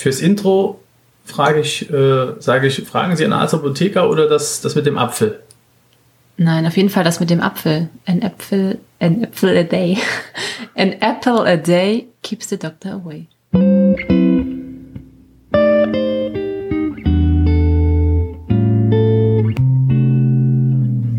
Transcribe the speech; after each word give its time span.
Fürs 0.00 0.22
Intro 0.22 0.80
frage 1.26 1.60
ich, 1.60 1.90
äh, 1.90 2.32
sage 2.38 2.68
ich, 2.68 2.88
fragen 2.88 3.16
Sie 3.16 3.24
einen 3.24 3.34
Arzt 3.34 3.52
Apotheker 3.52 4.08
oder 4.08 4.30
das, 4.30 4.62
das 4.62 4.74
mit 4.74 4.86
dem 4.86 4.96
Apfel? 4.96 5.40
Nein, 6.38 6.66
auf 6.66 6.74
jeden 6.78 6.88
Fall 6.88 7.04
das 7.04 7.20
mit 7.20 7.28
dem 7.28 7.42
Apfel. 7.42 7.90
An 8.06 8.22
apple, 8.22 8.78
an 8.98 9.24
apple 9.24 9.60
a 9.60 9.62
day. 9.62 9.98
An 10.74 10.92
apple 11.02 11.44
a 11.46 11.58
day 11.58 12.06
keeps 12.22 12.48
the 12.48 12.56
doctor 12.56 12.94
away. 12.94 13.26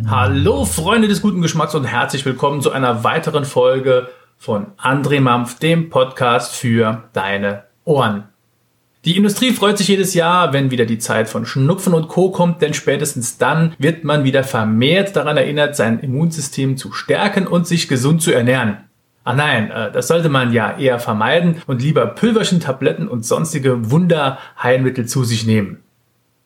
Hallo 0.10 0.66
Freunde 0.66 1.08
des 1.08 1.22
guten 1.22 1.44
Geschmacks 1.44 1.76
und 1.76 1.84
herzlich 1.84 2.26
willkommen 2.26 2.62
zu 2.62 2.72
einer 2.72 3.04
weiteren 3.04 3.46
Folge 3.46 4.10
von 4.40 4.72
André 4.82 5.22
Mampf, 5.22 5.60
dem 5.60 5.92
Podcast 5.92 6.56
für 6.56 7.04
deine 7.14 7.66
Ohren. 7.86 8.31
Die 9.04 9.18
Industrie 9.18 9.52
freut 9.52 9.80
sich 9.80 9.88
jedes 9.88 10.14
Jahr, 10.14 10.54
wenn 10.54 10.70
wieder 10.70 10.86
die 10.86 11.00
Zeit 11.00 11.28
von 11.28 11.48
Schnupfen 11.48 11.96
und 11.96 12.08
Co. 12.08 12.30
kommt, 12.30 12.62
denn 12.62 12.76
spätestens 12.76 13.40
dann 13.40 13.74
wird 13.80 14.04
man 14.04 14.24
wieder 14.24 14.44
vermehrt 14.44 15.16
daran 15.16 15.38
erinnert, 15.38 15.76
sein 15.76 16.00
Immunsystem 16.00 16.78
zu 16.78 16.92
stärken 16.92 17.48
und 17.48 17.66
sich 17.66 17.88
gesund 17.88 18.22
zu 18.22 18.32
ernähren. 18.32 18.78
Ah 19.24 19.34
nein, 19.34 19.72
äh, 19.72 19.92
das 19.92 20.08
sollte 20.08 20.30
man 20.30 20.54
ja 20.54 20.78
eher 20.78 21.00
vermeiden 21.00 21.64
und 21.66 21.82
lieber 21.82 22.06
Pülverchen, 22.06 22.60
Tabletten 22.60 23.08
und 23.08 23.26
sonstige 23.26 23.90
Wunderheilmittel 23.90 25.08
zu 25.08 25.24
sich 25.24 25.48
nehmen. 25.48 25.78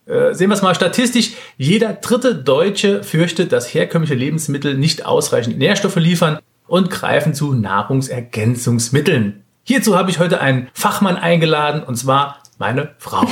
Äh, 0.05 0.33
sehen 0.33 0.49
wir 0.49 0.55
es 0.55 0.61
mal 0.61 0.75
statistisch. 0.75 1.33
Jeder 1.57 1.93
dritte 1.93 2.35
Deutsche 2.35 3.03
fürchtet, 3.03 3.51
dass 3.51 3.73
herkömmliche 3.73 4.15
Lebensmittel 4.15 4.77
nicht 4.77 5.05
ausreichend 5.05 5.57
Nährstoffe 5.57 5.97
liefern 5.97 6.39
und 6.67 6.89
greifen 6.89 7.33
zu 7.33 7.53
Nahrungsergänzungsmitteln. 7.53 9.43
Hierzu 9.63 9.97
habe 9.97 10.11
ich 10.11 10.19
heute 10.19 10.41
einen 10.41 10.67
Fachmann 10.73 11.17
eingeladen 11.17 11.83
und 11.83 11.95
zwar 11.95 12.37
meine 12.57 12.91
Frau. 12.97 13.21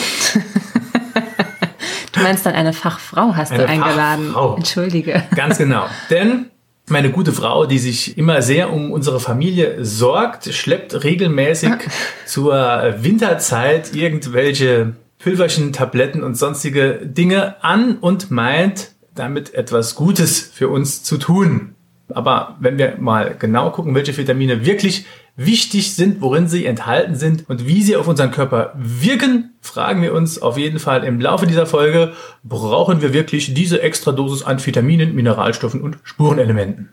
du 2.12 2.20
meinst 2.22 2.46
dann 2.46 2.56
eine 2.56 2.74
Fachfrau 2.74 3.36
hast 3.36 3.52
eine 3.52 3.64
du 3.64 3.70
eingeladen. 3.70 4.28
Fachfrau. 4.28 4.56
Entschuldige. 4.56 5.24
Ganz 5.36 5.58
genau. 5.58 5.86
Denn 6.10 6.50
meine 6.90 7.12
gute 7.12 7.32
Frau, 7.32 7.66
die 7.66 7.80
sich 7.80 8.18
immer 8.18 8.42
sehr 8.42 8.74
um 8.74 8.92
unsere 8.92 9.20
Familie 9.20 9.86
sorgt, 9.86 10.54
schleppt 10.54 11.04
regelmäßig 11.04 11.72
zur 12.26 12.96
Winterzeit 12.98 13.96
irgendwelche 13.96 14.94
Pülverchen, 15.20 15.72
Tabletten 15.72 16.24
und 16.24 16.36
sonstige 16.36 17.00
Dinge 17.04 17.64
an 17.64 17.98
und 17.98 18.30
meint, 18.32 18.92
damit 19.16 19.54
etwas 19.54 19.96
Gutes 19.96 20.42
für 20.42 20.68
uns 20.68 21.04
zu 21.04 21.18
tun. 21.18 21.76
Aber 22.10 22.58
wenn 22.60 22.78
wir 22.78 22.98
mal 23.00 23.36
genau 23.40 23.72
gucken, 23.72 23.96
welche 23.96 24.16
Vitamine 24.18 24.66
wirklich 24.66 25.06
wichtig 25.36 25.96
sind, 25.96 26.22
worin 26.22 26.48
sie 26.48 26.66
enthalten 26.66 27.16
sind 27.16 27.50
und 27.50 27.68
wie 27.68 27.82
sie 27.82 27.96
auf 27.96 28.08
unseren 28.08 28.32
Körper 28.32 28.74
wirken, 28.76 29.54
fragen 29.62 30.02
wir 30.02 30.14
uns 30.14 30.42
auf 30.42 30.58
jeden 30.58 30.80
Fall 30.80 31.04
im 31.04 31.20
Laufe 31.20 31.48
dieser 31.48 31.66
Folge, 31.66 32.14
brauchen 32.44 33.02
wir 33.02 33.14
wirklich 33.14 33.54
diese 33.54 33.82
extra 33.82 34.12
Dosis 34.12 34.44
an 34.44 34.64
Vitaminen, 34.64 35.16
Mineralstoffen 35.16 35.82
und 35.82 35.98
Spurenelementen? 36.04 36.90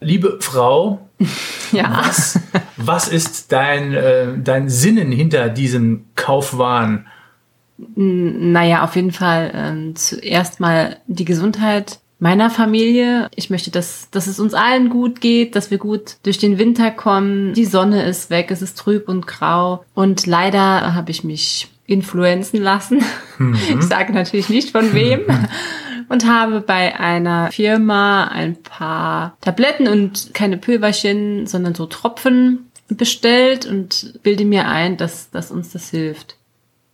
Liebe 0.00 0.38
Frau, 0.40 1.08
ja. 1.72 2.02
was, 2.04 2.40
was 2.76 3.08
ist 3.08 3.52
dein, 3.52 3.94
äh, 3.94 4.26
dein 4.36 4.68
Sinnen 4.68 5.12
hinter 5.12 5.48
diesem 5.48 6.06
Kaufwahn? 6.16 7.06
Naja, 7.94 8.84
auf 8.84 8.96
jeden 8.96 9.12
Fall 9.12 9.52
äh, 9.90 9.94
zuerst 9.94 10.60
mal 10.60 10.96
die 11.06 11.24
Gesundheit 11.24 12.00
meiner 12.18 12.50
Familie. 12.50 13.28
Ich 13.34 13.50
möchte, 13.50 13.70
dass, 13.70 14.10
dass 14.10 14.26
es 14.26 14.40
uns 14.40 14.54
allen 14.54 14.88
gut 14.88 15.20
geht, 15.20 15.54
dass 15.56 15.70
wir 15.70 15.78
gut 15.78 16.16
durch 16.22 16.38
den 16.38 16.58
Winter 16.58 16.90
kommen. 16.90 17.54
Die 17.54 17.64
Sonne 17.64 18.04
ist 18.04 18.30
weg, 18.30 18.50
es 18.50 18.62
ist 18.62 18.78
trüb 18.78 19.08
und 19.08 19.26
grau. 19.26 19.84
Und 19.94 20.26
leider 20.26 20.94
habe 20.94 21.10
ich 21.10 21.24
mich 21.24 21.68
influenzen 21.86 22.60
lassen. 22.60 23.02
Mhm. 23.38 23.54
Ich 23.78 23.82
sage 23.82 24.14
natürlich 24.14 24.48
nicht 24.48 24.70
von 24.70 24.94
wem. 24.94 25.20
und 26.08 26.26
habe 26.26 26.62
bei 26.62 26.98
einer 26.98 27.52
Firma 27.52 28.28
ein 28.28 28.56
paar 28.56 29.36
Tabletten 29.42 29.88
und 29.88 30.30
keine 30.32 30.56
Pülverchen, 30.56 31.46
sondern 31.46 31.74
so 31.74 31.84
Tropfen 31.84 32.70
bestellt 32.88 33.66
und 33.66 34.20
bilde 34.22 34.46
mir 34.46 34.68
ein, 34.68 34.96
dass, 34.96 35.30
dass 35.30 35.50
uns 35.50 35.70
das 35.70 35.90
hilft. 35.90 36.36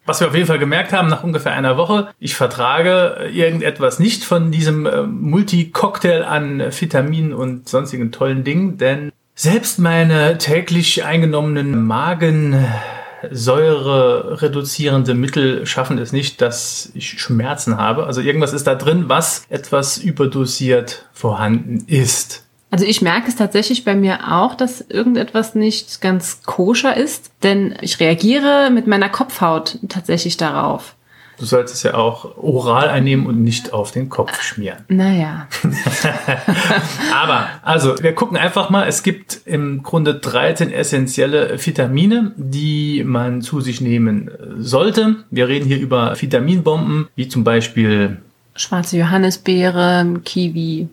Was 0.05 0.21
wir 0.21 0.29
auf 0.29 0.35
jeden 0.35 0.49
Fall 0.49 0.59
gemerkt 0.59 0.93
haben 0.93 1.09
nach 1.09 1.23
ungefähr 1.23 1.53
einer 1.53 1.77
Woche, 1.77 2.09
ich 2.19 2.35
vertrage 2.35 3.31
irgendetwas 3.33 4.01
nicht 4.01 4.25
von 4.25 4.51
diesem 4.51 4.87
äh, 4.87 5.03
Multi-Cocktail 5.03 6.25
an 6.25 6.61
Vitaminen 6.61 7.33
und 7.33 7.69
sonstigen 7.69 8.11
tollen 8.11 8.43
Dingen, 8.43 8.79
denn 8.79 9.13
selbst 9.35 9.79
meine 9.79 10.39
täglich 10.39 11.05
eingenommenen 11.05 11.87
Magensäure 11.87 14.43
reduzierende 14.43 15.15
Mittel 15.15 15.67
schaffen 15.67 15.99
es 15.99 16.13
nicht, 16.13 16.43
dass 16.43 16.91
ich 16.95 17.21
Schmerzen 17.21 17.77
habe. 17.77 18.07
Also 18.07 18.21
irgendwas 18.21 18.53
ist 18.53 18.67
da 18.67 18.75
drin, 18.75 19.05
was 19.09 19.47
etwas 19.49 19.99
überdosiert 19.99 21.09
vorhanden 21.13 21.85
ist. 21.87 22.45
Also 22.73 22.87
ich 22.87 23.03
merke 23.03 23.29
es 23.29 23.37
tatsächlich 23.37 23.85
bei 23.85 23.95
mir 23.95 24.33
auch, 24.33 24.55
dass 24.55 24.81
irgendetwas 24.81 25.55
nicht 25.55 26.01
ganz 26.01 26.41
koscher 26.43 26.97
ist, 26.97 27.31
denn 27.43 27.75
ich 27.83 28.01
reagiere 28.01 28.71
mit 28.71 28.87
meiner 28.87 29.11
Kopfhaut 29.11 29.79
tatsächlich 29.91 30.39
darauf. 30.39 30.95
Du 31.39 31.45
solltest 31.45 31.75
es 31.75 31.83
ja 31.83 31.95
auch 31.95 32.39
oral 32.39 32.89
einnehmen 32.89 33.27
und 33.27 33.43
nicht 33.43 33.75
auf 33.75 33.91
den 33.91 34.09
Kopf 34.09 34.41
schmieren. 34.41 34.79
Naja. 34.89 35.49
Aber, 37.15 37.49
also, 37.61 38.03
wir 38.03 38.15
gucken 38.15 38.39
einfach 38.39 38.71
mal. 38.71 38.89
Es 38.89 39.03
gibt 39.03 39.41
im 39.45 39.83
Grunde 39.83 40.15
13 40.15 40.73
essentielle 40.73 41.59
Vitamine, 41.63 42.33
die 42.37 43.05
man 43.05 43.43
zu 43.43 43.61
sich 43.61 43.83
nehmen 43.83 44.31
sollte. 44.57 45.17
Wir 45.31 45.49
reden 45.49 45.67
hier 45.67 45.79
über 45.79 46.19
Vitaminbomben, 46.19 47.09
wie 47.17 47.29
zum 47.29 47.45
Beispiel 47.45 48.23
schwarze 48.55 48.97
Johannisbeere, 48.97 50.21
Kiwi, 50.25 50.89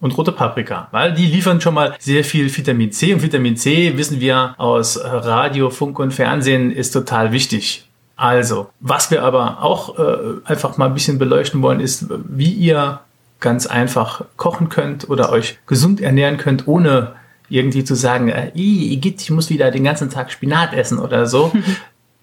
und 0.00 0.16
rote 0.16 0.32
Paprika, 0.32 0.88
weil 0.90 1.12
die 1.12 1.26
liefern 1.26 1.60
schon 1.60 1.74
mal 1.74 1.94
sehr 1.98 2.24
viel 2.24 2.54
Vitamin 2.54 2.92
C 2.92 3.12
und 3.12 3.22
Vitamin 3.22 3.56
C 3.56 3.96
wissen 3.96 4.20
wir 4.20 4.54
aus 4.58 4.98
Radio, 5.02 5.70
Funk 5.70 5.98
und 5.98 6.12
Fernsehen 6.12 6.70
ist 6.70 6.92
total 6.92 7.32
wichtig. 7.32 7.84
Also, 8.16 8.70
was 8.80 9.10
wir 9.10 9.22
aber 9.22 9.62
auch 9.62 9.98
äh, 9.98 10.16
einfach 10.44 10.76
mal 10.76 10.86
ein 10.86 10.94
bisschen 10.94 11.18
beleuchten 11.18 11.62
wollen, 11.62 11.80
ist, 11.80 12.06
wie 12.28 12.52
ihr 12.52 13.00
ganz 13.40 13.66
einfach 13.66 14.24
kochen 14.36 14.68
könnt 14.68 15.08
oder 15.08 15.30
euch 15.30 15.58
gesund 15.66 16.00
ernähren 16.00 16.36
könnt, 16.36 16.66
ohne 16.66 17.14
irgendwie 17.48 17.84
zu 17.84 17.94
sagen, 17.94 18.28
äh, 18.28 18.50
ich 18.54 19.30
muss 19.30 19.50
wieder 19.50 19.70
den 19.70 19.84
ganzen 19.84 20.10
Tag 20.10 20.32
Spinat 20.32 20.74
essen 20.74 20.98
oder 20.98 21.26
so. 21.26 21.52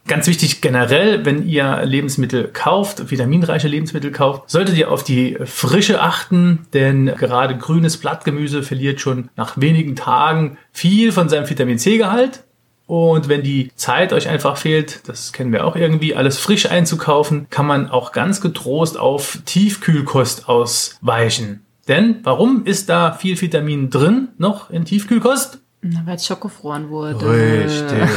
Ganz 0.07 0.27
wichtig 0.27 0.61
generell, 0.61 1.25
wenn 1.25 1.47
ihr 1.47 1.83
Lebensmittel 1.83 2.49
kauft, 2.53 3.09
vitaminreiche 3.09 3.67
Lebensmittel 3.67 4.11
kauft, 4.11 4.49
solltet 4.51 4.77
ihr 4.77 4.91
auf 4.91 5.03
die 5.03 5.35
Frische 5.45 5.99
achten, 5.99 6.67
denn 6.73 7.07
gerade 7.07 7.57
grünes 7.57 7.97
Blattgemüse 7.97 8.61
verliert 8.61 9.01
schon 9.01 9.29
nach 9.35 9.59
wenigen 9.59 9.95
Tagen 9.95 10.59
viel 10.71 11.11
von 11.11 11.27
seinem 11.27 11.49
Vitamin 11.49 11.79
C-Gehalt. 11.79 12.43
Und 12.85 13.29
wenn 13.29 13.41
die 13.41 13.71
Zeit 13.75 14.13
euch 14.13 14.29
einfach 14.29 14.57
fehlt, 14.57 15.09
das 15.09 15.33
kennen 15.33 15.51
wir 15.51 15.65
auch 15.65 15.75
irgendwie, 15.75 16.13
alles 16.13 16.37
frisch 16.37 16.69
einzukaufen, 16.69 17.47
kann 17.49 17.65
man 17.65 17.89
auch 17.89 18.11
ganz 18.11 18.41
getrost 18.41 18.99
auf 18.99 19.39
Tiefkühlkost 19.45 20.47
ausweichen. 20.47 21.65
Denn 21.87 22.19
warum 22.21 22.65
ist 22.65 22.89
da 22.89 23.13
viel 23.13 23.41
Vitamin 23.41 23.89
drin 23.89 24.29
noch 24.37 24.69
in 24.69 24.85
Tiefkühlkost? 24.85 25.59
Weil 26.05 26.15
es 26.15 26.25
schockgefroren 26.25 26.89
wurde. 26.89 27.29
Richtig. 27.29 28.09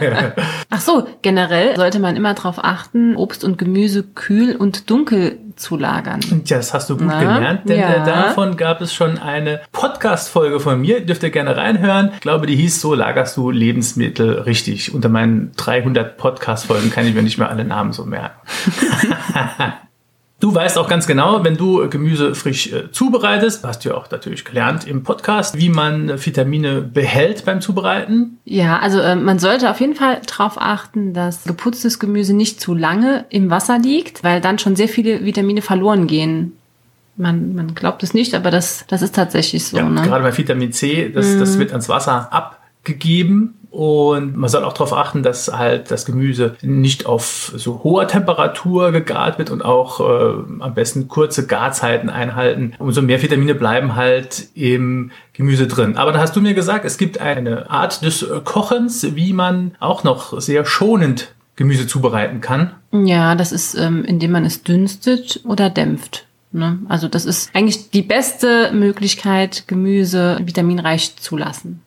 Ach 0.70 0.80
so, 0.80 1.06
generell 1.22 1.74
sollte 1.76 1.98
man 1.98 2.14
immer 2.14 2.34
darauf 2.34 2.62
achten, 2.62 3.16
Obst 3.16 3.42
und 3.42 3.58
Gemüse 3.58 4.04
kühl 4.04 4.54
und 4.54 4.88
dunkel 4.90 5.38
zu 5.56 5.76
lagern. 5.76 6.20
Ja, 6.44 6.58
das 6.58 6.72
hast 6.72 6.90
du 6.90 6.96
gut 6.96 7.08
Na, 7.08 7.18
gelernt, 7.18 7.68
denn 7.68 7.80
ja. 7.80 8.04
davon 8.04 8.56
gab 8.56 8.80
es 8.80 8.94
schon 8.94 9.18
eine 9.18 9.60
Podcast-Folge 9.72 10.60
von 10.60 10.80
mir. 10.80 11.04
Dürft 11.04 11.24
ihr 11.24 11.30
gerne 11.30 11.56
reinhören. 11.56 12.10
Ich 12.14 12.20
glaube, 12.20 12.46
die 12.46 12.54
hieß 12.54 12.80
so, 12.80 12.94
lagerst 12.94 13.36
du 13.36 13.50
Lebensmittel 13.50 14.42
richtig. 14.42 14.94
Unter 14.94 15.08
meinen 15.08 15.52
300 15.56 16.16
Podcast-Folgen 16.16 16.90
kann 16.90 17.06
ich 17.06 17.14
mir 17.14 17.22
nicht 17.22 17.38
mehr 17.38 17.48
alle 17.48 17.64
Namen 17.64 17.92
so 17.92 18.04
merken. 18.04 18.38
Du 20.40 20.54
weißt 20.54 20.78
auch 20.78 20.88
ganz 20.88 21.08
genau, 21.08 21.42
wenn 21.42 21.56
du 21.56 21.88
Gemüse 21.90 22.36
frisch 22.36 22.72
äh, 22.72 22.92
zubereitest, 22.92 23.64
hast 23.64 23.84
du 23.84 23.88
ja 23.88 23.96
auch 23.96 24.08
natürlich 24.08 24.44
gelernt 24.44 24.86
im 24.86 25.02
Podcast, 25.02 25.58
wie 25.58 25.68
man 25.68 26.24
Vitamine 26.24 26.80
behält 26.80 27.44
beim 27.44 27.60
Zubereiten. 27.60 28.38
Ja, 28.44 28.78
also 28.78 29.00
äh, 29.00 29.16
man 29.16 29.40
sollte 29.40 29.68
auf 29.68 29.80
jeden 29.80 29.96
Fall 29.96 30.20
darauf 30.24 30.54
achten, 30.56 31.12
dass 31.12 31.42
geputztes 31.42 31.98
Gemüse 31.98 32.34
nicht 32.34 32.60
zu 32.60 32.74
lange 32.74 33.24
im 33.30 33.50
Wasser 33.50 33.80
liegt, 33.80 34.22
weil 34.22 34.40
dann 34.40 34.60
schon 34.60 34.76
sehr 34.76 34.88
viele 34.88 35.24
Vitamine 35.24 35.60
verloren 35.60 36.06
gehen. 36.06 36.52
Man, 37.16 37.56
man 37.56 37.74
glaubt 37.74 38.04
es 38.04 38.14
nicht, 38.14 38.32
aber 38.34 38.52
das, 38.52 38.84
das 38.86 39.02
ist 39.02 39.16
tatsächlich 39.16 39.64
so. 39.64 39.76
Ja, 39.76 39.88
ne? 39.88 40.02
Gerade 40.02 40.22
bei 40.22 40.38
Vitamin 40.38 40.70
C, 40.70 41.10
das, 41.10 41.26
mm. 41.26 41.40
das 41.40 41.56
mhm. 41.56 41.58
wird 41.58 41.70
ans 41.72 41.88
Wasser 41.88 42.32
abgegeben 42.32 43.57
und 43.78 44.36
man 44.36 44.50
soll 44.50 44.64
auch 44.64 44.72
darauf 44.72 44.92
achten, 44.92 45.22
dass 45.22 45.56
halt 45.56 45.92
das 45.92 46.04
Gemüse 46.04 46.56
nicht 46.62 47.06
auf 47.06 47.52
so 47.54 47.84
hoher 47.84 48.08
Temperatur 48.08 48.90
gegart 48.90 49.38
wird 49.38 49.50
und 49.50 49.64
auch 49.64 50.00
äh, 50.00 50.32
am 50.58 50.74
besten 50.74 51.06
kurze 51.06 51.46
Garzeiten 51.46 52.10
einhalten. 52.10 52.74
Umso 52.80 53.02
mehr 53.02 53.22
Vitamine 53.22 53.54
bleiben 53.54 53.94
halt 53.94 54.48
im 54.54 55.12
Gemüse 55.32 55.68
drin. 55.68 55.96
Aber 55.96 56.10
da 56.10 56.18
hast 56.18 56.34
du 56.34 56.40
mir 56.40 56.54
gesagt, 56.54 56.84
es 56.84 56.98
gibt 56.98 57.20
eine 57.20 57.70
Art 57.70 58.02
des 58.02 58.26
Kochens, 58.42 59.14
wie 59.14 59.32
man 59.32 59.76
auch 59.78 60.02
noch 60.02 60.40
sehr 60.40 60.64
schonend 60.64 61.32
Gemüse 61.54 61.86
zubereiten 61.86 62.40
kann? 62.40 62.72
Ja, 62.90 63.36
das 63.36 63.52
ist, 63.52 63.76
ähm, 63.76 64.04
indem 64.04 64.32
man 64.32 64.44
es 64.44 64.64
dünstet 64.64 65.42
oder 65.44 65.70
dämpft. 65.70 66.26
Ne? 66.50 66.80
Also 66.88 67.06
das 67.06 67.24
ist 67.24 67.50
eigentlich 67.54 67.90
die 67.90 68.02
beste 68.02 68.72
Möglichkeit, 68.72 69.68
Gemüse 69.68 70.40
vitaminreich 70.42 71.14
zu 71.14 71.36
lassen. 71.36 71.80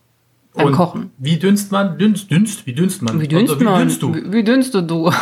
Beim 0.54 0.68
Und 0.68 0.74
Kochen. 0.74 1.12
Wie 1.18 1.38
dünst 1.38 1.72
man? 1.72 1.98
Dünst, 1.98 2.30
dünst, 2.30 2.66
wie 2.66 2.74
dünst 2.74 3.02
man? 3.02 3.22
Wie 3.22 3.28
dünst 3.28 3.54
Also, 3.54 3.64
man? 3.64 3.76
Wie 3.76 3.80
dünst 3.80 4.02
du? 4.02 4.14
Wie, 4.14 4.32
wie 4.34 4.44
dünstet 4.44 4.90
du? 4.90 5.12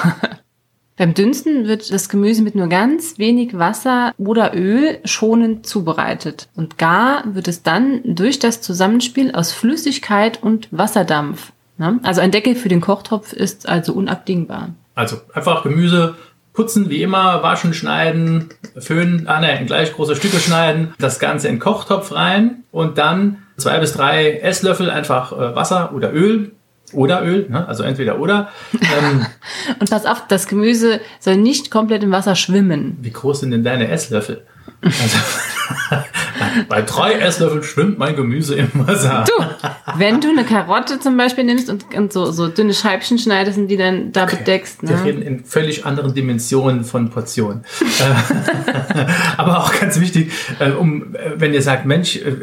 Beim 0.98 1.14
Dünsten 1.14 1.66
wird 1.66 1.94
das 1.94 2.10
Gemüse 2.10 2.42
mit 2.42 2.56
nur 2.56 2.68
ganz 2.68 3.18
wenig 3.18 3.58
Wasser 3.58 4.12
oder 4.18 4.54
Öl 4.54 5.00
schonend 5.06 5.66
zubereitet. 5.66 6.50
Und 6.56 6.78
gar 6.78 7.24
wird 7.34 7.48
es 7.48 7.64
dann 7.64 8.02
durch 8.04 8.40
das 8.40 8.60
Zusammenspiel 8.60 9.32
aus 9.32 9.54
Flüssigkeit 9.54 10.44
und 10.44 10.68
Wasserdampf. 10.72 11.54
Ne? 11.78 12.02
Also 12.04 12.20
ein 12.20 12.32
Deckel 12.32 12.54
für 12.56 12.68
den 12.68 12.82
Kochtopf 12.82 13.32
ist 13.32 13.70
also 13.70 13.94
unabdingbar. 13.94 14.72
Also 14.94 15.16
einfach 15.34 15.64
Gemüse 15.64 16.16
putzen, 16.52 16.90
wie 16.90 17.02
immer, 17.02 17.42
waschen, 17.44 17.74
schneiden, 17.74 18.50
föhnen, 18.78 19.28
ah 19.28 19.40
ne, 19.40 19.58
in 19.58 19.68
gleich 19.68 19.94
große 19.94 20.18
Stücke 20.18 20.40
schneiden, 20.40 20.94
das 21.00 21.20
Ganze 21.20 21.48
in 21.48 21.56
den 21.56 21.60
Kochtopf 21.62 22.12
rein 22.12 22.66
und 22.72 22.98
dann 22.98 23.38
zwei 23.60 23.80
bis 23.80 23.94
drei 23.94 24.40
Esslöffel 24.40 24.90
einfach 24.90 25.32
äh, 25.32 25.56
Wasser 25.56 25.94
oder 25.94 26.14
Öl 26.14 26.52
oder 26.94 27.24
Öl, 27.24 27.48
ne? 27.50 27.68
also 27.68 27.84
entweder 27.84 28.20
oder. 28.20 28.50
Ähm, 28.74 29.26
Und 29.80 29.90
pass 29.90 30.06
auf, 30.06 30.28
das 30.28 30.48
Gemüse 30.48 31.02
soll 31.20 31.38
nicht 31.38 31.72
komplett 31.72 32.04
im 32.04 32.12
Wasser 32.12 32.36
schwimmen. 32.36 32.98
wie 33.02 33.12
groß 33.12 33.42
sind 33.42 33.52
denn 33.52 33.64
deine 33.64 33.90
Esslöffel? 33.90 34.44
Also, 34.82 35.18
bei 36.68 36.82
drei 36.82 37.14
Esslöffeln 37.14 37.64
schwimmt 37.64 37.98
mein 37.98 38.16
Gemüse 38.16 38.56
im 38.56 38.70
Wasser. 38.74 39.26
Du, 39.28 39.44
wenn 39.98 40.22
du 40.22 40.30
eine 40.30 40.44
Karotte 40.44 41.00
zum 41.00 41.18
Beispiel 41.18 41.44
nimmst 41.44 41.70
und, 41.70 41.86
und 41.96 42.14
so, 42.14 42.32
so 42.32 42.48
dünne 42.48 42.74
Scheibchen 42.74 43.18
schneidest 43.18 43.58
und 43.58 43.68
die 43.68 43.78
dann 43.78 44.12
da 44.12 44.26
bedeckst. 44.26 44.82
Wir 44.82 44.96
Ne? 44.96 45.04
reden 45.04 45.22
in 45.22 45.46
völlig 45.46 45.86
anderen 45.86 46.14
Dimensionen 46.14 46.84
von 46.84 47.10
Portionen. 47.10 47.64
Aber 49.38 49.60
auch 49.60 49.74
ganz 49.80 50.00
wichtig, 50.00 50.32
äh, 50.60 50.72
um, 50.72 51.16
äh, 51.16 51.32
wenn 51.36 51.54
ihr 51.54 51.62
sagt, 51.62 51.86
Mensch, 51.86 52.18
äh, 52.18 52.34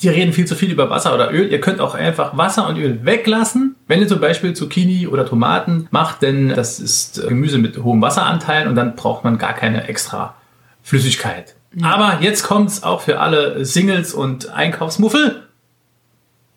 die 0.00 0.08
reden 0.08 0.32
viel 0.32 0.46
zu 0.46 0.54
viel 0.54 0.70
über 0.70 0.90
Wasser 0.90 1.14
oder 1.14 1.32
Öl, 1.32 1.50
ihr 1.50 1.60
könnt 1.60 1.80
auch 1.80 1.94
einfach 1.94 2.36
Wasser 2.36 2.68
und 2.68 2.76
Öl 2.78 3.00
weglassen. 3.04 3.76
Wenn 3.86 4.00
ihr 4.00 4.08
zum 4.08 4.20
Beispiel 4.20 4.54
Zucchini 4.54 5.06
oder 5.06 5.26
Tomaten 5.26 5.88
macht, 5.90 6.22
denn 6.22 6.48
das 6.50 6.80
ist 6.80 7.22
Gemüse 7.28 7.58
mit 7.58 7.78
hohem 7.82 8.00
Wasseranteil 8.02 8.68
und 8.68 8.74
dann 8.74 8.94
braucht 8.96 9.24
man 9.24 9.38
gar 9.38 9.52
keine 9.54 9.88
extra 9.88 10.34
Flüssigkeit. 10.82 11.54
Aber 11.82 12.18
jetzt 12.20 12.42
kommt's 12.42 12.82
auch 12.82 13.00
für 13.02 13.20
alle 13.20 13.64
Singles 13.64 14.12
und 14.14 14.48
Einkaufsmuffel. 14.50 15.46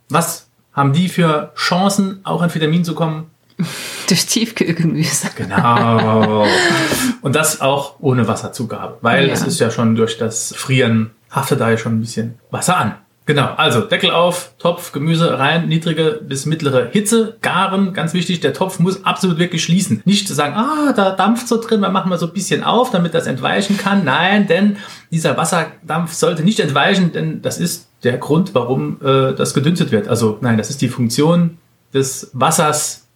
Was 0.09 0.47
haben 0.73 0.93
die 0.93 1.07
für 1.09 1.51
Chancen, 1.55 2.21
auch 2.23 2.41
an 2.41 2.53
Vitamin 2.53 2.83
zu 2.83 2.95
kommen? 2.95 3.29
Durch 4.07 4.25
Tiefkühlgemüse. 4.25 5.29
Genau. 5.35 6.45
Und 7.21 7.35
das 7.35 7.61
auch 7.61 7.95
ohne 7.99 8.27
Wasserzugabe, 8.27 8.97
weil 9.01 9.27
Ja. 9.27 9.33
es 9.33 9.43
ist 9.43 9.59
ja 9.59 9.69
schon 9.71 9.95
durch 9.95 10.17
das 10.17 10.53
Frieren 10.57 11.11
haftet 11.31 11.61
da 11.61 11.69
ja 11.69 11.77
schon 11.77 11.93
ein 11.97 12.01
bisschen 12.01 12.39
Wasser 12.51 12.77
an. 12.77 12.95
Genau, 13.25 13.53
also 13.55 13.79
Deckel 13.81 14.11
auf, 14.11 14.51
Topf, 14.59 14.91
Gemüse 14.91 15.39
rein, 15.39 15.69
niedrige 15.69 16.19
bis 16.27 16.45
mittlere 16.45 16.89
Hitze, 16.91 17.37
garen, 17.41 17.93
ganz 17.93 18.13
wichtig, 18.13 18.41
der 18.41 18.53
Topf 18.53 18.79
muss 18.79 19.05
absolut 19.05 19.39
wirklich 19.39 19.63
schließen. 19.63 20.01
Nicht 20.03 20.27
zu 20.27 20.33
sagen, 20.33 20.55
ah, 20.55 20.91
da 20.93 21.11
dampft 21.11 21.47
so 21.47 21.61
drin, 21.61 21.79
wir 21.79 21.89
machen 21.89 22.09
mal 22.09 22.17
so 22.17 22.27
ein 22.27 22.33
bisschen 22.33 22.65
auf, 22.65 22.91
damit 22.91 23.13
das 23.13 23.25
entweichen 23.25 23.77
kann. 23.77 24.03
Nein, 24.03 24.47
denn 24.47 24.75
dieser 25.09 25.37
Wasserdampf 25.37 26.11
sollte 26.11 26.43
nicht 26.43 26.59
entweichen, 26.59 27.13
denn 27.13 27.41
das 27.41 27.59
ist 27.59 27.87
der 28.03 28.17
Grund, 28.17 28.53
warum 28.55 28.97
äh, 29.01 29.33
das 29.33 29.53
gedünstet 29.53 29.91
wird. 29.93 30.09
Also 30.09 30.37
nein, 30.41 30.57
das 30.57 30.69
ist 30.69 30.81
die 30.81 30.89
Funktion 30.89 31.57
des 31.93 32.29
Wassers, 32.33 33.07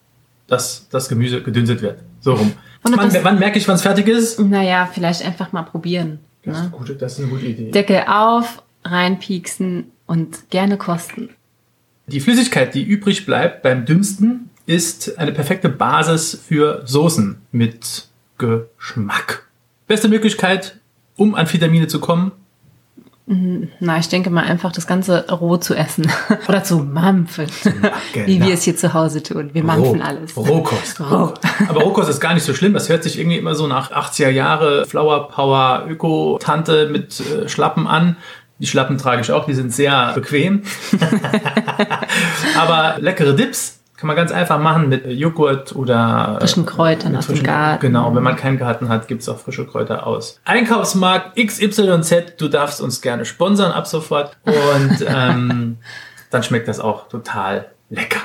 dass 0.47 0.87
das 0.89 1.09
Gemüse 1.09 1.41
gedünstet 1.43 1.81
wird. 1.81 1.99
So 2.21 2.35
rum. 2.35 2.53
Wann, 2.83 3.13
wann 3.23 3.39
merke 3.39 3.57
ich, 3.59 3.67
wann 3.67 3.75
es 3.75 3.81
fertig 3.81 4.07
ist? 4.07 4.39
Naja, 4.39 4.87
vielleicht 4.89 5.25
einfach 5.25 5.51
mal 5.51 5.63
probieren. 5.63 6.19
Das 6.45 6.55
ist, 6.55 6.61
Ne? 6.63 6.67
eine 6.69 6.77
gute, 6.77 6.95
das 6.95 7.13
ist 7.13 7.19
eine 7.19 7.27
gute 7.27 7.45
Idee. 7.45 7.71
Deckel 7.71 8.03
auf, 8.07 8.63
reinpieksen 8.85 9.91
und 10.07 10.49
gerne 10.49 10.77
kosten. 10.77 11.29
Die 12.07 12.21
Flüssigkeit, 12.21 12.73
die 12.73 12.83
übrig 12.83 13.25
bleibt 13.25 13.61
beim 13.61 13.85
Dünsten, 13.85 14.49
ist 14.65 15.17
eine 15.19 15.31
perfekte 15.31 15.69
Basis 15.69 16.41
für 16.47 16.81
Soßen 16.85 17.37
mit 17.51 18.07
Geschmack. 18.37 19.47
Beste 19.87 20.09
Möglichkeit, 20.09 20.79
um 21.15 21.35
an 21.35 21.51
Vitamine 21.51 21.87
zu 21.87 21.99
kommen, 21.99 22.31
Na, 23.81 23.97
ich 23.97 24.07
denke 24.07 24.29
mal 24.29 24.45
einfach 24.45 24.71
das 24.71 24.87
Ganze 24.87 25.29
roh 25.29 25.57
zu 25.57 25.75
essen. 25.75 26.09
Oder 26.47 26.63
zu 26.63 26.77
mampfen. 26.77 27.47
Wie 28.13 28.35
genau. 28.35 28.47
wir 28.47 28.53
es 28.53 28.63
hier 28.63 28.77
zu 28.77 28.93
Hause 28.93 29.21
tun. 29.21 29.49
Wir 29.51 29.65
mampfen 29.65 30.01
alles. 30.01 30.37
Rohkost. 30.37 31.01
Roh. 31.11 31.33
Aber 31.67 31.81
Rohkost 31.81 32.09
ist 32.09 32.21
gar 32.21 32.33
nicht 32.33 32.43
so 32.43 32.53
schlimm. 32.53 32.73
Das 32.73 32.87
hört 32.87 33.03
sich 33.03 33.19
irgendwie 33.19 33.37
immer 33.37 33.53
so 33.53 33.67
nach 33.67 33.91
80er 33.91 34.29
Jahre 34.29 34.85
Flower 34.85 35.27
Power 35.27 35.87
Öko-Tante 35.89 36.87
mit 36.89 37.19
äh, 37.19 37.49
Schlappen 37.49 37.85
an. 37.85 38.15
Die 38.59 38.67
Schlappen 38.67 38.97
trage 38.97 39.21
ich 39.21 39.31
auch, 39.31 39.45
die 39.45 39.53
sind 39.53 39.71
sehr 39.73 40.13
bequem. 40.13 40.63
Aber 42.57 42.95
leckere 42.99 43.33
Dips 43.35 43.79
kann 43.97 44.07
man 44.07 44.15
ganz 44.15 44.31
einfach 44.31 44.59
machen 44.59 44.89
mit 44.89 45.05
Joghurt 45.07 45.75
oder 45.75 46.37
Frischen 46.39 46.65
Kräutern 46.65 47.15
aus 47.15 47.25
dem 47.27 47.35
frischen- 47.35 47.45
Garten. 47.45 47.81
Genau, 47.81 48.15
wenn 48.15 48.23
man 48.23 48.35
keinen 48.35 48.57
Garten 48.59 48.89
hat, 48.89 49.07
gibt's 49.07 49.27
auch 49.27 49.39
frische 49.39 49.65
Kräuter 49.65 50.05
aus. 50.05 50.39
Einkaufsmarkt 50.45 51.35
XYZ, 51.35 52.37
du 52.37 52.47
darfst 52.47 52.79
uns 52.79 53.01
gerne 53.01 53.25
sponsern 53.25 53.71
ab 53.71 53.87
sofort. 53.87 54.37
Und 54.45 55.03
ähm, 55.07 55.77
dann 56.29 56.43
schmeckt 56.43 56.67
das 56.67 56.79
auch 56.79 57.07
total 57.09 57.67
lecker. 57.89 58.19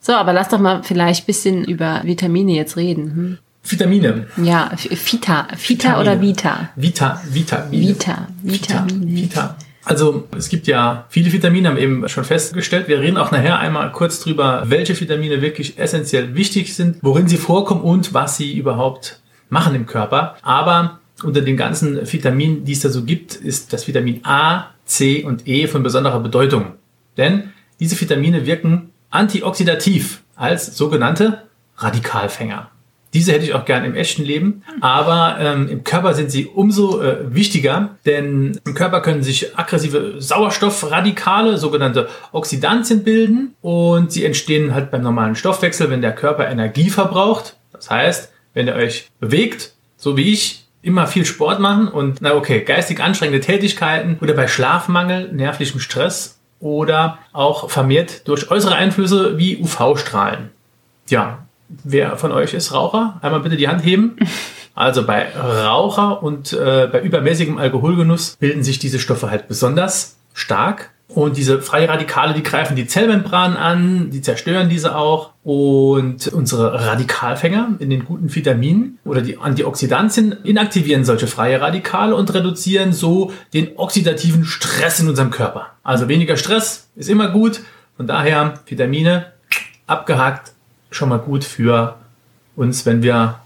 So, 0.00 0.12
aber 0.14 0.32
lass 0.32 0.48
doch 0.48 0.58
mal 0.58 0.82
vielleicht 0.82 1.22
ein 1.24 1.26
bisschen 1.26 1.64
über 1.64 2.00
Vitamine 2.04 2.52
jetzt 2.52 2.76
reden. 2.76 3.38
Vitamine. 3.70 4.26
Ja, 4.36 4.70
Vita. 4.76 5.48
Vita 5.56 6.00
oder 6.00 6.20
Vita? 6.20 6.70
Vita, 6.76 7.20
Vitamine. 7.30 7.88
Vita. 7.88 8.28
Vitamine. 8.42 9.16
Vita. 9.16 9.56
Also 9.84 10.28
es 10.36 10.50
gibt 10.50 10.66
ja 10.66 11.06
viele 11.08 11.32
Vitamine, 11.32 11.68
haben 11.68 11.76
wir 11.76 11.82
eben 11.82 12.08
schon 12.08 12.24
festgestellt. 12.24 12.88
Wir 12.88 13.00
reden 13.00 13.16
auch 13.16 13.30
nachher 13.30 13.58
einmal 13.58 13.90
kurz 13.92 14.20
drüber, 14.20 14.64
welche 14.66 14.98
Vitamine 14.98 15.40
wirklich 15.40 15.78
essentiell 15.78 16.34
wichtig 16.34 16.74
sind, 16.74 16.98
worin 17.02 17.26
sie 17.26 17.38
vorkommen 17.38 17.80
und 17.80 18.12
was 18.12 18.36
sie 18.36 18.54
überhaupt 18.56 19.20
machen 19.48 19.74
im 19.74 19.86
Körper. 19.86 20.36
Aber 20.42 21.00
unter 21.22 21.40
den 21.40 21.56
ganzen 21.56 22.00
Vitaminen, 22.12 22.64
die 22.64 22.72
es 22.72 22.80
da 22.80 22.90
so 22.90 23.02
gibt, 23.04 23.34
ist 23.34 23.72
das 23.72 23.88
Vitamin 23.88 24.20
A, 24.24 24.66
C 24.84 25.24
und 25.24 25.48
E 25.48 25.66
von 25.66 25.82
besonderer 25.82 26.20
Bedeutung. 26.20 26.74
Denn 27.16 27.52
diese 27.80 27.98
Vitamine 27.98 28.44
wirken 28.44 28.90
antioxidativ 29.10 30.22
als 30.36 30.76
sogenannte 30.76 31.44
Radikalfänger. 31.78 32.70
Diese 33.14 33.32
hätte 33.32 33.44
ich 33.44 33.54
auch 33.54 33.64
gern 33.64 33.84
im 33.84 33.94
echten 33.94 34.22
Leben, 34.22 34.62
aber 34.80 35.38
ähm, 35.40 35.68
im 35.68 35.84
Körper 35.84 36.12
sind 36.12 36.30
sie 36.30 36.46
umso 36.46 37.00
äh, 37.00 37.34
wichtiger, 37.34 37.96
denn 38.04 38.60
im 38.66 38.74
Körper 38.74 39.00
können 39.00 39.22
sich 39.22 39.58
aggressive 39.58 40.16
Sauerstoffradikale, 40.18 41.56
sogenannte 41.56 42.08
Oxidantien 42.32 43.04
bilden 43.04 43.54
und 43.62 44.12
sie 44.12 44.24
entstehen 44.24 44.74
halt 44.74 44.90
beim 44.90 45.02
normalen 45.02 45.36
Stoffwechsel, 45.36 45.88
wenn 45.88 46.02
der 46.02 46.14
Körper 46.14 46.48
Energie 46.48 46.90
verbraucht. 46.90 47.56
Das 47.72 47.90
heißt, 47.90 48.30
wenn 48.52 48.66
ihr 48.66 48.74
euch 48.74 49.08
bewegt, 49.20 49.72
so 49.96 50.16
wie 50.16 50.32
ich, 50.32 50.64
immer 50.82 51.06
viel 51.06 51.24
Sport 51.24 51.60
machen 51.60 51.88
und, 51.88 52.20
na 52.20 52.34
okay, 52.34 52.60
geistig 52.60 53.00
anstrengende 53.00 53.44
Tätigkeiten 53.44 54.18
oder 54.20 54.34
bei 54.34 54.48
Schlafmangel, 54.48 55.32
nervlichem 55.32 55.80
Stress 55.80 56.38
oder 56.60 57.18
auch 57.32 57.70
vermehrt 57.70 58.26
durch 58.28 58.50
äußere 58.50 58.74
Einflüsse 58.74 59.38
wie 59.38 59.58
UV-Strahlen. 59.58 60.50
Ja, 61.08 61.46
wer 61.68 62.16
von 62.16 62.32
euch 62.32 62.54
ist 62.54 62.72
Raucher? 62.72 63.18
Einmal 63.22 63.40
bitte 63.40 63.56
die 63.56 63.68
Hand 63.68 63.84
heben. 63.84 64.16
Also 64.74 65.04
bei 65.04 65.26
Raucher 65.34 66.22
und 66.22 66.52
äh, 66.52 66.88
bei 66.92 67.00
übermäßigem 67.00 67.58
Alkoholgenuss 67.58 68.36
bilden 68.38 68.62
sich 68.62 68.78
diese 68.78 69.00
Stoffe 69.00 69.28
halt 69.28 69.48
besonders 69.48 70.18
stark. 70.34 70.90
Und 71.08 71.36
diese 71.36 71.62
freie 71.62 71.88
Radikale, 71.88 72.32
die 72.32 72.44
greifen 72.44 72.76
die 72.76 72.86
Zellmembran 72.86 73.56
an, 73.56 74.10
die 74.10 74.20
zerstören 74.20 74.68
diese 74.68 74.94
auch. 74.94 75.32
Und 75.42 76.28
unsere 76.28 76.86
Radikalfänger 76.86 77.70
in 77.80 77.90
den 77.90 78.04
guten 78.04 78.32
Vitaminen 78.32 78.98
oder 79.04 79.22
die 79.22 79.38
Antioxidantien 79.38 80.36
inaktivieren 80.44 81.04
solche 81.04 81.26
freie 81.26 81.60
Radikale 81.60 82.14
und 82.14 82.32
reduzieren 82.32 82.92
so 82.92 83.32
den 83.54 83.70
oxidativen 83.78 84.44
Stress 84.44 85.00
in 85.00 85.08
unserem 85.08 85.30
Körper. 85.30 85.70
Also 85.82 86.08
weniger 86.08 86.36
Stress 86.36 86.88
ist 86.94 87.08
immer 87.08 87.30
gut. 87.30 87.62
Von 87.96 88.06
daher 88.06 88.60
Vitamine 88.66 89.32
abgehakt, 89.88 90.52
schon 90.90 91.08
mal 91.08 91.18
gut 91.18 91.44
für 91.44 91.96
uns, 92.56 92.86
wenn 92.86 93.02
wir 93.02 93.40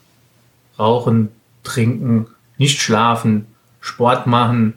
rauchen, 0.79 1.29
trinken, 1.63 2.27
nicht 2.59 2.81
schlafen, 2.81 3.47
Sport 3.81 4.27
machen, 4.27 4.75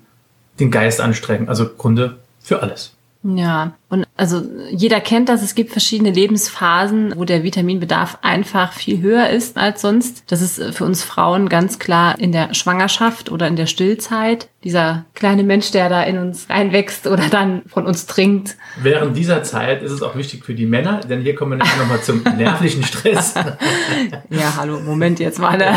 den 0.60 0.72
Geist 0.72 1.02
anstrengen. 1.02 1.50
Also 1.50 1.70
Grunde 1.70 2.18
für 2.42 2.62
alles. 2.62 2.95
Ja, 3.28 3.74
und 3.90 4.06
also 4.16 4.44
jeder 4.70 5.00
kennt 5.00 5.30
das, 5.30 5.42
es 5.42 5.56
gibt 5.56 5.72
verschiedene 5.72 6.12
Lebensphasen, 6.12 7.14
wo 7.16 7.26
der 7.26 7.42
Vitaminbedarf 7.42 8.20
einfach 8.22 8.72
viel 8.72 9.02
höher 9.02 9.30
ist 9.30 9.58
als 9.58 9.82
sonst. 9.82 10.26
Das 10.28 10.44
ist 10.44 10.62
für 10.76 10.86
uns 10.86 11.04
Frauen 11.04 11.50
ganz 11.50 11.80
klar 11.80 12.20
in 12.20 12.32
der 12.32 12.54
Schwangerschaft 12.54 13.32
oder 13.32 13.48
in 13.48 13.56
der 13.56 13.66
Stillzeit. 13.66 14.50
Dieser 14.64 15.06
kleine 15.16 15.44
Mensch, 15.44 15.72
der 15.72 15.90
da 15.90 16.04
in 16.04 16.20
uns 16.20 16.52
reinwächst 16.52 17.08
oder 17.08 17.28
dann 17.30 17.64
von 17.66 17.88
uns 17.88 18.06
trinkt. 18.06 18.58
Während 18.80 19.18
dieser 19.18 19.42
Zeit 19.42 19.82
ist 19.82 19.92
es 19.92 20.04
auch 20.04 20.16
wichtig 20.16 20.46
für 20.46 20.54
die 20.54 20.68
Männer, 20.68 21.00
denn 21.00 21.22
hier 21.22 21.34
kommen 21.34 21.58
wir 21.58 21.66
nochmal 21.80 22.02
zum 22.02 22.22
nervlichen 22.38 22.84
Stress. 22.84 23.34
ja, 24.30 24.56
hallo, 24.56 24.80
Moment 24.82 25.20
jetzt 25.20 25.40
mal. 25.40 25.58
Ne? 25.58 25.74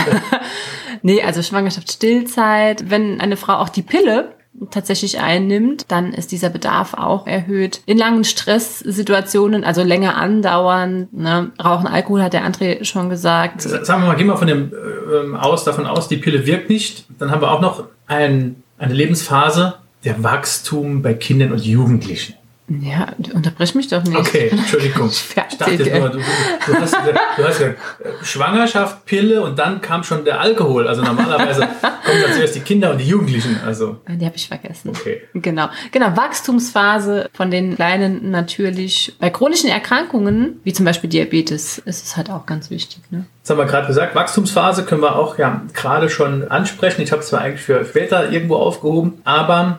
nee, 1.03 1.23
also 1.23 1.43
Schwangerschaft, 1.43 1.91
Stillzeit. 1.91 2.91
Wenn 2.91 3.23
eine 3.23 3.39
Frau 3.39 3.55
auch 3.55 3.71
die 3.71 3.83
Pille 3.83 4.35
tatsächlich 4.71 5.21
einnimmt, 5.21 5.87
dann 5.89 6.13
ist 6.13 6.33
dieser 6.33 6.51
Bedarf 6.51 6.95
auch 6.95 7.27
erhöht. 7.27 7.81
In 7.87 7.99
langen 7.99 8.25
Stresssituationen, 8.25 9.65
also 9.65 9.83
länger 9.83 10.17
andauern, 10.17 11.09
ne? 11.13 11.53
Rauchen, 11.63 11.87
Alkohol 11.87 12.23
hat 12.23 12.33
der 12.33 12.47
André 12.47 12.85
schon 12.85 13.11
gesagt. 13.11 13.63
Sagen 13.63 14.03
wir 14.03 14.09
mal, 14.09 14.17
gehen 14.17 14.27
wir 14.27 14.37
von 14.37 14.49
dem 14.49 14.73
äh, 14.73 15.37
aus, 15.37 15.65
davon 15.65 15.87
aus, 15.87 16.09
die 16.09 16.17
Pille 16.17 16.47
wirkt 16.47 16.69
nicht. 16.69 17.07
Dann 17.19 17.31
haben 17.31 17.41
wir 17.41 17.51
auch 17.51 17.61
noch 17.61 17.85
ein, 18.07 18.63
eine 18.79 18.95
Lebensphase 18.95 19.75
der 20.05 20.23
Wachstum 20.23 21.03
bei 21.03 21.15
Kindern 21.15 21.53
und 21.53 21.65
Jugendlichen. 21.65 22.35
Ja, 22.69 23.09
unterbrich 23.33 23.75
mich 23.75 23.89
doch 23.89 24.05
nicht. 24.05 24.17
Okay, 24.17 24.49
Entschuldigung. 24.51 25.09
ich 25.51 25.57
dachte 25.57 25.73
jetzt 25.73 25.95
nur, 25.95 26.11
du, 26.11 26.19
du, 26.19 26.75
hast, 26.75 26.95
du 27.37 27.45
hast 27.45 27.59
gesagt, 27.59 27.79
Schwangerschaft, 28.23 29.07
Pille 29.07 29.43
und 29.43 29.59
dann 29.59 29.81
kam 29.81 30.05
schon 30.05 30.27
der 30.27 30.41
Alkohol. 30.41 30.87
Also 30.87 31.03
normalerweise 31.03 31.61
kommen 31.81 32.23
dann 32.23 32.33
zuerst 32.35 32.55
die 32.55 32.61
Kinder 32.61 32.91
und 32.91 32.99
die 32.99 33.09
Jugendlichen. 33.09 33.59
Also. 33.65 33.97
Die 34.07 34.25
habe 34.25 34.37
ich 34.37 34.49
vergessen. 34.49 34.91
Okay. 34.91 35.23
Genau. 35.33 35.71
Genau, 35.93 36.15
Wachstumsphase 36.15 37.31
von 37.33 37.51
den 37.51 37.77
Kleinen 37.77 38.31
natürlich. 38.31 39.17
Bei 39.19 39.31
chronischen 39.31 39.71
Erkrankungen, 39.71 40.61
wie 40.65 40.75
zum 40.75 40.85
Beispiel 40.85 41.09
Diabetes, 41.09 41.79
ist 41.79 42.05
es 42.05 42.17
halt 42.19 42.29
auch 42.29 42.45
ganz 42.45 42.71
wichtig. 42.71 43.01
Ne? 43.11 43.25
Das 43.43 43.51
haben 43.51 43.59
wir 43.59 43.67
gerade 43.67 43.87
gesagt. 43.87 44.15
Wachstumsphase 44.15 44.85
können 44.85 45.01
wir 45.01 45.17
auch 45.17 45.39
ja 45.39 45.63
gerade 45.73 46.11
schon 46.11 46.49
ansprechen. 46.49 47.01
Ich 47.01 47.13
habe 47.13 47.23
es 47.23 47.29
zwar 47.29 47.41
eigentlich 47.41 47.63
für 47.63 47.83
später 47.87 48.31
irgendwo 48.31 48.57
aufgehoben, 48.57 49.23
aber 49.25 49.79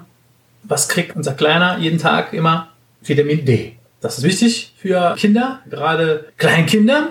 was 0.64 0.90
kriegt 0.90 1.16
unser 1.16 1.34
Kleiner 1.34 1.78
jeden 1.78 2.00
Tag 2.00 2.34
immer? 2.34 2.70
Vitamin 3.02 3.46
D. 3.46 3.74
Das 4.02 4.18
ist 4.18 4.24
wichtig 4.24 4.74
für 4.78 5.16
Kinder, 5.18 5.60
gerade 5.70 6.26
Kleinkinder 6.38 7.10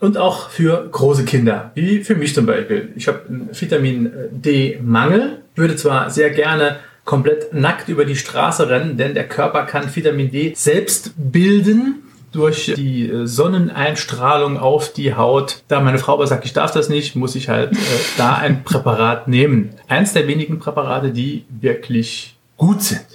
und 0.00 0.18
auch 0.18 0.50
für 0.50 0.88
große 0.90 1.24
Kinder, 1.24 1.70
wie 1.74 2.02
für 2.02 2.16
mich 2.16 2.34
zum 2.34 2.46
Beispiel. 2.46 2.92
Ich 2.96 3.06
habe 3.08 3.22
einen 3.28 3.48
Vitamin 3.52 4.10
D-Mangel, 4.30 5.42
würde 5.54 5.76
zwar 5.76 6.10
sehr 6.10 6.30
gerne 6.30 6.76
komplett 7.04 7.54
nackt 7.54 7.88
über 7.88 8.04
die 8.04 8.16
Straße 8.16 8.68
rennen, 8.68 8.96
denn 8.96 9.14
der 9.14 9.28
Körper 9.28 9.62
kann 9.62 9.94
Vitamin 9.94 10.30
D 10.30 10.52
selbst 10.56 11.12
bilden 11.16 12.02
durch 12.32 12.72
die 12.76 13.08
äh, 13.08 13.26
Sonneneinstrahlung 13.26 14.58
auf 14.58 14.92
die 14.92 15.14
Haut. 15.14 15.62
Da 15.68 15.80
meine 15.80 15.98
Frau 15.98 16.14
aber 16.14 16.26
sagt, 16.26 16.44
ich 16.44 16.52
darf 16.52 16.72
das 16.72 16.88
nicht, 16.88 17.14
muss 17.14 17.36
ich 17.36 17.48
halt 17.48 17.72
äh, 17.72 17.76
da 18.18 18.34
ein 18.34 18.64
Präparat 18.64 19.28
nehmen. 19.28 19.70
Eins 19.86 20.12
der 20.12 20.26
wenigen 20.26 20.58
Präparate, 20.58 21.12
die 21.12 21.44
wirklich 21.48 22.36
gut 22.56 22.82
sind. 22.82 23.06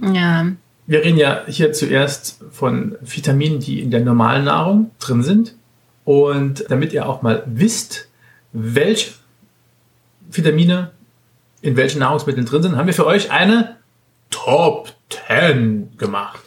Ja 0.00 0.46
wir 0.90 1.04
reden 1.04 1.18
ja 1.18 1.44
hier 1.46 1.72
zuerst 1.72 2.42
von 2.50 2.96
Vitaminen, 3.00 3.60
die 3.60 3.80
in 3.80 3.92
der 3.92 4.00
normalen 4.00 4.46
Nahrung 4.46 4.90
drin 4.98 5.22
sind. 5.22 5.54
Und 6.04 6.64
damit 6.68 6.92
ihr 6.92 7.08
auch 7.08 7.22
mal 7.22 7.44
wisst, 7.46 8.08
welche 8.52 9.12
Vitamine 10.28 10.90
in 11.62 11.76
welchen 11.76 12.00
Nahrungsmitteln 12.00 12.44
drin 12.44 12.64
sind, 12.64 12.76
haben 12.76 12.88
wir 12.88 12.94
für 12.94 13.06
euch 13.06 13.30
eine 13.30 13.76
Top 14.30 14.92
10 15.28 15.96
gemacht. 15.96 16.40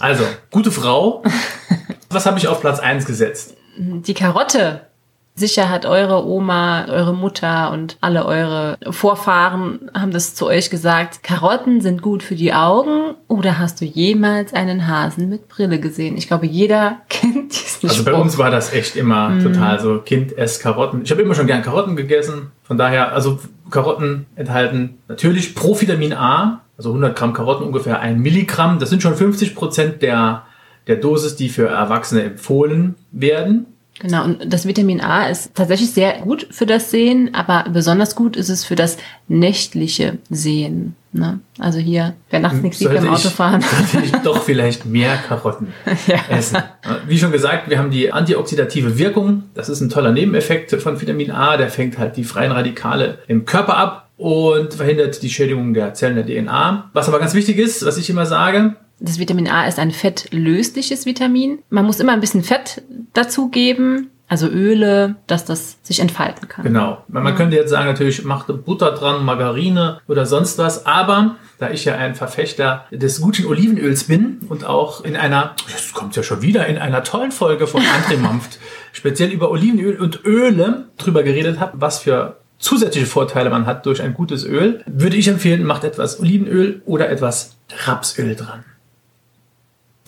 Also, 0.00 0.24
gute 0.50 0.72
Frau. 0.72 1.22
Was 2.10 2.26
habe 2.26 2.38
ich 2.38 2.48
auf 2.48 2.60
Platz 2.60 2.80
1 2.80 3.06
gesetzt? 3.06 3.56
Die 3.76 4.14
Karotte. 4.14 4.86
Sicher 5.34 5.70
hat 5.70 5.86
eure 5.86 6.26
Oma, 6.26 6.86
eure 6.88 7.14
Mutter 7.14 7.70
und 7.72 7.96
alle 8.02 8.26
eure 8.26 8.76
Vorfahren 8.90 9.90
haben 9.94 10.12
das 10.12 10.34
zu 10.34 10.46
euch 10.46 10.68
gesagt. 10.68 11.22
Karotten 11.22 11.80
sind 11.80 12.02
gut 12.02 12.22
für 12.22 12.34
die 12.34 12.52
Augen. 12.52 13.14
Oder 13.28 13.58
hast 13.58 13.80
du 13.80 13.86
jemals 13.86 14.52
einen 14.52 14.88
Hasen 14.88 15.30
mit 15.30 15.48
Brille 15.48 15.80
gesehen? 15.80 16.18
Ich 16.18 16.28
glaube, 16.28 16.46
jeder 16.46 16.98
kennt 17.08 17.52
diesen 17.52 17.88
Also 17.88 18.04
bei 18.04 18.12
uns 18.12 18.36
war 18.36 18.50
das 18.50 18.74
echt 18.74 18.94
immer 18.94 19.30
mm. 19.30 19.42
total 19.42 19.80
so, 19.80 19.98
Kind 20.00 20.36
ess 20.36 20.60
Karotten. 20.60 21.00
Ich 21.02 21.10
habe 21.10 21.22
immer 21.22 21.34
schon 21.34 21.46
gern 21.46 21.62
Karotten 21.62 21.96
gegessen. 21.96 22.52
Von 22.62 22.76
daher, 22.76 23.12
also 23.12 23.40
Karotten 23.70 24.26
enthalten 24.36 24.98
natürlich 25.08 25.54
Profitamin 25.54 26.12
A, 26.12 26.60
also 26.76 26.90
100 26.90 27.16
Gramm 27.16 27.32
Karotten 27.32 27.66
ungefähr 27.66 28.00
ein 28.00 28.20
Milligramm. 28.20 28.78
Das 28.78 28.90
sind 28.90 29.02
schon 29.02 29.14
50 29.14 29.54
Prozent 29.54 30.02
der, 30.02 30.42
der 30.86 30.96
Dosis, 30.96 31.36
die 31.36 31.48
für 31.48 31.68
Erwachsene 31.68 32.22
empfohlen 32.22 32.96
werden. 33.12 33.71
Genau, 34.02 34.24
und 34.24 34.52
das 34.52 34.66
Vitamin 34.66 35.00
A 35.00 35.28
ist 35.28 35.54
tatsächlich 35.54 35.92
sehr 35.92 36.18
gut 36.18 36.48
für 36.50 36.66
das 36.66 36.90
Sehen, 36.90 37.34
aber 37.34 37.70
besonders 37.70 38.16
gut 38.16 38.36
ist 38.36 38.48
es 38.48 38.64
für 38.64 38.74
das 38.74 38.96
nächtliche 39.28 40.18
Sehen. 40.28 40.96
Ne? 41.12 41.38
Also 41.58 41.78
hier, 41.78 42.14
wer 42.30 42.40
nachts 42.40 42.62
nichts 42.62 42.80
sieht 42.80 42.92
beim 42.92 43.08
Autofahren. 43.08 43.62
Sollte 43.92 44.06
ich 44.06 44.12
doch 44.22 44.42
vielleicht 44.42 44.86
mehr 44.86 45.16
Karotten 45.16 45.68
ja. 46.08 46.18
essen. 46.30 46.58
Wie 47.06 47.18
schon 47.18 47.30
gesagt, 47.30 47.70
wir 47.70 47.78
haben 47.78 47.90
die 47.90 48.10
antioxidative 48.10 48.98
Wirkung. 48.98 49.44
Das 49.54 49.68
ist 49.68 49.80
ein 49.80 49.88
toller 49.88 50.10
Nebeneffekt 50.10 50.72
von 50.72 51.00
Vitamin 51.00 51.30
A. 51.30 51.56
Der 51.56 51.68
fängt 51.68 51.98
halt 51.98 52.16
die 52.16 52.24
freien 52.24 52.50
Radikale 52.50 53.18
im 53.28 53.44
Körper 53.44 53.76
ab 53.76 54.08
und 54.16 54.74
verhindert 54.74 55.22
die 55.22 55.30
Schädigung 55.30 55.74
der 55.74 55.94
Zellen 55.94 56.16
der 56.16 56.26
DNA. 56.26 56.90
Was 56.92 57.08
aber 57.08 57.18
ganz 57.20 57.34
wichtig 57.34 57.58
ist, 57.58 57.84
was 57.84 57.98
ich 57.98 58.10
immer 58.10 58.26
sage, 58.26 58.76
das 59.02 59.18
Vitamin 59.18 59.48
A 59.48 59.66
ist 59.66 59.78
ein 59.78 59.90
fettlösliches 59.90 61.06
Vitamin. 61.06 61.58
Man 61.70 61.84
muss 61.84 62.00
immer 62.00 62.12
ein 62.12 62.20
bisschen 62.20 62.44
Fett 62.44 62.82
dazugeben, 63.12 64.10
also 64.28 64.46
Öle, 64.46 65.16
dass 65.26 65.44
das 65.44 65.78
sich 65.82 66.00
entfalten 66.00 66.48
kann. 66.48 66.64
Genau. 66.64 67.04
Man 67.08 67.26
ja. 67.26 67.32
könnte 67.32 67.56
jetzt 67.56 67.70
sagen, 67.70 67.86
natürlich 67.86 68.24
macht 68.24 68.46
Butter 68.64 68.92
dran, 68.92 69.24
Margarine 69.24 70.00
oder 70.08 70.24
sonst 70.24 70.56
was, 70.56 70.86
aber 70.86 71.36
da 71.58 71.70
ich 71.70 71.84
ja 71.84 71.96
ein 71.96 72.14
Verfechter 72.14 72.86
des 72.90 73.20
guten 73.20 73.44
Olivenöls 73.46 74.04
bin 74.04 74.40
und 74.48 74.64
auch 74.64 75.04
in 75.04 75.16
einer, 75.16 75.54
das 75.70 75.92
kommt 75.92 76.16
ja 76.16 76.22
schon 76.22 76.40
wieder, 76.40 76.66
in 76.66 76.78
einer 76.78 77.04
tollen 77.04 77.32
Folge 77.32 77.66
von 77.66 77.82
André 78.08 78.16
Mampft 78.16 78.58
speziell 78.92 79.30
über 79.30 79.50
Olivenöl 79.50 80.00
und 80.00 80.24
Öle 80.24 80.86
drüber 80.96 81.24
geredet 81.24 81.60
habe, 81.60 81.80
was 81.80 81.98
für 81.98 82.38
zusätzliche 82.58 83.06
Vorteile 83.06 83.50
man 83.50 83.66
hat 83.66 83.84
durch 83.84 84.00
ein 84.00 84.14
gutes 84.14 84.44
Öl, 84.44 84.82
würde 84.86 85.16
ich 85.16 85.26
empfehlen, 85.26 85.64
macht 85.64 85.82
etwas 85.82 86.20
Olivenöl 86.20 86.80
oder 86.86 87.10
etwas 87.10 87.56
Rapsöl 87.84 88.36
dran. 88.36 88.64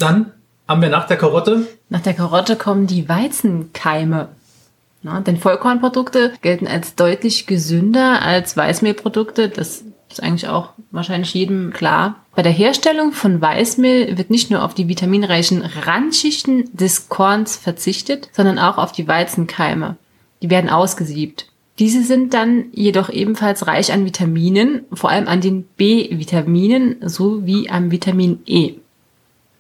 Dann 0.05 0.33
haben 0.69 0.83
wir 0.83 0.91
nach 0.91 1.07
der 1.07 1.17
Karotte. 1.17 1.67
Nach 1.89 2.01
der 2.01 2.15
Karotte 2.15 2.57
kommen 2.57 2.87
die 2.87 3.09
Weizenkeime. 3.09 4.29
Na, 5.03 5.21
denn 5.21 5.39
Vollkornprodukte 5.39 6.33
gelten 6.43 6.67
als 6.67 6.95
deutlich 6.95 7.47
gesünder 7.47 8.23
als 8.23 8.57
Weißmehlprodukte. 8.57 9.49
Das 9.49 9.83
ist 10.11 10.23
eigentlich 10.23 10.49
auch 10.49 10.71
wahrscheinlich 10.91 11.33
jedem 11.33 11.73
klar. 11.73 12.17
Bei 12.35 12.43
der 12.43 12.53
Herstellung 12.53 13.13
von 13.13 13.41
Weißmehl 13.41 14.19
wird 14.19 14.31
nicht 14.31 14.51
nur 14.51 14.63
auf 14.63 14.75
die 14.75 14.89
vitaminreichen 14.89 15.63
Randschichten 15.63 16.71
des 16.73 17.09
Korns 17.09 17.57
verzichtet, 17.57 18.29
sondern 18.33 18.59
auch 18.59 18.77
auf 18.79 18.93
die 18.93 19.09
Weizenkeime. 19.09 19.97
Die 20.43 20.51
werden 20.51 20.71
ausgesiebt. 20.71 21.47
Diese 21.79 22.03
sind 22.03 22.35
dann 22.35 22.67
jedoch 22.73 23.09
ebenfalls 23.09 23.67
reich 23.67 23.93
an 23.93 24.05
Vitaminen, 24.05 24.85
vor 24.93 25.11
allem 25.11 25.29
an 25.29 25.41
den 25.41 25.65
B-Vitaminen 25.65 26.97
sowie 27.09 27.69
am 27.69 27.91
Vitamin 27.91 28.41
E. 28.47 28.75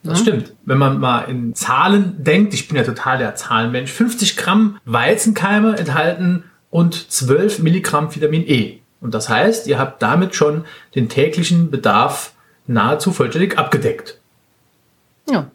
Das 0.04 0.20
stimmt. 0.20 0.52
Wenn 0.64 0.78
man 0.78 1.00
mal 1.00 1.22
in 1.22 1.54
Zahlen 1.54 2.22
denkt, 2.22 2.52
ich 2.52 2.68
bin 2.68 2.76
ja 2.76 2.84
total 2.84 3.18
der 3.18 3.34
Zahlenmensch, 3.34 3.90
50 3.90 4.36
Gramm 4.36 4.78
Weizenkeime 4.84 5.76
enthalten 5.78 6.44
und 6.70 7.10
12 7.10 7.60
Milligramm 7.60 8.14
Vitamin 8.14 8.46
E. 8.46 8.80
Und 9.00 9.14
das 9.14 9.28
heißt, 9.28 9.66
ihr 9.66 9.78
habt 9.78 10.02
damit 10.02 10.34
schon 10.34 10.64
den 10.94 11.08
täglichen 11.08 11.70
Bedarf 11.70 12.32
nahezu 12.66 13.12
vollständig 13.12 13.58
abgedeckt. 13.58 14.18
Ja. 15.28 15.50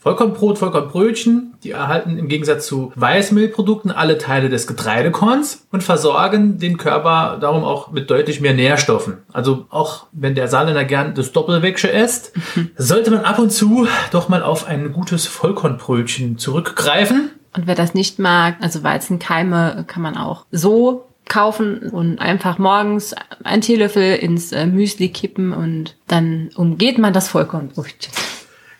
Vollkornbrot, 0.00 0.56
Vollkornbrötchen, 0.56 1.54
die 1.62 1.72
erhalten 1.72 2.18
im 2.18 2.28
Gegensatz 2.28 2.66
zu 2.66 2.90
Weißmehlprodukten 2.96 3.90
alle 3.90 4.16
Teile 4.16 4.48
des 4.48 4.66
Getreidekorns 4.66 5.66
und 5.70 5.82
versorgen 5.82 6.58
den 6.58 6.78
Körper 6.78 7.36
darum 7.38 7.64
auch 7.64 7.90
mit 7.90 8.08
deutlich 8.08 8.40
mehr 8.40 8.54
Nährstoffen. 8.54 9.18
Also 9.30 9.66
auch 9.68 10.06
wenn 10.12 10.34
der 10.34 10.48
Saarländer 10.48 10.86
gern 10.86 11.14
das 11.14 11.32
Doppelwägsche 11.32 11.88
isst, 11.88 12.32
sollte 12.76 13.10
man 13.10 13.26
ab 13.26 13.38
und 13.38 13.50
zu 13.50 13.86
doch 14.10 14.30
mal 14.30 14.42
auf 14.42 14.66
ein 14.66 14.92
gutes 14.92 15.26
Vollkornbrötchen 15.26 16.38
zurückgreifen. 16.38 17.32
Und 17.54 17.66
wer 17.66 17.74
das 17.74 17.92
nicht 17.92 18.18
mag, 18.18 18.56
also 18.60 18.82
Weizenkeime 18.82 19.84
kann 19.86 20.02
man 20.02 20.16
auch 20.16 20.46
so 20.50 21.04
kaufen 21.28 21.90
und 21.90 22.20
einfach 22.20 22.58
morgens 22.58 23.14
einen 23.44 23.60
Teelöffel 23.60 24.16
ins 24.16 24.50
äh, 24.52 24.64
Müsli 24.64 25.10
kippen 25.10 25.52
und 25.52 25.96
dann 26.08 26.50
umgeht 26.54 26.98
man 26.98 27.12
das 27.12 27.28
Vollkornbrötchen. 27.28 28.12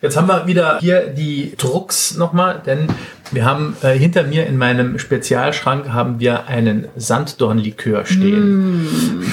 Jetzt 0.03 0.17
haben 0.17 0.29
wir 0.29 0.47
wieder 0.47 0.79
hier 0.81 1.09
die 1.09 1.53
Drucks 1.59 2.17
nochmal, 2.17 2.63
denn 2.65 2.87
wir 3.33 3.45
haben 3.45 3.77
äh, 3.83 3.93
hinter 3.93 4.23
mir 4.23 4.47
in 4.47 4.57
meinem 4.57 4.99
Spezialschrank 4.99 5.91
haben 5.91 6.21
wir 6.21 6.47
einen 6.47 6.89
Sanddornlikör 6.97 8.07
stehen. 8.07 8.85
Mm. 9.21 9.27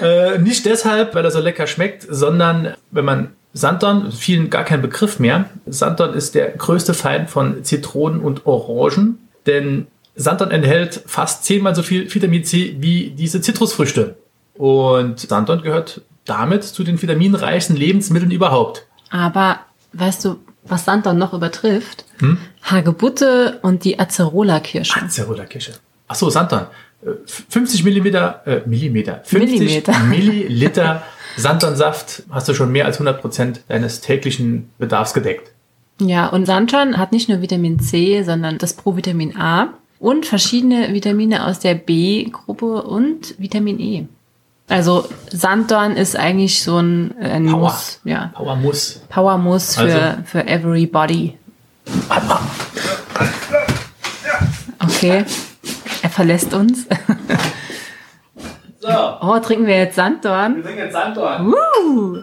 Äh, 0.00 0.38
nicht 0.38 0.64
deshalb, 0.64 1.14
weil 1.14 1.26
er 1.26 1.30
so 1.30 1.40
lecker 1.40 1.66
schmeckt, 1.66 2.06
sondern 2.08 2.72
wenn 2.90 3.04
man 3.04 3.32
Sanddorn, 3.52 4.12
vielen 4.12 4.48
gar 4.48 4.64
kein 4.64 4.80
Begriff 4.80 5.18
mehr. 5.18 5.50
Sanddorn 5.66 6.14
ist 6.14 6.34
der 6.34 6.52
größte 6.52 6.94
Feind 6.94 7.28
von 7.28 7.64
Zitronen 7.64 8.20
und 8.20 8.46
Orangen, 8.46 9.18
denn 9.44 9.88
Sanddorn 10.16 10.52
enthält 10.52 11.02
fast 11.04 11.44
zehnmal 11.44 11.74
so 11.74 11.82
viel 11.82 12.12
Vitamin 12.14 12.44
C 12.44 12.76
wie 12.80 13.10
diese 13.10 13.42
Zitrusfrüchte. 13.42 14.16
Und 14.54 15.20
Sanddorn 15.20 15.60
gehört 15.60 16.00
damit 16.30 16.64
zu 16.64 16.84
den 16.84 17.00
vitaminreichsten 17.00 17.76
Lebensmitteln 17.76 18.30
überhaupt. 18.30 18.86
Aber 19.10 19.60
weißt 19.92 20.24
du, 20.24 20.36
was 20.64 20.84
Sanddorn 20.84 21.18
noch 21.18 21.34
übertrifft? 21.34 22.04
Hm? 22.18 22.38
Hagebutte 22.62 23.58
und 23.62 23.84
die 23.84 23.98
Acerola-Kirsche. 23.98 25.02
Acerola-Kirsche. 25.02 25.72
Achso, 26.06 26.30
Sanddorn. 26.30 26.66
50 27.26 27.82
Millimeter, 27.82 28.42
äh, 28.46 28.60
Millimeter, 28.66 29.22
50 29.24 29.58
Millimeter. 29.58 29.98
Milliliter 30.08 31.02
Sanddornsaft 31.36 32.24
hast 32.30 32.48
du 32.48 32.54
schon 32.54 32.70
mehr 32.70 32.84
als 32.84 32.96
100 32.96 33.20
Prozent 33.20 33.62
deines 33.68 34.00
täglichen 34.00 34.70
Bedarfs 34.78 35.14
gedeckt. 35.14 35.52
Ja, 36.00 36.28
und 36.28 36.46
Sanddorn 36.46 36.98
hat 36.98 37.12
nicht 37.12 37.28
nur 37.28 37.40
Vitamin 37.42 37.78
C, 37.80 38.22
sondern 38.22 38.58
das 38.58 38.74
Provitamin 38.74 39.36
A 39.36 39.74
und 39.98 40.26
verschiedene 40.26 40.92
Vitamine 40.92 41.46
aus 41.46 41.58
der 41.58 41.74
B-Gruppe 41.74 42.82
und 42.82 43.34
Vitamin 43.38 43.80
E. 43.80 44.06
Also 44.70 45.06
Sanddorn 45.30 45.96
ist 45.96 46.16
eigentlich 46.16 46.62
so 46.62 46.78
ein, 46.78 47.14
ein 47.20 47.46
Power. 47.46 47.58
Muss. 47.72 48.00
Ja. 48.04 48.30
Power 48.34 48.56
muss. 48.56 49.00
Power 49.08 49.36
Muss 49.36 49.74
für, 49.74 49.82
Also- 49.82 50.22
für 50.24 50.46
everybody. 50.46 51.36
Okay. 54.82 55.24
Er 56.02 56.10
verlässt 56.10 56.54
uns. 56.54 56.86
So, 58.80 58.88
Oh, 59.20 59.38
trinken 59.40 59.66
wir 59.66 59.76
jetzt 59.78 59.96
Sanddorn? 59.96 60.56
wir 60.56 60.62
trinken 60.62 60.78
jetzt 60.80 60.92
Sanddorn. 60.92 61.52
Uh, 61.52 62.18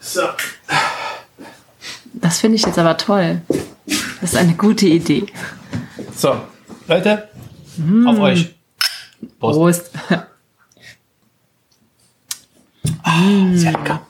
So. 0.00 0.20
das 2.12 2.38
finde 2.40 2.56
ich 2.56 2.66
jetzt 2.66 2.78
aber 2.78 2.96
toll. 2.96 3.40
Das 4.20 4.32
ist 4.32 4.36
eine 4.36 4.54
gute 4.54 4.86
Idee. 4.86 5.26
so, 6.14 6.36
Leute, 6.88 7.28
auf 8.06 8.18
euch. 8.18 8.54
Prost. 9.40 9.58
Prost. 9.58 9.90
Sehr 13.54 13.72
lecker. 13.72 14.00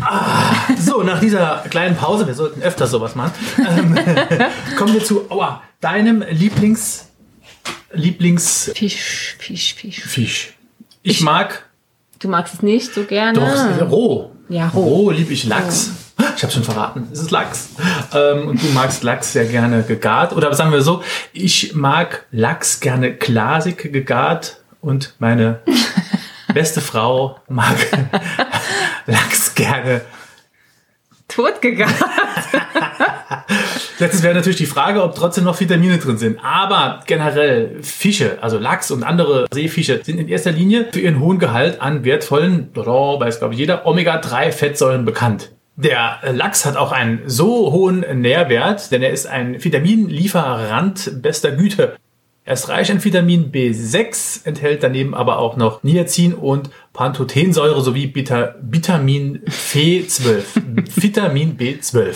Ah, 0.00 0.52
so, 0.78 1.02
nach 1.02 1.20
dieser 1.20 1.64
kleinen 1.70 1.96
Pause, 1.96 2.26
wir 2.26 2.34
sollten 2.34 2.62
öfter 2.62 2.86
sowas 2.86 3.14
machen, 3.14 3.32
ähm, 3.58 3.96
kommen 4.76 4.92
wir 4.92 5.04
zu 5.04 5.30
aua, 5.30 5.62
deinem 5.80 6.22
Lieblings 6.30 7.06
Lieblingsfisch. 7.92 9.36
Fisch, 9.38 9.74
Fisch, 9.78 10.02
Fisch. 10.02 10.54
Ich 11.02 11.20
mag 11.20 11.64
Du 12.18 12.28
magst 12.28 12.54
es 12.54 12.62
nicht 12.62 12.94
so 12.94 13.04
gerne? 13.04 13.38
doch 13.38 13.90
roh. 13.90 14.30
Ja, 14.48 14.68
roh. 14.68 14.82
Roh 14.82 15.10
liebe 15.10 15.32
ich 15.32 15.44
Lachs. 15.44 15.90
Ich 16.36 16.42
habe 16.42 16.52
schon 16.52 16.64
verraten, 16.64 17.08
es 17.12 17.20
ist 17.20 17.30
Lachs. 17.30 17.70
Ähm, 18.14 18.48
und 18.48 18.62
du 18.62 18.66
magst 18.68 19.02
Lachs 19.02 19.32
sehr 19.32 19.46
gerne 19.46 19.82
gegart. 19.82 20.32
Oder 20.32 20.52
sagen 20.54 20.72
wir 20.72 20.82
so, 20.82 21.02
ich 21.32 21.74
mag 21.74 22.26
Lachs 22.30 22.80
gerne 22.80 23.14
glasig 23.14 23.92
gegart 23.92 24.62
und 24.80 25.14
meine 25.18 25.60
beste 26.54 26.80
Frau 26.80 27.36
mag 27.48 27.76
Lachs 29.06 29.54
gerne 29.54 30.02
Totgegangen. 31.28 31.94
Letztes 33.98 34.22
wäre 34.22 34.34
natürlich 34.34 34.58
die 34.58 34.66
Frage, 34.66 35.02
ob 35.02 35.14
trotzdem 35.14 35.44
noch 35.44 35.58
Vitamine 35.58 35.98
drin 35.98 36.18
sind. 36.18 36.38
Aber 36.44 37.00
generell 37.06 37.82
Fische, 37.82 38.38
also 38.40 38.58
Lachs 38.58 38.90
und 38.90 39.02
andere 39.02 39.46
Seefische, 39.52 40.00
sind 40.04 40.18
in 40.18 40.28
erster 40.28 40.52
Linie 40.52 40.88
für 40.92 41.00
ihren 41.00 41.20
hohen 41.20 41.38
Gehalt 41.38 41.80
an 41.80 42.04
wertvollen, 42.04 42.70
oh, 42.76 43.18
weiß 43.18 43.38
glaube 43.38 43.54
ich 43.54 43.60
jeder, 43.60 43.86
Omega-3-Fettsäuren 43.86 45.04
bekannt. 45.04 45.50
Der 45.76 46.18
Lachs 46.32 46.64
hat 46.66 46.76
auch 46.76 46.92
einen 46.92 47.22
so 47.26 47.72
hohen 47.72 48.04
Nährwert, 48.20 48.92
denn 48.92 49.02
er 49.02 49.10
ist 49.10 49.26
ein 49.26 49.62
Vitaminlieferant 49.62 51.20
bester 51.20 51.50
Güte. 51.50 51.96
Er 52.46 52.52
ist 52.52 52.68
reich 52.68 52.92
an 52.92 53.02
Vitamin 53.02 53.52
B6, 53.52 54.44
enthält 54.44 54.82
daneben 54.82 55.14
aber 55.14 55.38
auch 55.38 55.56
noch 55.56 55.82
Niacin 55.82 56.34
und 56.34 56.68
Pantothensäure 56.92 57.80
sowie 57.80 58.14
Vitamin 58.14 59.40
B12. 59.46 60.42
Vitamin 61.02 61.56
B12. 61.56 62.14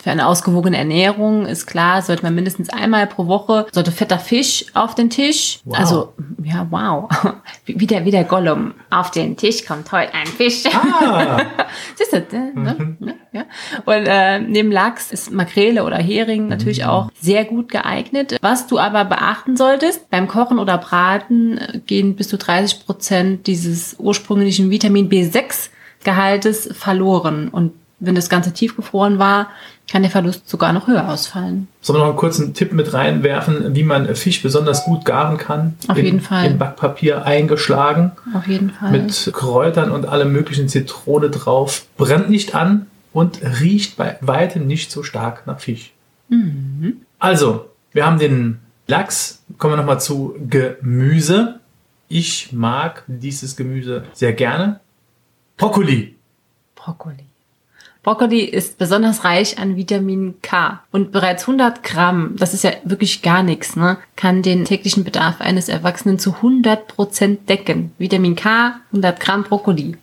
Für 0.00 0.10
eine 0.10 0.26
ausgewogene 0.26 0.78
Ernährung 0.78 1.44
ist 1.44 1.66
klar, 1.66 2.00
sollte 2.00 2.22
man 2.22 2.34
mindestens 2.34 2.70
einmal 2.70 3.06
pro 3.06 3.26
Woche, 3.26 3.66
sollte 3.72 3.92
fetter 3.92 4.18
Fisch 4.18 4.64
auf 4.72 4.94
den 4.94 5.10
Tisch. 5.10 5.60
Wow. 5.64 5.78
Also, 5.78 6.12
ja, 6.42 6.66
wow. 6.70 7.10
Wie, 7.66 7.86
der, 7.86 8.04
wie 8.04 8.10
der 8.10 8.24
Gollum. 8.24 8.74
Auf 8.90 9.10
den 9.10 9.36
Tisch 9.36 9.64
kommt 9.66 9.92
heute 9.92 10.14
ein 10.14 10.26
Fisch. 10.26 10.64
Ah, 10.66 11.40
Siehst 11.94 12.12
du, 12.12 12.16
äh, 12.16 12.52
ne? 12.54 12.96
Ne? 12.98 13.14
Ja. 13.32 13.44
Und 13.84 14.06
äh, 14.06 14.40
neben 14.40 14.72
Lachs 14.72 15.12
ist 15.12 15.30
Makrele 15.30 15.84
oder 15.84 15.98
Hering 15.98 16.48
natürlich 16.48 16.84
auch 16.84 17.10
sehr 17.20 17.44
gut 17.44 17.70
geeignet. 17.70 18.36
Was 18.40 18.66
du 18.66 18.78
aber 18.78 19.04
beachten 19.04 19.56
solltest, 19.56 20.10
beim 20.10 20.26
Kochen 20.26 20.58
oder 20.58 20.78
Braten 20.78 21.58
äh, 21.58 21.78
gehen 21.86 22.16
bis 22.16 22.28
zu 22.28 22.38
30 22.38 22.86
Prozent 22.86 23.46
dieses 23.46 23.96
ursprünglichen 23.98 24.70
Vitamin 24.70 25.08
B6-Gehaltes 25.08 26.70
verloren. 26.72 27.48
Und 27.48 27.72
wenn 28.00 28.14
das 28.16 28.28
Ganze 28.28 28.52
tiefgefroren 28.52 29.18
war, 29.18 29.48
kann 29.92 30.00
der 30.00 30.10
Verlust 30.10 30.48
sogar 30.48 30.72
noch 30.72 30.86
höher 30.86 31.06
ausfallen. 31.06 31.68
Sollen 31.82 31.98
wir 31.98 32.00
noch 32.00 32.12
einen 32.12 32.16
kurzen 32.16 32.54
Tipp 32.54 32.72
mit 32.72 32.94
reinwerfen, 32.94 33.74
wie 33.74 33.82
man 33.82 34.16
Fisch 34.16 34.42
besonders 34.42 34.86
gut 34.86 35.04
garen 35.04 35.36
kann? 35.36 35.74
Auf 35.86 35.98
in, 35.98 36.06
jeden 36.06 36.20
Fall. 36.22 36.46
In 36.46 36.56
Backpapier 36.56 37.26
eingeschlagen, 37.26 38.12
Auf 38.34 38.46
jeden 38.46 38.70
Fall. 38.70 38.90
mit 38.90 39.30
Kräutern 39.34 39.90
und 39.90 40.06
allem 40.06 40.32
möglichen 40.32 40.70
Zitrone 40.70 41.28
drauf. 41.28 41.84
Brennt 41.98 42.30
nicht 42.30 42.54
an 42.54 42.86
und 43.12 43.40
riecht 43.60 43.98
bei 43.98 44.16
weitem 44.22 44.66
nicht 44.66 44.90
so 44.90 45.02
stark 45.02 45.46
nach 45.46 45.60
Fisch. 45.60 45.92
Mhm. 46.30 47.02
Also, 47.18 47.66
wir 47.92 48.06
haben 48.06 48.18
den 48.18 48.60
Lachs. 48.86 49.42
Kommen 49.58 49.74
wir 49.74 49.76
nochmal 49.76 50.00
zu 50.00 50.34
Gemüse. 50.48 51.60
Ich 52.08 52.50
mag 52.54 53.04
dieses 53.08 53.56
Gemüse 53.56 54.04
sehr 54.14 54.32
gerne. 54.32 54.80
Brokkoli. 55.58 56.16
Brokkoli. 56.76 57.26
Brokkoli 58.02 58.40
ist 58.40 58.78
besonders 58.78 59.22
reich 59.22 59.58
an 59.58 59.76
Vitamin 59.76 60.34
K 60.42 60.80
und 60.90 61.12
bereits 61.12 61.44
100 61.44 61.84
Gramm, 61.84 62.34
das 62.36 62.52
ist 62.52 62.64
ja 62.64 62.72
wirklich 62.84 63.22
gar 63.22 63.44
nichts, 63.44 63.76
ne, 63.76 63.96
kann 64.16 64.42
den 64.42 64.64
täglichen 64.64 65.04
Bedarf 65.04 65.40
eines 65.40 65.68
Erwachsenen 65.68 66.18
zu 66.18 66.34
100 66.34 66.88
Prozent 66.88 67.48
decken. 67.48 67.92
Vitamin 67.98 68.34
K, 68.34 68.80
100 68.90 69.20
Gramm 69.20 69.44
Brokkoli. 69.44 69.96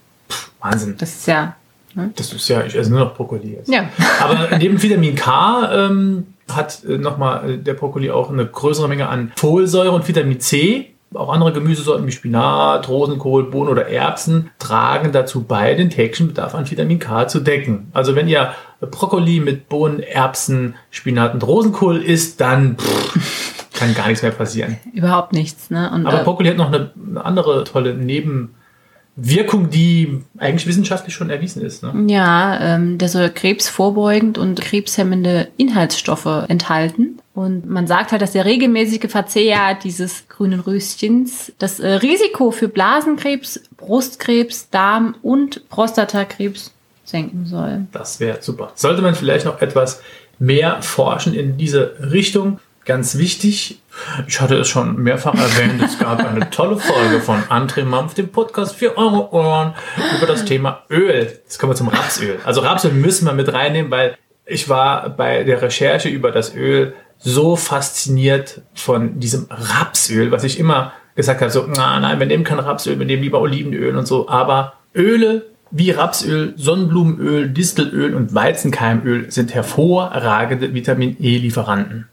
Wahnsinn. 0.62 0.95
Das 0.97 1.13
ist 1.13 1.27
ja, 1.27 1.55
ne? 1.93 2.12
Das 2.15 2.31
ist 2.31 2.47
ja, 2.47 2.63
ich 2.63 2.75
esse 2.75 2.89
nur 2.89 2.99
noch 3.01 3.15
Brokkoli 3.15 3.55
jetzt. 3.55 3.67
Ja. 3.69 3.89
Aber 4.21 4.57
neben 4.57 4.81
Vitamin 4.81 5.15
K 5.15 5.69
ähm, 5.88 6.27
hat 6.49 6.83
äh, 6.85 6.97
nochmal 6.97 7.49
äh, 7.49 7.57
der 7.57 7.73
Brokkoli 7.73 8.12
auch 8.12 8.29
eine 8.29 8.45
größere 8.45 8.88
Menge 8.88 9.09
an 9.09 9.33
Folsäure 9.35 9.91
und 9.91 10.07
Vitamin 10.07 10.39
C. 10.39 10.91
Auch 11.13 11.34
andere 11.34 11.52
Gemüsesorten 11.54 12.06
wie 12.06 12.12
Spinat, 12.12 12.88
Rosenkohl, 12.88 13.50
Bohnen 13.50 13.69
oder 13.69 13.88
Erbsen 13.88 14.52
tragen 14.60 15.12
dazu 15.12 15.43
bei, 15.43 15.74
den 15.74 15.89
täglichen 15.89 16.28
Bedarf 16.28 16.54
an 16.54 16.69
Vitamin 16.69 17.00
K 17.00 17.28
zu 17.28 17.39
decken. 17.39 17.88
Also 17.93 18.15
wenn 18.15 18.28
ihr 18.28 18.52
Brokkoli 18.80 19.39
mit 19.39 19.69
Bohnen, 19.69 20.02
Erbsen, 20.02 20.76
Spinat 20.91 21.34
und 21.34 21.45
Rosenkohl 21.45 21.98
isst, 21.98 22.39
dann 22.41 22.78
pff, 22.78 23.67
kann 23.74 23.95
gar 23.95 24.08
nichts 24.08 24.22
mehr 24.22 24.32
passieren. 24.32 24.78
Überhaupt 24.93 25.34
nichts, 25.34 25.69
ne? 25.69 25.91
Und, 25.91 26.06
Aber 26.06 26.22
äh, 26.22 26.24
Brokkoli 26.24 26.50
hat 26.50 26.58
noch 26.58 26.72
eine, 26.72 26.91
eine 27.10 27.26
andere 27.26 27.63
tolle 27.63 27.95
Nebenwirkung, 27.95 29.72
die 29.72 30.22
eigentlich 30.38 30.67
wissenschaftlich 30.67 31.15
schon 31.15 31.32
erwiesen 31.32 31.63
ist. 31.63 31.82
Ne? 31.82 32.06
Ja, 32.08 32.76
ähm, 32.76 33.00
der 33.00 33.10
soll 33.10 33.30
krebsvorbeugend 33.30 34.38
und 34.38 34.62
krebshemmende 34.62 35.48
Inhaltsstoffe 35.58 36.45
enthalten. 36.48 37.19
Und 37.39 37.69
man 37.69 37.88
sagt 37.88 38.12
halt, 38.12 38.21
dass 38.21 38.34
der 38.34 38.43
regelmäßige 38.43 39.10
Verzehr 39.10 39.73
dieses 39.82 40.28
grünen 40.28 40.60
Röschens 40.60 41.54
das 41.58 41.80
äh, 41.80 41.88
Risiko 41.88 42.52
für 42.52 42.67
Blasenkrebs, 42.67 43.62
Brustkrebs, 43.78 44.69
Darm 44.71 45.15
und 45.21 45.69
Prostatakrebs 45.69 46.73
senken 47.06 47.45
soll. 47.45 47.88
Das 47.93 48.19
wäre 48.19 48.41
super. 48.41 48.73
Sollte 48.75 49.02
man 49.02 49.15
vielleicht 49.15 49.45
noch 49.45 49.62
etwas 49.62 50.02
mehr 50.38 50.82
forschen 50.82 51.34
in 51.34 51.56
diese 51.56 52.12
Richtung? 52.12 52.60
Ganz 52.84 53.17
wichtig, 53.17 53.80
ich 54.28 54.41
hatte 54.41 54.58
es 54.58 54.67
schon 54.67 55.02
mehrfach 55.02 55.36
erwähnt, 55.36 55.82
es 55.82 55.97
gab 55.97 56.19
eine 56.19 56.49
tolle 56.49 56.75
Folge 56.78 57.21
von 57.21 57.41
André 57.43 57.86
Mampf, 57.86 58.15
dem 58.15 58.28
Podcast 58.28 58.75
für 58.75 58.97
eure 58.97 59.32
Ohren, 59.32 59.75
über 60.17 60.28
das 60.28 60.43
Thema 60.43 60.84
Öl. 60.89 61.39
Jetzt 61.45 61.58
kommen 61.58 61.71
wir 61.71 61.78
zum 61.78 61.88
Rapsöl. 61.88 62.38
Also 62.43 62.60
Rapsöl 62.60 62.91
müssen 62.91 63.25
wir 63.28 63.34
mit 63.34 63.54
reinnehmen, 63.54 63.91
weil 63.91 64.17
ich 64.45 64.67
war 64.67 65.10
bei 65.10 65.45
der 65.45 65.62
Recherche 65.62 66.10
über 66.10 66.32
das 66.32 66.54
Öl 66.54 66.95
so 67.19 67.55
fasziniert 67.55 68.62
von 68.73 69.19
diesem 69.19 69.47
Rapsöl, 69.49 70.32
was 70.32 70.43
ich 70.43 70.60
immer 70.60 70.93
gesagt 71.15 71.41
habe, 71.41 71.51
so, 71.51 71.65
na, 71.67 71.99
nein, 71.99 72.19
wir 72.19 72.25
nehmen 72.25 72.45
kein 72.45 72.60
Rapsöl, 72.60 72.97
wir 72.97 73.05
nehmen 73.05 73.21
lieber 73.21 73.41
Olivenöl 73.41 73.95
und 73.95 74.08
so, 74.08 74.29
aber 74.29 74.73
Öle 74.95 75.45
wie 75.71 75.91
Rapsöl, 75.91 76.53
Sonnenblumenöl, 76.58 77.49
Distelöl 77.49 78.15
und 78.15 78.34
Weizenkeimöl 78.34 79.29
sind 79.29 79.53
hervorragende 79.53 80.73
Vitamin 80.73 81.17
E-Lieferanten. 81.19 82.08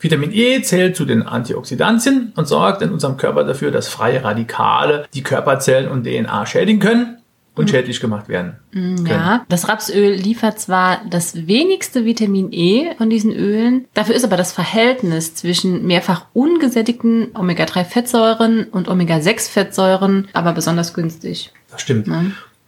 Vitamin 0.00 0.32
E 0.32 0.60
zählt 0.62 0.96
zu 0.96 1.04
den 1.04 1.22
Antioxidantien 1.22 2.32
und 2.34 2.48
sorgt 2.48 2.82
in 2.82 2.90
unserem 2.90 3.16
Körper 3.16 3.44
dafür, 3.44 3.70
dass 3.70 3.88
freie 3.88 4.24
Radikale 4.24 5.06
die 5.14 5.22
Körperzellen 5.22 5.90
und 5.90 6.04
DNA 6.04 6.46
schädigen 6.46 6.80
können 6.80 7.18
und 7.56 7.70
schädlich 7.70 8.00
gemacht 8.00 8.28
werden. 8.28 8.56
Mhm. 8.72 9.06
Ja, 9.06 9.44
das 9.48 9.68
Rapsöl 9.68 10.12
liefert 10.12 10.60
zwar 10.60 11.00
das 11.08 11.46
wenigste 11.46 12.04
Vitamin 12.04 12.52
E 12.52 12.94
von 12.96 13.10
diesen 13.10 13.32
Ölen, 13.32 13.86
dafür 13.94 14.14
ist 14.14 14.24
aber 14.24 14.36
das 14.36 14.52
Verhältnis 14.52 15.34
zwischen 15.34 15.86
mehrfach 15.86 16.26
ungesättigten 16.32 17.28
Omega-3-Fettsäuren 17.34 18.64
und 18.64 18.88
Omega-6-Fettsäuren 18.88 20.28
aber 20.32 20.52
besonders 20.52 20.94
günstig. 20.94 21.52
Das 21.70 21.80
stimmt. 21.80 22.08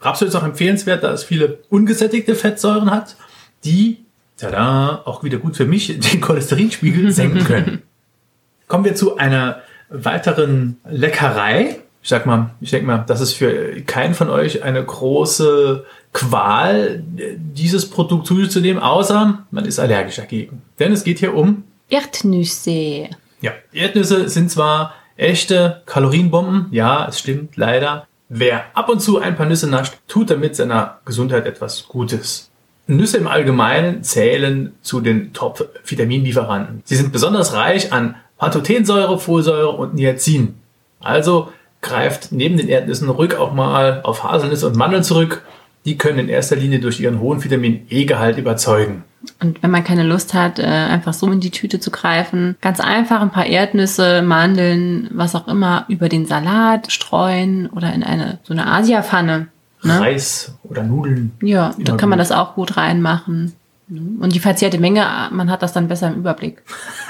Rapsöl 0.01 0.27
ist 0.27 0.35
auch 0.35 0.43
empfehlenswert, 0.43 1.03
da 1.03 1.11
es 1.11 1.23
viele 1.23 1.59
ungesättigte 1.69 2.35
Fettsäuren 2.35 2.89
hat, 2.89 3.15
die, 3.63 3.97
tada, 4.37 5.01
auch 5.05 5.23
wieder 5.23 5.37
gut 5.37 5.57
für 5.57 5.65
mich, 5.65 5.99
den 6.11 6.21
Cholesterinspiegel 6.21 7.11
senken 7.11 7.43
können. 7.43 7.81
Kommen 8.67 8.85
wir 8.85 8.95
zu 8.95 9.17
einer 9.17 9.61
weiteren 9.89 10.77
Leckerei. 10.87 11.79
Ich 12.01 12.09
sag 12.09 12.25
mal, 12.25 12.51
ich 12.61 12.71
denke 12.71 12.87
mal, 12.87 13.03
das 13.07 13.21
ist 13.21 13.33
für 13.33 13.81
keinen 13.81 14.13
von 14.13 14.29
euch 14.29 14.63
eine 14.63 14.83
große 14.83 15.85
Qual, 16.13 17.03
dieses 17.05 17.89
Produkt 17.89 18.25
zu 18.25 18.37
sich 18.37 18.49
zu 18.49 18.61
nehmen, 18.61 18.79
außer 18.79 19.45
man 19.51 19.65
ist 19.65 19.79
allergisch 19.79 20.15
dagegen. 20.15 20.61
Denn 20.79 20.91
es 20.91 21.03
geht 21.03 21.19
hier 21.19 21.35
um, 21.35 21.63
Erdnüsse. 21.89 23.09
ja, 23.41 23.51
Erdnüsse 23.73 24.29
sind 24.29 24.49
zwar 24.49 24.93
echte 25.17 25.81
Kalorienbomben, 25.85 26.67
ja, 26.71 27.07
es 27.07 27.19
stimmt 27.19 27.57
leider. 27.57 28.07
Wer 28.29 28.65
ab 28.75 28.89
und 28.89 29.01
zu 29.01 29.19
ein 29.19 29.35
paar 29.35 29.47
Nüsse 29.47 29.67
nascht, 29.67 29.95
tut 30.07 30.29
damit 30.29 30.55
seiner 30.55 30.99
Gesundheit 31.03 31.45
etwas 31.45 31.87
Gutes. 31.87 32.49
Nüsse 32.85 33.17
im 33.17 33.27
Allgemeinen 33.27 34.03
zählen 34.03 34.73
zu 34.81 35.01
den 35.01 35.33
Top-Vitaminlieferanten. 35.33 36.81
Sie 36.85 36.95
sind 36.95 37.11
besonders 37.11 37.53
reich 37.53 37.91
an 37.91 38.15
Pantothensäure, 38.37 39.19
Folsäure 39.19 39.69
und 39.69 39.93
Niacin. 39.95 40.55
Also 40.99 41.51
greift 41.81 42.31
neben 42.31 42.57
den 42.57 42.67
Erdnüssen 42.67 43.09
ruhig 43.09 43.35
auch 43.35 43.53
mal 43.53 44.01
auf 44.03 44.23
Haselnüsse 44.23 44.67
und 44.67 44.75
Mandeln 44.75 45.03
zurück. 45.03 45.43
Die 45.85 45.97
können 45.97 46.19
in 46.19 46.29
erster 46.29 46.55
Linie 46.55 46.79
durch 46.79 46.99
ihren 46.99 47.19
hohen 47.19 47.43
Vitamin 47.43 47.85
E-Gehalt 47.89 48.37
überzeugen. 48.37 49.03
Und 49.41 49.61
wenn 49.63 49.71
man 49.71 49.83
keine 49.83 50.03
Lust 50.03 50.33
hat, 50.33 50.59
äh, 50.59 50.63
einfach 50.63 51.13
so 51.13 51.31
in 51.31 51.39
die 51.39 51.51
Tüte 51.51 51.79
zu 51.79 51.91
greifen, 51.91 52.57
ganz 52.61 52.79
einfach 52.79 53.21
ein 53.21 53.31
paar 53.31 53.45
Erdnüsse, 53.45 54.21
Mandeln, 54.21 55.09
was 55.11 55.35
auch 55.35 55.47
immer, 55.47 55.85
über 55.87 56.09
den 56.09 56.25
Salat 56.25 56.91
streuen 56.91 57.67
oder 57.67 57.93
in 57.93 58.03
eine 58.03 58.39
so 58.43 58.53
eine 58.53 58.67
Asiapfanne. 58.67 59.47
Ne? 59.81 59.99
Reis 59.99 60.55
oder 60.63 60.83
Nudeln. 60.83 61.31
Ja, 61.41 61.73
da 61.77 61.95
kann 61.95 62.09
man 62.09 62.19
gut. 62.19 62.29
das 62.29 62.37
auch 62.37 62.55
gut 62.55 62.75
reinmachen. 62.75 63.53
Und 63.89 64.35
die 64.35 64.39
verzehrte 64.39 64.77
Menge, 64.77 65.03
man 65.31 65.49
hat 65.49 65.63
das 65.63 65.73
dann 65.73 65.87
besser 65.87 66.09
im 66.09 66.15
Überblick. 66.15 66.61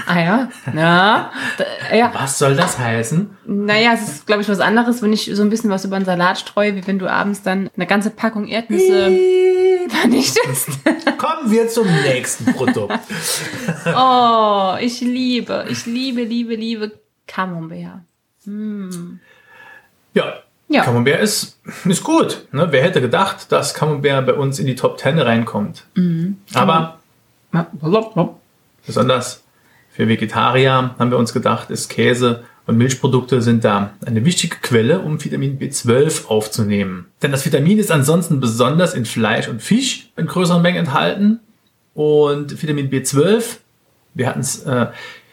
Ah 0.05 0.19
ja, 0.19 0.49
ja, 0.73 1.31
da, 1.57 1.95
ja. 1.95 2.11
Was 2.13 2.39
soll 2.39 2.55
das 2.55 2.79
heißen? 2.79 3.29
Naja, 3.45 3.91
es 3.93 4.07
ist, 4.07 4.27
glaube 4.27 4.41
ich, 4.41 4.47
was 4.47 4.61
anderes, 4.61 5.01
wenn 5.01 5.11
ich 5.11 5.29
so 5.33 5.41
ein 5.41 5.49
bisschen 5.49 5.69
was 5.69 5.83
über 5.83 5.97
einen 5.97 6.05
Salat 6.05 6.39
streue, 6.39 6.77
wie 6.77 6.87
wenn 6.87 6.97
du 6.97 7.11
abends 7.11 7.41
dann 7.41 7.69
eine 7.75 7.85
ganze 7.85 8.11
Packung 8.11 8.47
Erdnüsse 8.47 9.11
vernichtest. 9.89 10.69
Kommen 11.17 11.51
wir 11.51 11.67
zum 11.67 11.87
nächsten 12.03 12.53
Produkt. 12.53 12.97
Oh, 13.93 14.75
ich 14.79 15.01
liebe, 15.01 15.65
ich 15.69 15.85
liebe, 15.85 16.23
liebe, 16.23 16.55
liebe 16.55 16.93
Camembert. 17.27 18.03
Ja, 20.13 20.43
Ja. 20.69 20.84
Camembert 20.84 21.19
ist, 21.19 21.60
ist 21.86 22.03
gut. 22.03 22.45
Ne? 22.51 22.67
Wer 22.69 22.84
hätte 22.84 23.01
gedacht, 23.01 23.51
dass 23.51 23.73
Camembert 23.73 24.25
bei 24.27 24.34
uns 24.34 24.60
in 24.60 24.67
die 24.67 24.75
Top 24.75 24.99
10 24.99 25.17
reinkommt? 25.19 25.86
Mhm. 25.95 26.38
Aber 26.53 26.99
besonders 28.86 29.43
für 29.91 30.08
Vegetarier 30.08 30.95
haben 30.97 31.12
wir 31.12 31.17
uns 31.17 31.34
gedacht, 31.34 31.71
ist 31.71 31.89
Käse 31.89 32.43
und 32.67 32.77
Milchprodukte 32.77 33.41
sind 33.41 33.65
da 33.65 33.93
eine 34.05 34.23
wichtige 34.25 34.58
Quelle, 34.58 34.99
um 34.99 35.23
Vitamin 35.23 35.58
B12 35.58 36.27
aufzunehmen. 36.27 37.08
Denn 37.23 37.32
das 37.32 37.43
Vitamin 37.43 37.79
ist 37.79 37.91
ansonsten 37.91 38.39
besonders 38.39 38.93
in 38.93 39.05
Fleisch 39.05 39.47
und 39.47 39.63
Fisch 39.63 40.12
in 40.17 40.27
größeren 40.27 40.62
Mengen 40.62 40.77
enthalten. 40.77 41.39
Und 41.95 42.62
Vitamin 42.62 42.91
B12, 42.91 43.58
wir 44.13 44.27
hatten 44.27 44.41
es 44.41 44.63
äh, 44.65 44.86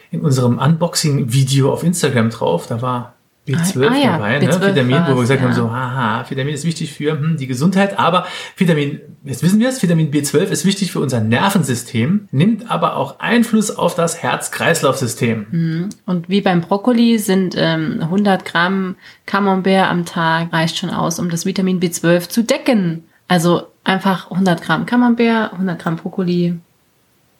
in 0.09 0.21
unserem 0.21 0.57
Unboxing-Video 0.57 1.71
auf 1.71 1.83
Instagram 1.83 2.31
drauf, 2.31 2.65
da 2.65 2.81
war 2.81 3.13
B12 3.47 3.85
Ah, 3.85 3.91
ah 3.91 3.97
ja, 3.97 4.11
dabei, 4.13 4.39
B12 4.39 4.59
ne? 4.59 4.67
Vitamin, 4.67 5.03
wo 5.07 5.15
wir 5.15 5.21
gesagt 5.21 5.41
haben, 5.41 5.49
ja. 5.49 5.55
so, 5.55 5.71
haha, 5.71 6.29
Vitamin 6.29 6.53
ist 6.53 6.65
wichtig 6.65 6.93
für 6.93 7.11
hm, 7.11 7.37
die 7.37 7.47
Gesundheit, 7.47 7.97
aber 7.97 8.27
Vitamin, 8.57 8.99
jetzt 9.23 9.41
wissen 9.41 9.59
wir 9.59 9.69
es, 9.69 9.81
Vitamin 9.81 10.11
B12 10.11 10.43
ist 10.43 10.65
wichtig 10.65 10.91
für 10.91 10.99
unser 10.99 11.21
Nervensystem, 11.21 12.27
nimmt 12.31 12.69
aber 12.69 12.97
auch 12.97 13.19
Einfluss 13.19 13.71
auf 13.71 13.95
das 13.95 14.21
Herz-Kreislauf-System. 14.21 15.89
Und 16.05 16.29
wie 16.29 16.41
beim 16.41 16.61
Brokkoli 16.61 17.17
sind 17.19 17.55
ähm, 17.57 17.99
100 18.01 18.43
Gramm 18.43 18.95
Camembert 19.25 19.89
am 19.89 20.05
Tag 20.05 20.51
reicht 20.51 20.77
schon 20.77 20.89
aus, 20.89 21.19
um 21.19 21.29
das 21.29 21.45
Vitamin 21.45 21.79
B12 21.79 22.29
zu 22.29 22.43
decken. 22.43 23.03
Also 23.27 23.67
einfach 23.83 24.29
100 24.31 24.61
Gramm 24.61 24.85
Camembert, 24.85 25.53
100 25.53 25.79
Gramm 25.79 25.95
Brokkoli 25.95 26.55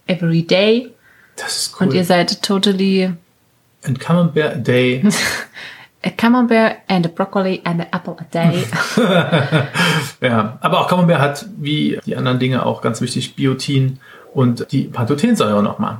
every 0.08 0.43
day. 0.43 0.91
Das 1.36 1.58
ist 1.58 1.76
cool. 1.80 1.88
Und 1.88 1.93
ihr 1.93 2.04
seid 2.04 2.41
totally 2.41 3.12
And 3.84 4.00
Camembert 4.00 4.56
a 4.56 4.58
Day. 4.58 5.04
a 6.08 6.12
Camembert 6.12 6.78
and 6.88 7.06
a 7.06 7.10
broccoli 7.10 7.62
and 7.65 7.82
an 7.82 7.88
apple 7.91 8.15
a 8.20 8.24
day. 8.32 8.63
ja, 10.22 10.58
aber 10.62 10.80
auch 10.80 10.88
Camembert 10.88 11.20
hat, 11.20 11.46
wie 11.58 12.00
die 12.06 12.15
anderen 12.15 12.39
Dinge, 12.39 12.65
auch 12.65 12.82
ganz 12.82 13.02
wichtig 13.02 13.36
Biotin 13.36 14.00
und 14.34 14.72
die 14.72 14.84
Pantothensäure 14.84 15.62
nochmal. 15.62 15.98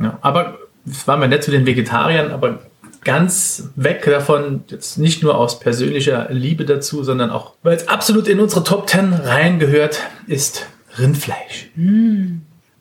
Ja, 0.00 0.18
aber 0.22 0.58
es 0.86 1.06
war 1.08 1.16
mir 1.16 1.28
nett 1.28 1.42
zu 1.42 1.50
den 1.50 1.66
Vegetariern, 1.66 2.30
aber 2.30 2.60
ganz 3.02 3.70
weg 3.76 4.04
davon, 4.04 4.64
jetzt 4.68 4.98
nicht 4.98 5.22
nur 5.22 5.36
aus 5.36 5.60
persönlicher 5.60 6.28
Liebe 6.30 6.64
dazu, 6.64 7.02
sondern 7.02 7.30
auch, 7.30 7.54
weil 7.62 7.76
es 7.76 7.88
absolut 7.88 8.28
in 8.28 8.40
unsere 8.40 8.64
Top 8.64 8.88
10 8.88 9.12
reingehört, 9.12 10.00
ist 10.26 10.66
Rindfleisch. 10.96 11.70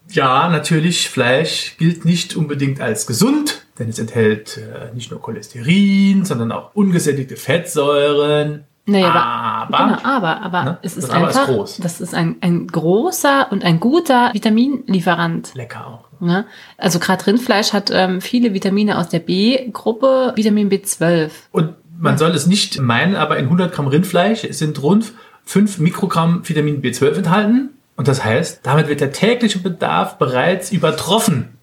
Ja, 0.09 0.49
natürlich, 0.49 1.09
Fleisch 1.09 1.75
gilt 1.77 2.05
nicht 2.05 2.35
unbedingt 2.35 2.79
als 2.79 3.07
gesund, 3.07 3.62
denn 3.79 3.89
es 3.89 3.99
enthält 3.99 4.57
äh, 4.57 4.93
nicht 4.93 5.11
nur 5.11 5.21
Cholesterin, 5.21 6.25
sondern 6.25 6.51
auch 6.51 6.71
ungesättigte 6.73 7.35
Fettsäuren. 7.35 8.65
Naja, 8.85 9.11
aber, 9.13 9.77
aber 9.79 9.95
genau, 9.97 10.09
aber, 10.09 10.41
aber 10.41 10.63
Ne? 10.63 10.77
es 10.81 10.97
ist 10.97 11.07
Das 11.07 11.15
Aber 11.15 11.29
ist 11.29 11.37
einfach, 11.37 11.53
groß. 11.53 11.77
das 11.81 12.01
ist 12.01 12.13
ein, 12.13 12.35
ein 12.41 12.67
großer 12.67 13.47
und 13.51 13.63
ein 13.63 13.79
guter 13.79 14.31
Vitaminlieferant. 14.33 15.53
lecker 15.55 15.87
auch. 15.87 16.21
Ne? 16.21 16.45
Also 16.77 16.99
gerade 16.99 17.25
Rindfleisch 17.25 17.71
hat 17.73 17.91
ähm, 17.93 18.19
viele 18.21 18.53
Vitamine 18.53 18.97
aus 18.97 19.07
der 19.09 19.19
B-Gruppe, 19.19 20.33
Vitamin 20.35 20.69
B12. 20.69 21.31
Und 21.51 21.75
man 21.97 22.17
soll 22.17 22.31
es 22.31 22.45
nicht 22.45 22.79
meinen, 22.81 23.15
aber 23.15 23.37
in 23.37 23.45
100 23.45 23.73
Gramm 23.73 23.87
Rindfleisch 23.87 24.41
sind 24.51 24.81
rund 24.81 25.13
5 25.45 25.79
Mikrogramm 25.79 26.41
Vitamin 26.47 26.81
B12 26.81 27.15
enthalten. 27.17 27.69
Und 27.95 28.07
das 28.07 28.23
heißt, 28.25 28.61
damit 28.63 28.87
wird 28.89 28.99
der 29.01 29.11
tägliche 29.11 29.59
Bedarf 29.59 30.17
bereits 30.17 30.71
übertroffen. 30.71 31.57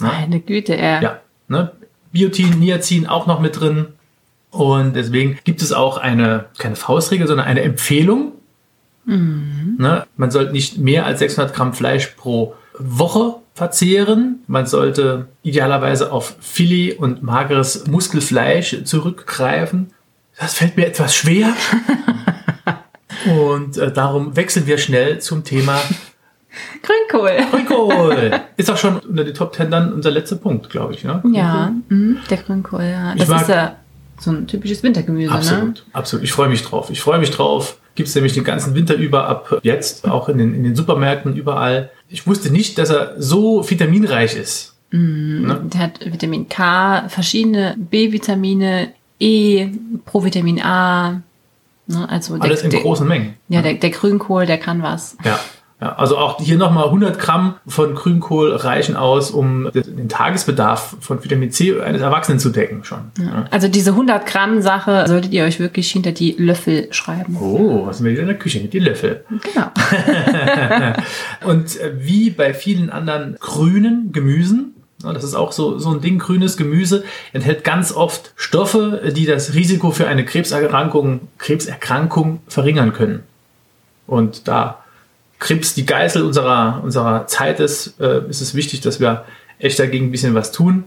Meine 0.00 0.40
Güte, 0.40 0.74
er. 0.76 1.02
Ja, 1.02 1.20
ne? 1.48 1.72
Biotin, 2.12 2.58
Niacin 2.58 3.06
auch 3.06 3.26
noch 3.26 3.40
mit 3.40 3.60
drin. 3.60 3.86
Und 4.50 4.94
deswegen 4.96 5.38
gibt 5.44 5.62
es 5.62 5.72
auch 5.72 5.96
eine, 5.96 6.46
keine 6.58 6.74
Faustregel, 6.74 7.28
sondern 7.28 7.46
eine 7.46 7.62
Empfehlung. 7.62 8.32
Ne? 9.06 10.06
Man 10.16 10.30
sollte 10.30 10.52
nicht 10.52 10.78
mehr 10.78 11.06
als 11.06 11.20
600 11.20 11.54
Gramm 11.54 11.72
Fleisch 11.72 12.08
pro 12.16 12.54
Woche 12.78 13.36
verzehren. 13.54 14.40
Man 14.46 14.66
sollte 14.66 15.28
idealerweise 15.42 16.12
auf 16.12 16.36
Filet 16.40 16.94
und 16.94 17.22
mageres 17.22 17.86
Muskelfleisch 17.86 18.84
zurückgreifen. 18.84 19.92
Das 20.38 20.54
fällt 20.54 20.76
mir 20.76 20.86
etwas 20.86 21.14
schwer. 21.14 21.54
und 23.46 23.76
äh, 23.76 23.92
darum 23.92 24.36
wechseln 24.36 24.66
wir 24.66 24.78
schnell 24.78 25.18
zum 25.20 25.44
Thema 25.44 25.80
Grünkohl. 26.82 27.30
Grünkohl. 27.50 28.40
Ist 28.56 28.70
auch 28.70 28.76
schon 28.76 28.98
unter 28.98 29.24
die 29.24 29.32
Top 29.32 29.54
10 29.54 29.70
dann 29.70 29.92
unser 29.92 30.10
letzter 30.10 30.36
Punkt, 30.36 30.70
glaube 30.70 30.94
ich. 30.94 31.04
Ne? 31.04 31.22
Ja, 31.32 31.72
mhm, 31.88 32.18
der 32.28 32.36
Grünkohl, 32.38 32.84
ja. 32.84 33.14
Das 33.14 33.28
mag- 33.28 33.42
ist 33.42 33.48
ja 33.48 33.76
so 34.18 34.32
ein 34.32 34.46
typisches 34.46 34.82
Wintergemüse, 34.82 35.30
ne? 35.32 35.38
Absolut, 35.38 35.84
absolut. 35.92 36.24
Ich 36.24 36.32
freue 36.32 36.48
mich 36.48 36.62
drauf. 36.62 36.90
Ich 36.90 37.00
freue 37.00 37.18
mich 37.18 37.30
drauf. 37.30 37.78
Gibt 37.94 38.08
es 38.08 38.14
nämlich 38.14 38.32
den 38.34 38.44
ganzen 38.44 38.74
Winter 38.74 38.94
über 38.94 39.26
ab 39.28 39.60
jetzt, 39.62 40.08
auch 40.08 40.28
in 40.28 40.38
den, 40.38 40.54
in 40.54 40.62
den 40.62 40.76
Supermärkten 40.76 41.36
überall. 41.36 41.90
Ich 42.08 42.26
wusste 42.26 42.50
nicht, 42.50 42.78
dass 42.78 42.90
er 42.90 43.14
so 43.18 43.68
vitaminreich 43.68 44.36
ist. 44.36 44.74
Ne? 44.90 45.60
Der 45.72 45.80
hat 45.80 46.00
Vitamin 46.04 46.48
K, 46.48 47.08
verschiedene 47.08 47.76
B-Vitamine, 47.78 48.92
E, 49.18 49.68
Provitamin 50.04 50.60
A. 50.62 51.22
Ne? 51.86 52.08
Also 52.08 52.34
der, 52.36 52.44
Alles 52.44 52.62
in 52.62 52.70
der, 52.70 52.80
großen 52.80 53.06
Mengen. 53.06 53.34
Ja, 53.48 53.62
der, 53.62 53.74
der 53.74 53.90
Grünkohl, 53.90 54.46
der 54.46 54.58
kann 54.58 54.82
was. 54.82 55.16
Ja. 55.24 55.38
Ja, 55.80 55.94
also 55.96 56.18
auch 56.18 56.38
hier 56.40 56.58
nochmal 56.58 56.84
100 56.84 57.18
Gramm 57.18 57.54
von 57.66 57.94
Grünkohl 57.94 58.54
reichen 58.54 58.96
aus, 58.96 59.30
um 59.30 59.70
den 59.72 60.10
Tagesbedarf 60.10 60.96
von 61.00 61.24
Vitamin 61.24 61.50
C 61.52 61.80
eines 61.80 62.02
Erwachsenen 62.02 62.38
zu 62.38 62.50
decken 62.50 62.84
schon. 62.84 63.10
Ja. 63.18 63.46
Also 63.50 63.66
diese 63.68 63.92
100 63.92 64.26
Gramm 64.26 64.60
Sache 64.60 65.06
solltet 65.08 65.32
ihr 65.32 65.44
euch 65.44 65.58
wirklich 65.58 65.90
hinter 65.90 66.12
die 66.12 66.32
Löffel 66.36 66.88
schreiben. 66.92 67.36
Oh, 67.40 67.86
was 67.86 67.98
sind 67.98 68.06
wir 68.06 68.12
wieder 68.12 68.22
in 68.22 68.28
der 68.28 68.38
Küche 68.38 68.60
die 68.60 68.78
Löffel? 68.78 69.24
Genau. 69.30 69.70
Und 71.46 71.80
äh, 71.80 71.92
wie 71.98 72.28
bei 72.28 72.52
vielen 72.52 72.90
anderen 72.90 73.36
grünen 73.40 74.12
Gemüsen 74.12 74.74
Das 75.02 75.24
ist 75.24 75.34
auch 75.34 75.52
so, 75.52 75.78
so 75.78 75.92
ein 75.92 76.02
Ding, 76.02 76.18
grünes 76.18 76.58
Gemüse 76.58 77.04
enthält 77.32 77.64
ganz 77.64 77.90
oft 77.90 78.34
Stoffe, 78.36 79.12
die 79.16 79.24
das 79.24 79.54
Risiko 79.54 79.92
für 79.92 80.06
eine 80.06 80.26
Krebserkrankung, 80.26 81.28
Krebserkrankung 81.38 82.40
verringern 82.48 82.92
können. 82.92 83.22
Und 84.06 84.46
da 84.46 84.79
Krebs 85.40 85.74
die 85.74 85.86
Geißel 85.86 86.22
unserer, 86.22 86.80
unserer 86.84 87.26
Zeit 87.26 87.58
ist, 87.58 88.00
äh, 88.00 88.20
ist 88.28 88.40
es 88.40 88.54
wichtig, 88.54 88.80
dass 88.82 89.00
wir 89.00 89.24
echt 89.58 89.78
dagegen 89.78 90.06
ein 90.06 90.10
bisschen 90.12 90.34
was 90.34 90.52
tun. 90.52 90.84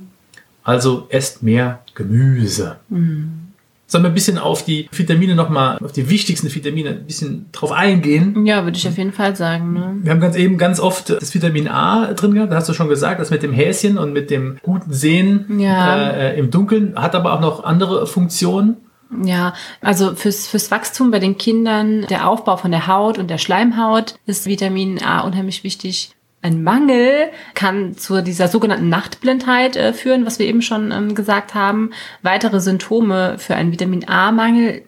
Also 0.63 1.07
esst 1.09 1.43
mehr 1.43 1.81
Gemüse. 1.93 2.77
Mhm. 2.87 3.43
Sollen 3.85 4.05
wir 4.05 4.09
ein 4.09 4.15
bisschen 4.15 4.39
auf 4.39 4.63
die 4.63 4.87
Vitamine 4.91 5.35
nochmal, 5.35 5.77
auf 5.83 5.91
die 5.91 6.09
wichtigsten 6.09 6.53
Vitamine 6.53 6.91
ein 6.91 7.05
bisschen 7.05 7.47
drauf 7.51 7.71
eingehen? 7.71 8.45
Ja, 8.45 8.63
würde 8.63 8.77
ich 8.77 8.87
auf 8.87 8.97
jeden 8.97 9.11
Fall 9.11 9.35
sagen. 9.35 9.73
Ne? 9.73 9.97
Wir 10.01 10.11
haben 10.11 10.21
ganz 10.21 10.35
eben 10.35 10.57
ganz 10.57 10.79
oft 10.79 11.09
das 11.09 11.33
Vitamin 11.33 11.67
A 11.67 12.13
drin 12.13 12.33
gehabt, 12.33 12.51
da 12.51 12.55
hast 12.55 12.69
du 12.69 12.73
schon 12.73 12.87
gesagt, 12.87 13.19
das 13.19 13.29
mit 13.29 13.43
dem 13.43 13.53
Häschen 13.53 13.97
und 13.97 14.13
mit 14.13 14.31
dem 14.31 14.57
guten 14.63 14.93
Sehen 14.93 15.59
ja. 15.59 16.09
äh, 16.09 16.39
im 16.39 16.49
Dunkeln, 16.49 16.95
hat 16.95 17.13
aber 17.13 17.33
auch 17.33 17.41
noch 17.41 17.65
andere 17.65 18.07
Funktionen. 18.07 18.77
Ja, 19.23 19.53
also 19.81 20.15
fürs, 20.15 20.47
fürs 20.47 20.71
Wachstum 20.71 21.11
bei 21.11 21.19
den 21.19 21.37
Kindern, 21.37 22.05
der 22.07 22.27
Aufbau 22.27 22.57
von 22.57 22.71
der 22.71 22.87
Haut 22.87 23.17
und 23.17 23.29
der 23.29 23.37
Schleimhaut 23.37 24.15
ist 24.25 24.45
Vitamin 24.45 25.03
A 25.03 25.21
unheimlich 25.21 25.63
wichtig. 25.63 26.11
Ein 26.41 26.61
Mangel 26.61 27.29
kann 27.53 27.95
zu 27.95 28.21
dieser 28.21 28.49
sogenannten 28.49 28.89
Nachtblindheit 28.89 29.77
äh, 29.77 29.93
führen, 29.93 30.25
was 30.25 30.39
wir 30.39 30.45
eben 30.45 30.61
schon 30.61 30.91
ähm, 30.91 31.15
gesagt 31.15 31.55
haben. 31.55 31.91
Weitere 32.21 32.59
Symptome 32.59 33.37
für 33.37 33.55
einen 33.55 33.71
Vitamin 33.71 34.07
A-Mangel 34.09 34.83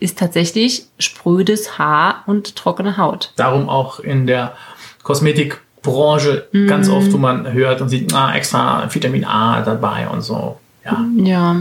ist 0.00 0.18
tatsächlich 0.18 0.86
sprödes 0.98 1.78
Haar 1.78 2.24
und 2.26 2.56
trockene 2.56 2.96
Haut. 2.96 3.32
Darum 3.36 3.68
auch 3.68 4.00
in 4.00 4.26
der 4.26 4.56
Kosmetikbranche 5.04 6.48
mm. 6.52 6.66
ganz 6.66 6.88
oft, 6.88 7.12
wo 7.12 7.18
man 7.18 7.52
hört 7.52 7.80
und 7.80 7.88
sieht, 7.88 8.12
ah, 8.12 8.34
extra 8.34 8.92
Vitamin 8.92 9.24
A 9.24 9.62
dabei 9.62 10.08
und 10.08 10.22
so. 10.22 10.58
Ja. 10.84 11.04
Ja. 11.16 11.56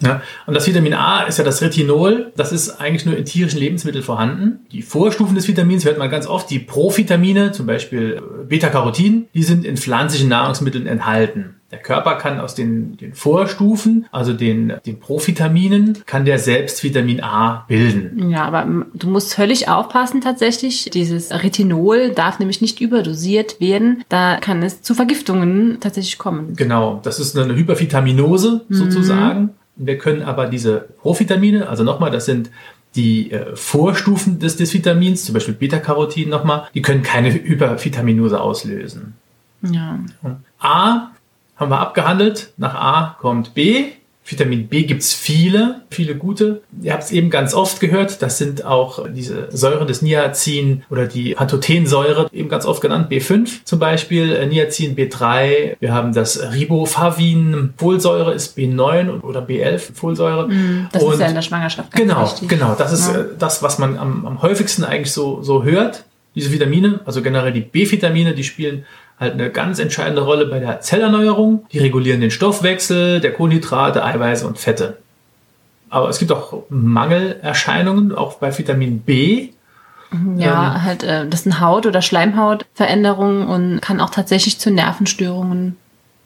Ja. 0.00 0.08
ja. 0.08 0.22
Und 0.46 0.54
das 0.54 0.66
Vitamin 0.66 0.94
A 0.94 1.22
ist 1.22 1.38
ja 1.38 1.44
das 1.44 1.60
Retinol. 1.62 2.32
Das 2.36 2.52
ist 2.52 2.80
eigentlich 2.80 3.06
nur 3.06 3.16
in 3.16 3.24
tierischen 3.24 3.58
Lebensmitteln 3.58 4.04
vorhanden. 4.04 4.60
Die 4.72 4.82
Vorstufen 4.82 5.34
des 5.34 5.48
Vitamins 5.48 5.84
hört 5.84 5.98
man 5.98 6.10
ganz 6.10 6.26
oft. 6.26 6.50
Die 6.50 6.58
Provitamine, 6.58 7.52
zum 7.52 7.66
Beispiel 7.66 8.22
Beta-Carotin, 8.48 9.26
die 9.34 9.42
sind 9.42 9.64
in 9.64 9.76
pflanzlichen 9.76 10.28
Nahrungsmitteln 10.28 10.86
enthalten. 10.86 11.55
Der 11.72 11.78
Körper 11.78 12.14
kann 12.14 12.38
aus 12.38 12.54
den, 12.54 12.96
den 12.96 13.14
Vorstufen, 13.14 14.06
also 14.12 14.32
den, 14.32 14.74
den 14.86 15.00
Provitaminen, 15.00 15.98
kann 16.06 16.24
der 16.24 16.38
selbst 16.38 16.84
Vitamin 16.84 17.20
A 17.22 17.64
bilden. 17.66 18.30
Ja, 18.30 18.44
aber 18.44 18.86
du 18.94 19.08
musst 19.08 19.34
völlig 19.34 19.68
aufpassen 19.68 20.20
tatsächlich. 20.20 20.90
Dieses 20.90 21.32
Retinol 21.32 22.10
darf 22.10 22.38
nämlich 22.38 22.62
nicht 22.62 22.80
überdosiert 22.80 23.60
werden. 23.60 24.04
Da 24.08 24.36
kann 24.36 24.62
es 24.62 24.82
zu 24.82 24.94
Vergiftungen 24.94 25.78
tatsächlich 25.80 26.18
kommen. 26.18 26.54
Genau, 26.54 27.00
das 27.02 27.18
ist 27.18 27.36
eine 27.36 27.56
Hypervitaminose 27.56 28.64
mhm. 28.68 28.74
sozusagen. 28.74 29.50
Wir 29.74 29.98
können 29.98 30.22
aber 30.22 30.46
diese 30.46 30.86
Provitamine, 31.02 31.68
also 31.68 31.82
nochmal, 31.82 32.12
das 32.12 32.26
sind 32.26 32.50
die 32.94 33.32
äh, 33.32 33.56
Vorstufen 33.56 34.38
des, 34.38 34.56
des 34.56 34.72
Vitamins, 34.72 35.24
zum 35.24 35.34
Beispiel 35.34 35.54
Beta-Carotin 35.54 36.28
nochmal, 36.28 36.68
die 36.74 36.80
können 36.80 37.02
keine 37.02 37.32
Hypervitaminose 37.32 38.40
auslösen. 38.40 39.14
Ja. 39.62 39.98
A 40.60 41.10
haben 41.56 41.70
wir 41.70 41.80
abgehandelt. 41.80 42.52
Nach 42.56 42.74
A 42.74 43.16
kommt 43.18 43.54
B. 43.54 43.92
Vitamin 44.28 44.66
B 44.66 44.82
gibt's 44.82 45.14
viele, 45.14 45.82
viele 45.88 46.16
gute. 46.16 46.62
Ihr 46.82 46.92
habt 46.92 47.04
es 47.04 47.12
eben 47.12 47.30
ganz 47.30 47.54
oft 47.54 47.78
gehört. 47.78 48.22
Das 48.22 48.38
sind 48.38 48.64
auch 48.64 49.06
diese 49.08 49.48
Säuren 49.56 49.86
des 49.86 50.02
Niacin 50.02 50.82
oder 50.90 51.06
die 51.06 51.34
Pantothensäure, 51.34 52.28
eben 52.32 52.48
ganz 52.48 52.66
oft 52.66 52.82
genannt. 52.82 53.10
B5 53.10 53.64
zum 53.64 53.78
Beispiel, 53.78 54.32
äh, 54.32 54.46
Niacin 54.46 54.96
B3. 54.96 55.76
Wir 55.78 55.94
haben 55.94 56.12
das 56.12 56.52
Ribofavin. 56.52 57.74
Folsäure 57.76 58.34
ist 58.34 58.58
B9 58.58 59.20
oder 59.20 59.40
B11 59.46 59.94
Folsäure. 59.94 60.48
Mm, 60.48 60.88
das 60.90 61.04
Und 61.04 61.12
ist 61.14 61.20
ja 61.20 61.26
in 61.28 61.34
der 61.34 61.42
Schwangerschaft. 61.42 61.92
Ganz 61.92 62.02
genau, 62.02 62.22
wichtig. 62.24 62.48
genau. 62.48 62.74
Das 62.76 62.92
ist 62.92 63.12
ja. 63.12 63.20
Äh, 63.20 63.24
das, 63.38 63.62
was 63.62 63.78
man 63.78 63.96
am, 63.96 64.26
am 64.26 64.42
häufigsten 64.42 64.82
eigentlich 64.82 65.12
so, 65.12 65.42
so 65.42 65.62
hört. 65.62 66.04
Diese 66.34 66.52
Vitamine, 66.52 67.00
also 67.06 67.22
generell 67.22 67.52
die 67.52 67.60
B-Vitamine, 67.60 68.34
die 68.34 68.44
spielen 68.44 68.84
halt 69.18 69.34
eine 69.34 69.50
ganz 69.50 69.78
entscheidende 69.78 70.22
Rolle 70.22 70.46
bei 70.46 70.58
der 70.58 70.80
Zellerneuerung. 70.80 71.66
Die 71.72 71.78
regulieren 71.78 72.20
den 72.20 72.30
Stoffwechsel 72.30 73.20
der 73.20 73.32
Kohlenhydrate, 73.32 74.04
Eiweiße 74.04 74.46
und 74.46 74.58
Fette. 74.58 74.98
Aber 75.88 76.08
es 76.08 76.18
gibt 76.18 76.32
auch 76.32 76.64
Mangelerscheinungen, 76.68 78.14
auch 78.14 78.34
bei 78.34 78.56
Vitamin 78.56 79.00
B. 79.00 79.50
Ja, 80.36 80.74
ähm, 80.74 80.82
halt, 80.84 81.02
äh, 81.02 81.26
das 81.26 81.44
sind 81.44 81.60
Haut- 81.60 81.86
oder 81.86 82.02
Schleimhautveränderungen 82.02 83.46
und 83.46 83.80
kann 83.80 84.00
auch 84.00 84.10
tatsächlich 84.10 84.58
zu 84.58 84.70
Nervenstörungen 84.70 85.76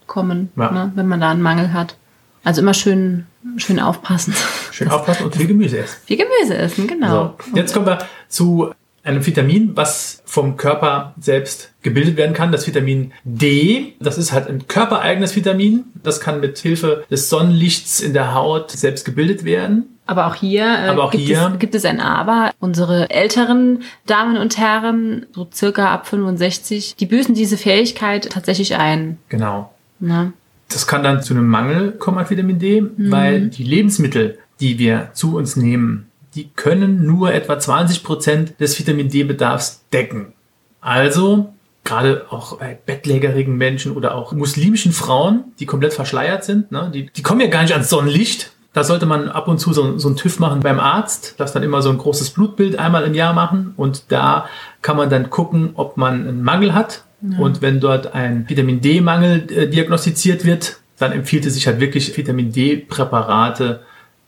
kommen, 0.07 0.51
ja. 0.57 0.71
ne, 0.71 0.93
wenn 0.95 1.09
man 1.09 1.21
da 1.21 1.31
einen 1.31 1.43
Mangel 1.43 1.73
hat. 1.73 1.97
Also 2.43 2.63
immer 2.63 2.75
schön, 2.75 3.27
schön 3.57 3.81
aufpassen. 3.81 4.35
Schön 4.71 4.91
aufpassen 4.91 5.25
und 5.25 5.37
viel 5.37 5.47
Gemüse 5.47 5.79
essen. 5.79 5.99
Viel 6.07 6.17
Gemüse 6.17 6.57
essen, 6.57 6.87
genau. 6.87 7.35
So, 7.45 7.57
jetzt 7.57 7.75
kommen 7.75 7.87
wir 7.87 7.99
zu 8.29 8.73
einem 9.03 9.25
Vitamin, 9.25 9.77
was 9.77 10.23
vom 10.27 10.57
Körper 10.57 11.15
selbst 11.19 11.73
gebildet 11.83 12.17
werden 12.17 12.35
kann, 12.35 12.53
das 12.53 12.67
Vitamin 12.67 13.13
D. 13.25 13.95
Das 14.01 14.19
ist 14.19 14.33
halt 14.33 14.49
ein 14.49 14.69
körpereigenes 14.69 15.35
Vitamin. 15.35 15.85
Das 16.03 16.21
kann 16.21 16.41
mit 16.41 16.59
Hilfe 16.59 17.05
des 17.11 17.31
Sonnenlichts 17.31 18.01
in 18.01 18.13
der 18.13 18.35
Haut 18.35 18.71
selbst 18.71 19.05
gebildet 19.05 19.45
werden. 19.45 19.99
Aber 20.07 20.27
auch 20.27 20.35
hier, 20.35 20.65
äh, 20.65 20.89
Aber 20.89 21.05
auch 21.05 21.11
gibt, 21.13 21.25
hier 21.25 21.51
es, 21.53 21.59
gibt 21.61 21.75
es 21.75 21.85
ein 21.85 22.01
Aber. 22.01 22.51
Unsere 22.59 23.11
älteren 23.11 23.83
Damen 24.07 24.37
und 24.37 24.59
Herren, 24.59 25.27
so 25.33 25.49
circa 25.53 25.95
ab 25.95 26.09
65, 26.09 26.97
die 26.97 27.07
büßen 27.07 27.35
diese 27.35 27.57
Fähigkeit 27.57 28.29
tatsächlich 28.31 28.77
ein. 28.77 29.19
Genau. 29.29 29.73
Na? 30.01 30.33
Das 30.69 30.87
kann 30.87 31.03
dann 31.03 31.23
zu 31.23 31.33
einem 31.33 31.47
Mangel 31.47 31.93
kommen 31.93 32.19
an 32.19 32.29
Vitamin 32.29 32.59
D, 32.59 32.81
mhm. 32.81 33.11
weil 33.11 33.49
die 33.49 33.65
Lebensmittel, 33.65 34.39
die 34.61 34.79
wir 34.79 35.11
zu 35.15 35.37
uns 35.37 35.57
nehmen, 35.57 36.10
die 36.35 36.51
können 36.51 37.05
nur 37.05 37.33
etwa 37.33 37.59
20 37.59 38.05
Prozent 38.05 38.61
des 38.61 38.79
Vitamin 38.79 39.09
D-Bedarfs 39.09 39.85
decken. 39.93 40.33
Also 40.81 41.53
gerade 41.85 42.27
auch 42.31 42.59
bei 42.59 42.79
bettlägerigen 42.87 43.57
Menschen 43.57 43.93
oder 43.93 44.15
auch 44.15 44.33
muslimischen 44.33 44.93
Frauen, 44.93 45.45
die 45.59 45.67
komplett 45.67 45.95
verschleiert 45.95 46.45
sind, 46.45 46.71
ne, 46.71 46.91
die, 46.93 47.11
die 47.11 47.23
kommen 47.23 47.41
ja 47.41 47.49
gar 47.49 47.63
nicht 47.63 47.73
ans 47.73 47.89
Sonnenlicht. 47.89 48.53
Da 48.73 48.85
sollte 48.85 49.07
man 49.07 49.29
ab 49.29 49.49
und 49.49 49.59
zu 49.59 49.73
so, 49.73 49.99
so 49.99 50.09
einen 50.09 50.17
TÜV 50.17 50.39
machen 50.39 50.61
beim 50.61 50.79
Arzt, 50.79 51.35
das 51.39 51.53
dann 51.53 51.65
immer 51.65 51.83
so 51.83 51.91
ein 51.91 51.99
großes 51.99 52.31
Blutbild 52.31 52.79
einmal 52.79 53.03
im 53.03 53.15
Jahr 53.15 53.33
machen 53.33 53.75
und 53.77 54.05
da 54.13 54.47
kann 54.83 54.97
man 54.97 55.11
dann 55.11 55.31
gucken, 55.31 55.71
ob 55.75 55.97
man 55.97 56.29
einen 56.29 56.43
Mangel 56.43 56.73
hat. 56.73 57.03
Ja. 57.23 57.39
Und 57.39 57.63
wenn 57.63 57.81
dort 57.81 58.15
ein 58.15 58.49
Vitamin 58.49 58.81
D-Mangel 58.81 59.51
äh, 59.51 59.69
diagnostiziert 59.69 60.45
wird, 60.45 60.79
dann 60.99 61.13
empfiehlt 61.13 61.45
es 61.47 61.55
sich 61.55 61.67
halt 61.67 61.81
wirklich 61.81 62.17
Vitamin 62.17 62.53
D-Präparate 62.53 63.81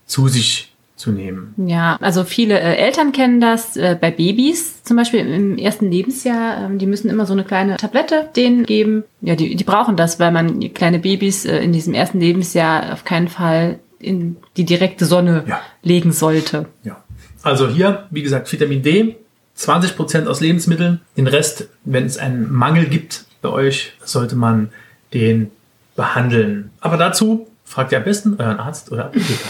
zu 0.06 0.26
sich 0.26 0.71
zu 1.02 1.10
nehmen. 1.10 1.52
Ja, 1.56 1.98
also 2.00 2.22
viele 2.22 2.58
äh, 2.60 2.76
Eltern 2.76 3.10
kennen 3.10 3.40
das 3.40 3.76
äh, 3.76 3.96
bei 4.00 4.12
Babys, 4.12 4.84
zum 4.84 4.96
Beispiel 4.96 5.20
im 5.20 5.58
ersten 5.58 5.90
Lebensjahr. 5.90 6.64
Ähm, 6.64 6.78
die 6.78 6.86
müssen 6.86 7.10
immer 7.10 7.26
so 7.26 7.32
eine 7.32 7.42
kleine 7.42 7.76
Tablette 7.76 8.28
denen 8.36 8.64
geben. 8.64 9.02
Ja, 9.20 9.34
die, 9.34 9.56
die 9.56 9.64
brauchen 9.64 9.96
das, 9.96 10.20
weil 10.20 10.30
man 10.30 10.72
kleine 10.74 11.00
Babys 11.00 11.44
äh, 11.44 11.58
in 11.58 11.72
diesem 11.72 11.92
ersten 11.92 12.20
Lebensjahr 12.20 12.92
auf 12.92 13.04
keinen 13.04 13.26
Fall 13.26 13.80
in 13.98 14.36
die 14.56 14.64
direkte 14.64 15.04
Sonne 15.04 15.44
ja. 15.48 15.60
legen 15.82 16.12
sollte. 16.12 16.66
Ja. 16.84 17.02
Also 17.42 17.68
hier, 17.68 18.06
wie 18.10 18.22
gesagt, 18.22 18.50
Vitamin 18.52 18.82
D, 18.82 19.16
20 19.56 19.96
Prozent 19.96 20.28
aus 20.28 20.40
Lebensmitteln. 20.40 21.00
Den 21.16 21.26
Rest, 21.26 21.68
wenn 21.84 22.06
es 22.06 22.16
einen 22.16 22.50
Mangel 22.52 22.86
gibt 22.86 23.24
bei 23.42 23.48
euch, 23.48 23.92
sollte 24.04 24.36
man 24.36 24.70
den 25.12 25.50
behandeln. 25.96 26.70
Aber 26.80 26.96
dazu 26.96 27.48
fragt 27.64 27.90
ihr 27.90 27.98
am 27.98 28.04
besten 28.04 28.36
euren 28.38 28.60
Arzt 28.60 28.92
oder 28.92 29.06
Apotheker. 29.06 29.48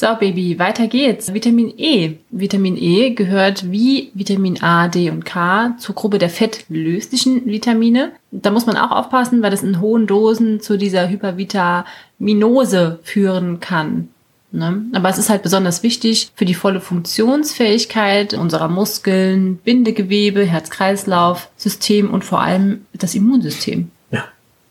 So, 0.00 0.14
Baby, 0.18 0.58
weiter 0.58 0.86
geht's. 0.86 1.34
Vitamin 1.34 1.74
E. 1.76 2.14
Vitamin 2.30 2.78
E 2.78 3.10
gehört 3.10 3.70
wie 3.70 4.10
Vitamin 4.14 4.62
A, 4.62 4.88
D 4.88 5.10
und 5.10 5.26
K 5.26 5.76
zur 5.78 5.94
Gruppe 5.94 6.16
der 6.16 6.30
fettlöslichen 6.30 7.44
Vitamine. 7.44 8.12
Da 8.30 8.50
muss 8.50 8.64
man 8.64 8.78
auch 8.78 8.92
aufpassen, 8.92 9.42
weil 9.42 9.50
das 9.50 9.62
in 9.62 9.78
hohen 9.78 10.06
Dosen 10.06 10.62
zu 10.62 10.78
dieser 10.78 11.10
Hypervitaminose 11.10 13.00
führen 13.02 13.60
kann. 13.60 14.08
Ne? 14.52 14.86
Aber 14.94 15.10
es 15.10 15.18
ist 15.18 15.28
halt 15.28 15.42
besonders 15.42 15.82
wichtig 15.82 16.30
für 16.34 16.46
die 16.46 16.54
volle 16.54 16.80
Funktionsfähigkeit 16.80 18.32
unserer 18.32 18.68
Muskeln, 18.68 19.58
Bindegewebe, 19.58 20.46
Herz-Kreislauf, 20.46 21.50
System 21.58 22.08
und 22.10 22.24
vor 22.24 22.40
allem 22.40 22.86
das 22.94 23.14
Immunsystem. 23.14 23.90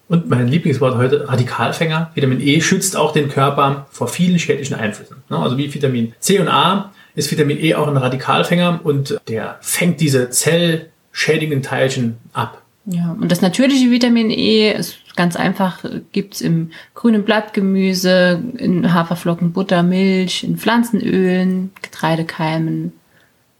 Und 0.09 0.27
mein 0.27 0.47
Lieblingswort 0.47 0.97
heute, 0.97 1.29
Radikalfänger. 1.29 2.11
Vitamin 2.15 2.41
E 2.41 2.59
schützt 2.61 2.97
auch 2.97 3.13
den 3.13 3.29
Körper 3.29 3.87
vor 3.91 4.07
vielen 4.07 4.39
schädlichen 4.39 4.75
Einflüssen. 4.75 5.17
Ne? 5.29 5.37
Also 5.37 5.57
wie 5.57 5.71
Vitamin 5.71 6.13
C 6.19 6.39
und 6.39 6.47
A 6.47 6.91
ist 7.13 7.31
Vitamin 7.31 7.63
E 7.63 7.75
auch 7.75 7.87
ein 7.87 7.95
Radikalfänger 7.95 8.79
und 8.83 9.21
der 9.27 9.59
fängt 9.61 10.01
diese 10.01 10.31
zellschädigenden 10.31 11.61
Teilchen 11.61 12.17
ab. 12.33 12.63
Ja, 12.85 13.15
und 13.21 13.31
das 13.31 13.41
natürliche 13.41 13.91
Vitamin 13.91 14.31
E 14.31 14.71
ist 14.71 14.97
ganz 15.15 15.35
einfach, 15.35 15.85
gibt's 16.11 16.41
im 16.41 16.71
grünen 16.95 17.23
Blattgemüse, 17.23 18.41
in 18.57 18.91
Haferflocken, 18.91 19.53
Butter, 19.53 19.83
Milch, 19.83 20.43
in 20.43 20.57
Pflanzenölen, 20.57 21.71
Getreidekeimen. 21.83 22.93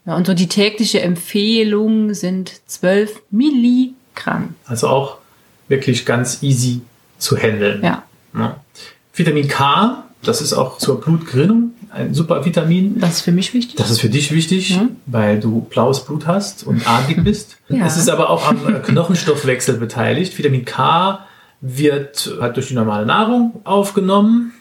Ja, 0.08 0.16
und 0.16 0.26
so 0.26 0.34
die 0.34 0.48
tägliche 0.48 1.02
Empfehlung 1.02 2.16
sind 2.16 2.62
12 2.66 3.22
Milligramm. 3.30 4.56
Also 4.66 4.88
auch 4.88 5.19
wirklich 5.70 6.06
ganz 6.06 6.44
easy 6.44 6.82
zu 7.18 7.38
handeln. 7.38 7.82
Ja. 7.84 8.04
Ja. 8.38 8.58
Vitamin 9.14 9.48
K, 9.48 10.04
das 10.24 10.42
ist 10.42 10.54
auch 10.54 10.78
zur 10.78 11.00
Blutgerinnung 11.02 11.72
ein 11.92 12.14
super 12.14 12.46
Vitamin. 12.46 13.00
Das 13.00 13.16
ist 13.16 13.22
für 13.22 13.32
mich 13.32 13.54
wichtig. 13.54 13.76
Das 13.78 13.90
ist 13.90 14.00
für 14.02 14.10
dich 14.10 14.32
wichtig, 14.32 14.72
Ja. 14.72 14.88
weil 15.08 15.40
du 15.40 15.62
blaues 15.62 16.06
Blut 16.06 16.28
hast 16.28 16.64
und 16.64 16.88
adlig 16.88 17.24
bist. 17.24 17.56
Ja. 17.70 17.86
Es 17.86 17.98
ist 17.98 18.10
aber 18.10 18.30
auch 18.32 18.48
am 18.48 18.68
äh, 18.68 18.80
Knochenstoffwechsel 18.80 19.78
beteiligt. 19.78 20.36
Vitamin 20.38 20.66
K 20.66 21.20
wird 21.62 22.32
halt 22.42 22.56
durch 22.58 22.70
die 22.70 22.74
normale 22.74 23.06
Nahrung 23.06 23.62
aufgenommen 23.64 24.54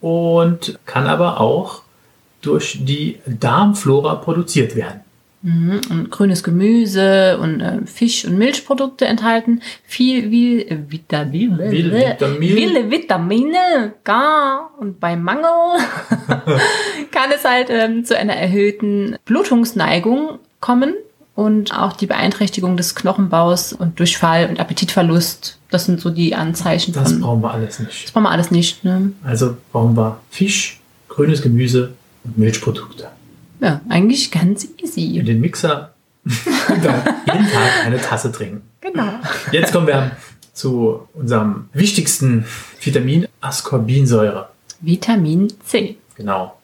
und 0.00 0.78
kann 0.86 1.06
aber 1.06 1.40
auch 1.40 1.82
durch 2.40 2.78
die 2.84 3.18
Darmflora 3.26 4.14
produziert 4.16 4.76
werden. 4.76 5.00
Mhm. 5.44 5.80
Und 5.90 6.10
grünes 6.10 6.42
Gemüse 6.42 7.38
und 7.38 7.60
äh, 7.60 7.84
Fisch- 7.84 8.24
und 8.24 8.38
Milchprodukte 8.38 9.04
enthalten 9.04 9.60
viel 9.84 10.30
wie 10.30 10.62
äh, 10.62 10.78
Vitamine. 10.88 11.68
Viel 11.68 11.92
Vitamin. 11.92 12.56
Viele 12.56 12.90
Vitamine. 12.90 13.92
Gar. 14.04 14.70
Und 14.80 15.00
bei 15.00 15.16
Mangel 15.16 15.44
kann 17.10 17.30
es 17.34 17.44
halt 17.44 17.68
ähm, 17.68 18.06
zu 18.06 18.16
einer 18.16 18.32
erhöhten 18.34 19.16
Blutungsneigung 19.26 20.38
kommen 20.60 20.94
und 21.34 21.78
auch 21.78 21.92
die 21.92 22.06
Beeinträchtigung 22.06 22.78
des 22.78 22.94
Knochenbaus 22.94 23.74
und 23.74 23.98
Durchfall 23.98 24.48
und 24.48 24.58
Appetitverlust. 24.60 25.58
Das 25.70 25.84
sind 25.84 26.00
so 26.00 26.08
die 26.08 26.34
Anzeichen 26.34 26.94
Das 26.94 27.12
von. 27.12 27.20
brauchen 27.20 27.42
wir 27.42 27.50
alles 27.52 27.80
nicht. 27.80 28.04
Das 28.04 28.12
brauchen 28.12 28.24
wir 28.24 28.30
alles 28.30 28.50
nicht. 28.50 28.82
Ne? 28.82 29.12
Also 29.22 29.58
brauchen 29.72 29.94
wir 29.94 30.20
Fisch, 30.30 30.80
grünes 31.08 31.42
Gemüse 31.42 31.92
und 32.24 32.38
Milchprodukte. 32.38 33.08
Ja, 33.64 33.80
eigentlich 33.88 34.30
ganz 34.30 34.64
In 34.64 34.84
easy. 34.84 35.22
den 35.22 35.40
Mixer 35.40 35.94
und 36.24 36.34
dann 36.84 37.02
jeden 37.26 37.50
Tag 37.50 37.86
eine 37.86 37.98
Tasse 37.98 38.30
trinken. 38.30 38.60
Genau. 38.82 39.08
Jetzt 39.52 39.72
kommen 39.72 39.86
wir 39.86 40.10
zu 40.52 41.08
unserem 41.14 41.70
wichtigsten 41.72 42.44
Vitamin, 42.78 43.26
Ascorbinsäure. 43.40 44.50
Vitamin 44.82 45.50
C. 45.64 45.96
Genau. 46.14 46.58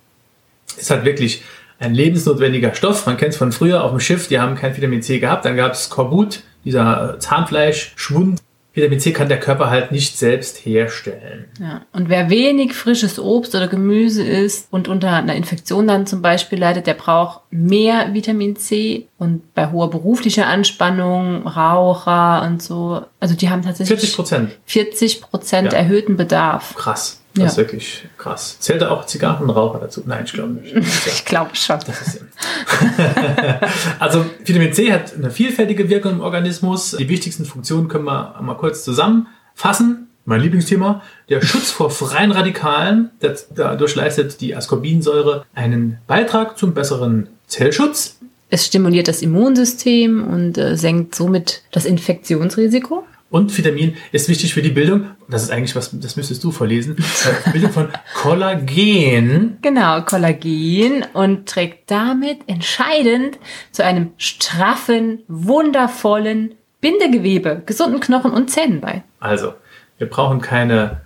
Ist 0.76 0.90
halt 0.90 1.06
wirklich 1.06 1.42
ein 1.78 1.94
lebensnotwendiger 1.94 2.74
Stoff. 2.74 3.06
Man 3.06 3.16
kennt 3.16 3.32
es 3.32 3.38
von 3.38 3.50
früher 3.52 3.82
auf 3.82 3.92
dem 3.92 4.00
Schiff, 4.00 4.28
die 4.28 4.38
haben 4.38 4.54
kein 4.54 4.76
Vitamin 4.76 5.00
C 5.00 5.20
gehabt. 5.20 5.46
Dann 5.46 5.56
gab 5.56 5.72
es 5.72 5.84
Skorbut, 5.84 6.42
dieser 6.66 7.18
Zahnfleischschwund. 7.18 8.42
Vitamin 8.80 9.00
C 9.00 9.12
kann 9.12 9.28
der 9.28 9.38
Körper 9.38 9.70
halt 9.70 9.92
nicht 9.92 10.16
selbst 10.18 10.64
herstellen. 10.64 11.46
Ja. 11.60 11.82
Und 11.92 12.08
wer 12.08 12.30
wenig 12.30 12.74
frisches 12.74 13.18
Obst 13.18 13.54
oder 13.54 13.68
Gemüse 13.68 14.22
isst 14.24 14.68
und 14.70 14.88
unter 14.88 15.10
einer 15.12 15.34
Infektion 15.34 15.86
dann 15.86 16.06
zum 16.06 16.22
Beispiel 16.22 16.58
leidet, 16.58 16.86
der 16.86 16.94
braucht 16.94 17.40
mehr 17.50 18.12
Vitamin 18.14 18.56
C. 18.56 19.06
Und 19.18 19.54
bei 19.54 19.70
hoher 19.70 19.90
beruflicher 19.90 20.46
Anspannung, 20.46 21.46
Raucher 21.46 22.42
und 22.46 22.62
so, 22.62 23.02
also 23.20 23.34
die 23.34 23.50
haben 23.50 23.62
tatsächlich 23.62 23.98
40 24.00 24.16
Prozent. 24.16 24.50
40 24.64 25.20
Prozent 25.20 25.72
Ja. 25.72 25.78
erhöhten 25.78 26.16
Bedarf. 26.16 26.74
Krass. 26.74 27.19
Das 27.34 27.42
Ja. 27.42 27.46
ist 27.46 27.56
wirklich 27.58 28.08
krass. 28.18 28.56
Zählt 28.58 28.82
da 28.82 28.90
auch 28.90 29.06
Zigarrenraucher 29.06 29.78
dazu? 29.78 30.02
Nein, 30.04 30.24
ich 30.24 30.32
glaube 30.32 30.52
nicht. 30.54 30.74
Ich 31.06 31.24
glaube 31.24 31.54
schon. 31.54 31.78
Das 31.86 32.00
ist 32.02 32.24
also 33.98 34.24
Vitamin 34.44 34.72
C 34.72 34.92
hat 34.92 35.14
eine 35.14 35.30
vielfältige 35.30 35.88
Wirkung 35.88 36.12
im 36.12 36.20
Organismus. 36.20 36.92
Die 36.98 37.08
wichtigsten 37.08 37.44
Funktionen 37.44 37.88
können 37.88 38.04
wir 38.04 38.34
mal 38.40 38.54
kurz 38.54 38.84
zusammenfassen. 38.84 40.08
Mein 40.26 40.40
Lieblingsthema, 40.42 41.02
der 41.28 41.40
Schutz 41.42 41.70
vor 41.70 41.90
freien 41.90 42.30
Radikalen. 42.30 43.10
Dadurch 43.54 43.94
leistet 43.94 44.40
die 44.40 44.54
Ascorbinsäure 44.54 45.44
einen 45.54 45.98
Beitrag 46.06 46.58
zum 46.58 46.74
besseren 46.74 47.28
Zellschutz. 47.46 48.16
Es 48.50 48.66
stimuliert 48.66 49.08
das 49.08 49.22
Immunsystem 49.22 50.24
und 50.26 50.58
äh, 50.58 50.76
senkt 50.76 51.14
somit 51.14 51.62
das 51.72 51.84
Infektionsrisiko. 51.84 53.04
Und 53.30 53.56
Vitamin 53.56 53.96
ist 54.10 54.28
wichtig 54.28 54.52
für 54.52 54.60
die 54.60 54.70
Bildung, 54.70 55.12
das 55.28 55.44
ist 55.44 55.50
eigentlich 55.50 55.76
was, 55.76 55.90
das 56.00 56.16
müsstest 56.16 56.42
du 56.42 56.50
vorlesen, 56.50 56.96
äh, 56.98 57.50
Bildung 57.52 57.70
von 57.70 57.88
Kollagen. 58.14 59.58
Genau, 59.62 60.02
Kollagen 60.02 61.06
und 61.12 61.48
trägt 61.48 61.92
damit 61.92 62.40
entscheidend 62.48 63.38
zu 63.70 63.84
einem 63.84 64.10
straffen, 64.16 65.20
wundervollen 65.28 66.56
Bindegewebe, 66.80 67.62
gesunden 67.64 68.00
Knochen 68.00 68.32
und 68.32 68.50
Zähnen 68.50 68.80
bei. 68.80 69.04
Also, 69.20 69.54
wir 69.98 70.08
brauchen 70.08 70.40
keine 70.40 71.02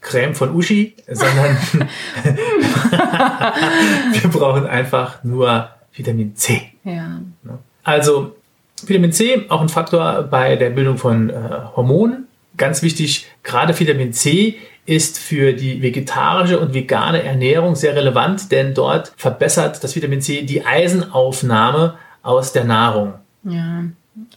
Creme 0.00 0.34
von 0.34 0.56
Uschi, 0.56 0.96
sondern 1.06 1.56
wir 4.12 4.30
brauchen 4.30 4.66
einfach 4.66 5.22
nur 5.22 5.70
Vitamin 5.94 6.34
C. 6.34 6.72
Ja. 6.82 7.20
Also, 7.84 8.34
Vitamin 8.84 9.12
C, 9.12 9.46
auch 9.48 9.60
ein 9.60 9.68
Faktor 9.68 10.24
bei 10.24 10.56
der 10.56 10.70
Bildung 10.70 10.98
von 10.98 11.30
äh, 11.30 11.34
Hormonen. 11.74 12.26
Ganz 12.56 12.82
wichtig, 12.82 13.26
gerade 13.42 13.78
Vitamin 13.78 14.12
C 14.12 14.56
ist 14.86 15.18
für 15.18 15.52
die 15.52 15.82
vegetarische 15.82 16.58
und 16.58 16.72
vegane 16.72 17.22
Ernährung 17.22 17.74
sehr 17.74 17.96
relevant, 17.96 18.52
denn 18.52 18.72
dort 18.72 19.12
verbessert 19.16 19.82
das 19.82 19.96
Vitamin 19.96 20.20
C 20.20 20.42
die 20.42 20.64
Eisenaufnahme 20.64 21.94
aus 22.22 22.52
der 22.52 22.64
Nahrung. 22.64 23.14
Ja. 23.44 23.84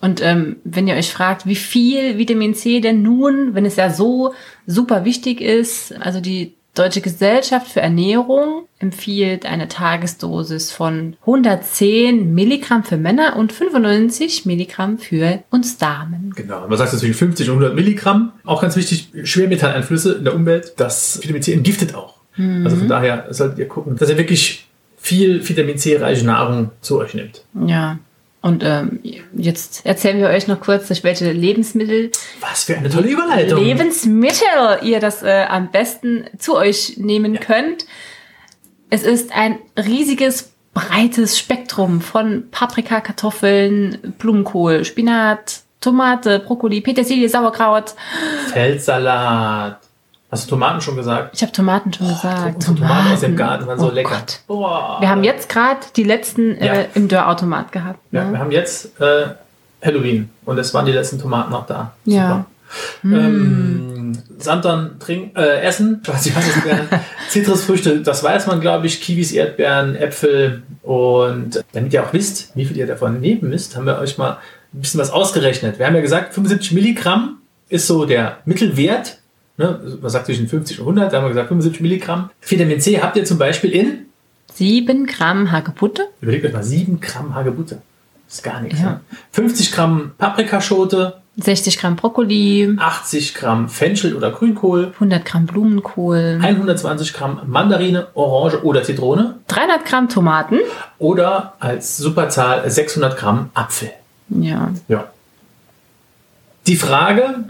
Und 0.01 0.21
ähm, 0.21 0.57
wenn 0.65 0.87
ihr 0.87 0.95
euch 0.95 1.11
fragt, 1.11 1.45
wie 1.45 1.55
viel 1.55 2.17
Vitamin 2.17 2.53
C 2.53 2.81
denn 2.81 3.01
nun, 3.01 3.55
wenn 3.55 3.65
es 3.65 3.77
ja 3.77 3.89
so 3.89 4.33
super 4.65 5.05
wichtig 5.05 5.39
ist, 5.39 5.93
also 6.01 6.19
die 6.19 6.53
Deutsche 6.75 7.01
Gesellschaft 7.01 7.67
für 7.67 7.81
Ernährung 7.81 8.67
empfiehlt 8.79 9.45
eine 9.45 9.67
Tagesdosis 9.67 10.71
von 10.71 11.17
110 11.21 12.33
Milligramm 12.33 12.83
für 12.83 12.97
Männer 12.97 13.35
und 13.35 13.51
95 13.51 14.45
Milligramm 14.45 14.97
für 14.97 15.43
uns 15.49 15.77
Damen. 15.77 16.33
Genau, 16.35 16.67
man 16.67 16.77
sagt 16.77 16.91
zwischen 16.91 17.13
50 17.13 17.49
und 17.49 17.55
100 17.57 17.75
Milligramm. 17.75 18.31
Auch 18.45 18.61
ganz 18.61 18.75
wichtig, 18.75 19.09
Schwermetalleinflüsse 19.23 20.13
in 20.13 20.23
der 20.23 20.35
Umwelt. 20.35 20.73
Das 20.77 21.19
Vitamin 21.21 21.41
C 21.41 21.53
entgiftet 21.53 21.95
auch. 21.95 22.19
Also 22.63 22.77
von 22.77 22.87
daher 22.87 23.27
solltet 23.31 23.59
ihr 23.59 23.67
gucken, 23.67 23.97
dass 23.97 24.09
ihr 24.09 24.17
wirklich 24.17 24.65
viel 24.97 25.47
Vitamin 25.47 25.77
C-reiche 25.77 26.25
Nahrung 26.25 26.71
zu 26.79 26.97
euch 26.99 27.13
nehmt. 27.13 27.43
Ja. 27.67 27.99
Und 28.41 28.63
ähm, 28.63 29.01
jetzt 29.33 29.85
erzählen 29.85 30.17
wir 30.17 30.29
euch 30.29 30.47
noch 30.47 30.61
kurz, 30.61 30.87
durch 30.87 31.03
welche 31.03 31.29
Lebensmittel, 31.31 32.11
Was 32.39 32.63
für 32.63 32.77
eine 32.77 32.89
tolle 32.89 33.09
Überleitung. 33.09 33.61
Lebensmittel 33.61 34.79
ihr 34.83 34.99
das 35.01 35.23
äh, 35.23 35.45
am 35.49 35.71
besten 35.71 36.25
zu 36.37 36.55
euch 36.55 36.97
nehmen 36.97 37.39
könnt. 37.39 37.85
Es 38.89 39.03
ist 39.03 39.33
ein 39.33 39.59
riesiges, 39.77 40.53
breites 40.73 41.37
Spektrum 41.37 41.99
von 41.99 42.49
Paprika, 42.49 43.01
Kartoffeln, 43.01 44.15
Blumenkohl, 44.17 44.85
Spinat, 44.85 45.61
Tomate, 45.81 46.39
Brokkoli, 46.39 46.79
Petersilie, 46.79 47.27
Sauerkraut. 47.27 47.93
Feldsalat. 48.53 49.78
Hast 50.31 50.45
du 50.45 50.49
Tomaten 50.51 50.79
schon 50.81 50.95
gesagt? 50.95 51.31
Ich 51.33 51.41
habe 51.41 51.51
Tomaten 51.51 51.91
schon 51.91 52.07
gesagt. 52.07 52.55
Unsere 52.55 52.75
Tomaten 52.75 53.13
aus 53.13 53.19
dem 53.21 53.35
Garten 53.35 53.65
waren 53.67 53.79
so 53.79 53.87
Oh 53.87 53.91
lecker. 53.91 54.21
Wir 54.47 55.09
haben 55.09 55.23
jetzt 55.23 55.49
gerade 55.49 55.79
die 55.95 56.03
letzten 56.03 56.55
Ja. 56.63 56.73
äh, 56.75 56.87
im 56.93 57.07
Dörrautomat 57.07 57.71
gehabt. 57.71 57.99
Ja, 58.11 58.25
Ne? 58.25 58.33
wir 58.33 58.39
haben 58.39 58.51
jetzt 58.51 58.99
äh, 59.01 59.27
Halloween 59.83 60.29
und 60.45 60.57
es 60.59 60.73
waren 60.73 60.85
die 60.85 60.91
letzten 60.91 61.19
Tomaten 61.19 61.51
noch 61.51 61.65
da. 61.65 61.93
Ja. 62.05 62.45
Super. 63.01 63.17
Ähm, 63.17 64.13
Sandern 64.37 64.99
trinken, 64.99 65.35
äh, 65.35 65.61
essen, 65.61 66.01
was 66.05 66.25
ich 66.27 66.35
weiß, 66.35 66.43
Zitrusfrüchte, 67.29 68.01
das 68.01 68.23
weiß 68.23 68.47
man, 68.47 68.61
glaube 68.61 68.87
ich, 68.87 69.01
Kiwis, 69.01 69.31
Erdbeeren, 69.31 69.95
Äpfel 69.95 70.63
und 70.83 71.63
damit 71.73 71.93
ihr 71.93 72.03
auch 72.03 72.13
wisst, 72.13 72.55
wie 72.55 72.65
viel 72.65 72.77
ihr 72.77 72.87
davon 72.87 73.19
nehmen 73.19 73.49
müsst, 73.49 73.75
haben 73.75 73.85
wir 73.85 73.97
euch 73.99 74.17
mal 74.17 74.37
ein 74.73 74.81
bisschen 74.81 74.99
was 74.99 75.09
ausgerechnet. 75.11 75.79
Wir 75.79 75.87
haben 75.87 75.95
ja 75.95 76.01
gesagt, 76.01 76.33
75 76.33 76.71
Milligramm 76.73 77.37
ist 77.69 77.87
so 77.87 78.05
der 78.05 78.37
Mittelwert. 78.45 79.18
Ne? 79.59 79.79
Man 80.01 80.09
sagt 80.09 80.25
zwischen 80.25 80.47
50 80.47 80.79
und 80.79 80.87
100, 80.87 81.11
da 81.11 81.17
haben 81.17 81.25
wir 81.25 81.29
gesagt 81.29 81.49
75 81.49 81.81
Milligramm. 81.81 82.29
Vitamin 82.41 82.79
C 82.79 83.01
habt 83.01 83.17
ihr 83.17 83.25
zum 83.25 83.37
Beispiel 83.37 83.71
in, 83.71 84.05
7 84.53 85.05
Gramm 85.05 85.51
Hagebutte. 85.51 86.07
überlegt 86.21 86.45
euch 86.45 86.53
mal, 86.53 86.63
7 86.63 86.99
Gramm 87.01 87.35
Hagebutte. 87.35 87.81
Das 88.27 88.37
ist 88.37 88.43
gar 88.43 88.61
nichts. 88.61 88.79
Ja. 88.79 88.85
Ne? 88.91 88.99
50 89.31 89.71
Gramm 89.73 90.11
Paprikaschote, 90.17 91.15
60 91.37 91.77
Gramm 91.77 91.95
Brokkoli, 91.97 92.75
80 92.77 93.35
Gramm 93.35 93.67
Fenchel 93.69 94.15
oder 94.15 94.31
Grünkohl, 94.31 94.91
100 94.95 95.25
Gramm 95.25 95.45
Blumenkohl, 95.45 96.39
120 96.41 97.13
Gramm 97.13 97.41
Mandarine, 97.45 98.07
Orange 98.13 98.63
oder 98.63 98.83
Zitrone 98.83 99.35
300 99.47 99.85
Gramm 99.85 100.09
Tomaten. 100.09 100.59
oder 100.99 101.53
als 101.59 101.97
Superzahl 101.97 102.69
600 102.69 103.17
Gramm 103.17 103.49
Apfel. 103.53 103.91
Ja, 104.29 104.71
Ja. 104.87 105.11
Die 106.67 106.75
Frage, 106.75 107.45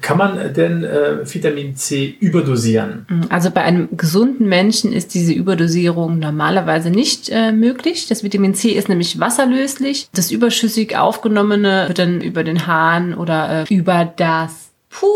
kann 0.00 0.16
man 0.16 0.54
denn 0.54 0.84
äh, 0.84 1.18
Vitamin 1.32 1.76
C 1.76 2.16
überdosieren? 2.18 3.06
also 3.28 3.50
bei 3.50 3.62
einem 3.62 3.88
gesunden 3.96 4.48
Menschen 4.48 4.92
ist 4.92 5.14
diese 5.14 5.32
Überdosierung 5.32 6.18
normalerweise 6.18 6.90
nicht 6.90 7.28
äh, 7.30 7.52
möglich. 7.52 8.06
Das 8.08 8.24
Vitamin 8.24 8.54
C 8.54 8.70
ist 8.70 8.88
nämlich 8.88 9.20
wasserlöslich. 9.20 10.08
Das 10.14 10.30
überschüssig 10.30 10.96
aufgenommene 10.96 11.84
wird 11.88 11.98
dann 11.98 12.20
über 12.20 12.42
den 12.42 12.66
Hahn 12.66 13.14
oder 13.14 13.66
äh, 13.70 13.74
über 13.74 14.10
das 14.16 14.70
Puh, 14.88 15.06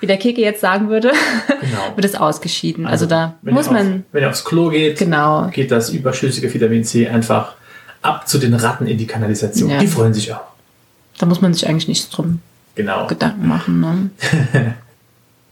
wie 0.00 0.06
der 0.06 0.16
Keke 0.16 0.40
jetzt 0.40 0.60
sagen 0.60 0.88
würde, 0.88 1.12
Genau. 1.60 1.78
wird 1.96 2.04
es 2.04 2.14
ausgeschieden. 2.14 2.86
Also, 2.86 3.06
da 3.06 3.36
wenn 3.42 3.54
muss 3.54 3.66
ihr 3.66 3.72
man 3.72 3.86
Auf, 3.86 4.00
wenn 4.12 4.22
ihr 4.22 4.30
aufs 4.30 4.44
Klo 4.44 4.68
geht, 4.70 4.98
genau 4.98 5.48
geht 5.48 5.70
das 5.70 5.90
überschüssige 5.90 6.52
Vitamin 6.52 6.84
C 6.84 7.08
einfach 7.08 7.54
ab 8.00 8.28
zu 8.28 8.38
den 8.38 8.54
Ratten 8.54 8.86
in 8.86 8.98
die 8.98 9.06
Kanalisation. 9.06 9.70
Ja. 9.70 9.78
Die 9.78 9.86
freuen 9.86 10.12
sich 10.12 10.32
auch. 10.32 10.40
Da 11.18 11.26
muss 11.26 11.40
man 11.40 11.54
sich 11.54 11.68
eigentlich 11.68 11.88
nicht 11.88 12.16
drum 12.16 12.40
Genau. 12.74 13.06
Gedanken 13.06 13.48
machen. 13.48 13.80
Ne? 13.80 14.10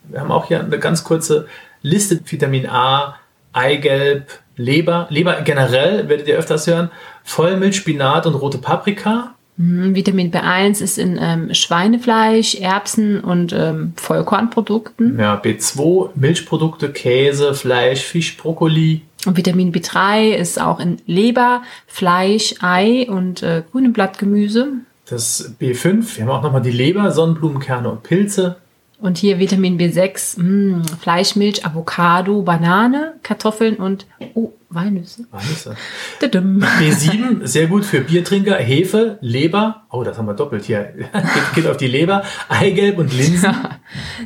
Wir 0.09 0.21
haben 0.21 0.33
auch 0.33 0.47
hier 0.47 0.61
eine 0.61 0.79
ganz 0.79 1.05
kurze 1.05 1.47
Liste. 1.83 2.21
Vitamin 2.25 2.67
A, 2.67 3.17
Eigelb, 3.53 4.27
Leber. 4.57 5.07
Leber 5.11 5.41
generell 5.43 6.09
werdet 6.09 6.29
ihr 6.29 6.37
öfters 6.37 6.67
hören. 6.67 6.91
Vollmilch, 7.25 7.77
Spinat 7.77 8.27
und 8.27 8.35
rote 8.35 8.59
Paprika. 8.59 9.35
Mhm, 9.57 9.95
Vitamin 9.95 10.31
B1 10.33 10.83
ist 10.83 10.99
in 10.99 11.19
ähm, 11.21 11.53
Schweinefleisch, 11.53 12.55
Erbsen 12.55 13.21
und 13.21 13.53
ähm, 13.53 13.93
Vollkornprodukten. 13.97 15.19
Ja, 15.19 15.41
B2, 15.41 16.11
Milchprodukte, 16.15 16.91
Käse, 16.91 17.55
Fleisch, 17.55 18.01
Fisch, 18.01 18.37
Brokkoli. 18.39 19.03
Und 19.27 19.37
Vitamin 19.37 19.71
B3 19.71 20.31
ist 20.31 20.59
auch 20.61 20.81
in 20.81 20.97
Leber, 21.07 21.63
Fleisch, 21.87 22.55
Ei 22.61 23.07
und 23.09 23.43
äh, 23.43 23.63
grünem 23.71 23.93
Blattgemüse. 23.93 24.69
Das 25.11 25.55
B5, 25.61 26.17
wir 26.17 26.25
haben 26.25 26.31
auch 26.31 26.43
nochmal 26.43 26.63
die 26.63 26.71
Leber, 26.71 27.11
Sonnenblumenkerne 27.11 27.91
und 27.91 28.05
Pilze. 28.05 28.59
Und 29.01 29.17
hier 29.17 29.39
Vitamin 29.39 29.79
B6, 29.79 30.41
mh, 30.41 30.83
Fleisch, 31.01 31.35
Milch, 31.35 31.65
Avocado, 31.65 32.43
Banane, 32.43 33.15
Kartoffeln 33.23 33.77
und 33.77 34.07
oh, 34.35 34.53
Walnüsse. 34.69 35.25
Walnüsse. 35.31 35.75
Dadum. 36.21 36.63
B7, 36.63 37.47
sehr 37.47 37.67
gut 37.67 37.85
für 37.85 38.01
Biertrinker, 38.03 38.55
Hefe, 38.57 39.19
Leber. 39.21 39.83
Oh, 39.91 40.05
das 40.05 40.17
haben 40.17 40.27
wir 40.27 40.35
doppelt 40.35 40.65
hier. 40.65 40.93
geht, 41.13 41.55
geht 41.55 41.67
auf 41.67 41.77
die 41.77 41.89
Leber, 41.89 42.23
Eigelb 42.49 42.99
und 42.99 43.13
Linsen. 43.13 43.57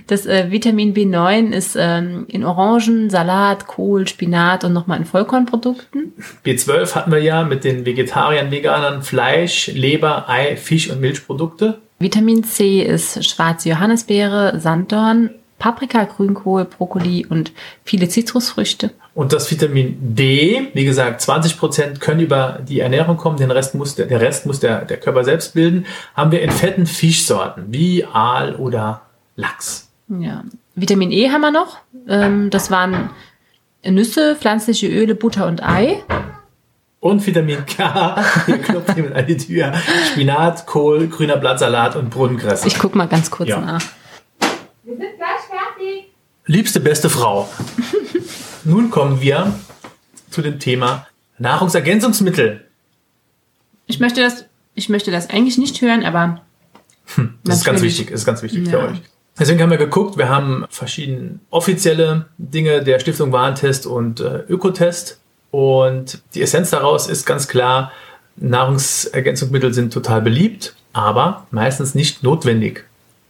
Das 0.07 0.27
äh, 0.27 0.51
Vitamin 0.51 0.93
B9 0.93 1.53
ist 1.53 1.77
ähm, 1.79 2.27
in 2.29 2.45
Orangen, 2.45 3.09
Salat, 3.09 3.66
Kohl, 3.66 4.07
Spinat 4.07 4.64
und 4.64 4.75
nochmal 4.75 4.99
in 4.99 5.07
Vollkornprodukten. 5.07 6.12
B12 6.45 6.95
hatten 6.95 7.12
wir 7.12 7.20
ja 7.20 7.45
mit 7.45 7.64
den 7.64 7.87
Vegetariern, 7.87 8.51
Veganern, 8.51 9.03
Fleisch, 9.03 9.68
Leber, 9.68 10.29
Ei, 10.29 10.57
Fisch 10.57 10.91
und 10.91 11.01
Milchprodukte. 11.01 11.81
Vitamin 11.99 12.45
C 12.45 12.82
ist 12.82 13.24
schwarze 13.24 13.70
Johannisbeere, 13.70 14.61
Sanddorn, 14.61 15.30
Paprika, 15.59 16.05
Grünkohl, 16.05 16.64
Brokkoli 16.64 17.26
und 17.26 17.53
viele 17.84 18.09
Zitrusfrüchte. 18.09 18.90
Und 19.14 19.32
das 19.32 19.51
Vitamin 19.51 19.97
D, 20.01 20.68
wie 20.74 20.84
gesagt, 20.84 21.20
20 21.20 21.57
Prozent 21.57 22.01
können 22.01 22.20
über 22.20 22.61
die 22.68 22.80
Ernährung 22.80 23.16
kommen, 23.16 23.36
den 23.36 23.53
Rest 23.53 23.74
muss 23.74 23.95
der, 23.95 24.07
der 24.07 24.20
Rest 24.20 24.45
muss 24.45 24.59
der, 24.59 24.84
der 24.84 24.97
Körper 24.99 25.22
selbst 25.22 25.55
bilden, 25.55 25.86
haben 26.14 26.32
wir 26.32 26.42
in 26.42 26.51
fetten 26.51 26.86
Fischsorten 26.86 27.66
wie 27.68 28.05
Aal 28.05 28.57
oder 28.57 29.03
Lachs. 29.36 29.88
Ja. 30.09 30.45
Vitamin 30.74 31.12
E 31.12 31.30
haben 31.30 31.42
wir 31.42 31.53
noch. 31.53 31.78
Ähm, 32.09 32.51
das 32.51 32.70
waren 32.70 33.11
Nüsse, 33.84 34.36
pflanzliche 34.36 34.88
Öle, 34.88 35.14
Butter 35.14 35.47
und 35.47 35.62
Ei. 35.62 36.03
Und 37.05 37.26
Vitamin 37.26 37.66
K, 37.66 38.24
hier 38.46 38.57
klopft 38.61 38.96
jemand 38.96 39.14
an 39.14 39.26
die 39.26 39.36
Tür. 39.36 39.74
Spinat, 40.11 40.64
Kohl, 40.64 41.07
grüner 41.09 41.36
Blattsalat 41.36 41.96
und 41.96 42.09
Brunnenkresse. 42.09 42.66
Ich 42.66 42.78
guck 42.78 42.94
mal 42.94 43.07
ganz 43.07 43.30
kurz 43.30 43.50
Ja. 43.50 43.61
nach. 43.61 43.82
Wir 44.84 44.96
sind 44.96 45.16
gleich 45.18 45.40
fertig. 45.46 46.07
Liebste 46.46 46.80
beste 46.80 47.11
Frau. 47.11 47.46
Nun 48.64 48.88
kommen 48.90 49.20
wir 49.20 49.55
zu 50.30 50.40
dem 50.40 50.59
Thema 50.59 51.07
Nahrungsergänzungsmittel. 51.36 52.64
Ich 53.84 54.00
möchte 54.00 54.22
das, 54.22 54.46
ich 54.74 54.88
möchte 54.88 55.11
das 55.11 55.28
eigentlich 55.28 55.59
nicht 55.59 55.82
hören, 55.82 56.05
aber 56.07 56.40
Das 57.44 57.59
ist 57.59 57.64
ganz 57.66 57.82
wichtig, 57.82 58.11
ist 58.11 58.24
ganz 58.24 58.42
wichtig 58.42 58.66
für 58.70 58.78
Ja. 58.78 58.84
euch. 58.86 59.02
Deswegen 59.38 59.61
haben 59.61 59.70
wir 59.70 59.76
geguckt, 59.76 60.16
wir 60.16 60.30
haben 60.30 60.64
verschiedene 60.70 61.38
offizielle 61.50 62.30
Dinge 62.38 62.82
der 62.82 62.98
Stiftung 62.98 63.30
Warentest 63.30 63.84
und 63.84 64.20
äh, 64.20 64.38
Ökotest. 64.48 65.20
Und 65.55 66.20
die 66.34 66.42
Essenz 66.42 66.70
daraus 66.70 67.07
ist 67.07 67.26
ganz 67.26 67.46
klar, 67.46 67.92
Nahrungsergänzungsmittel 68.34 69.72
sind 69.72 69.92
total 69.92 70.20
beliebt, 70.20 70.74
aber 70.92 71.46
meistens 71.52 71.94
nicht 71.94 72.24
notwendig. 72.24 72.82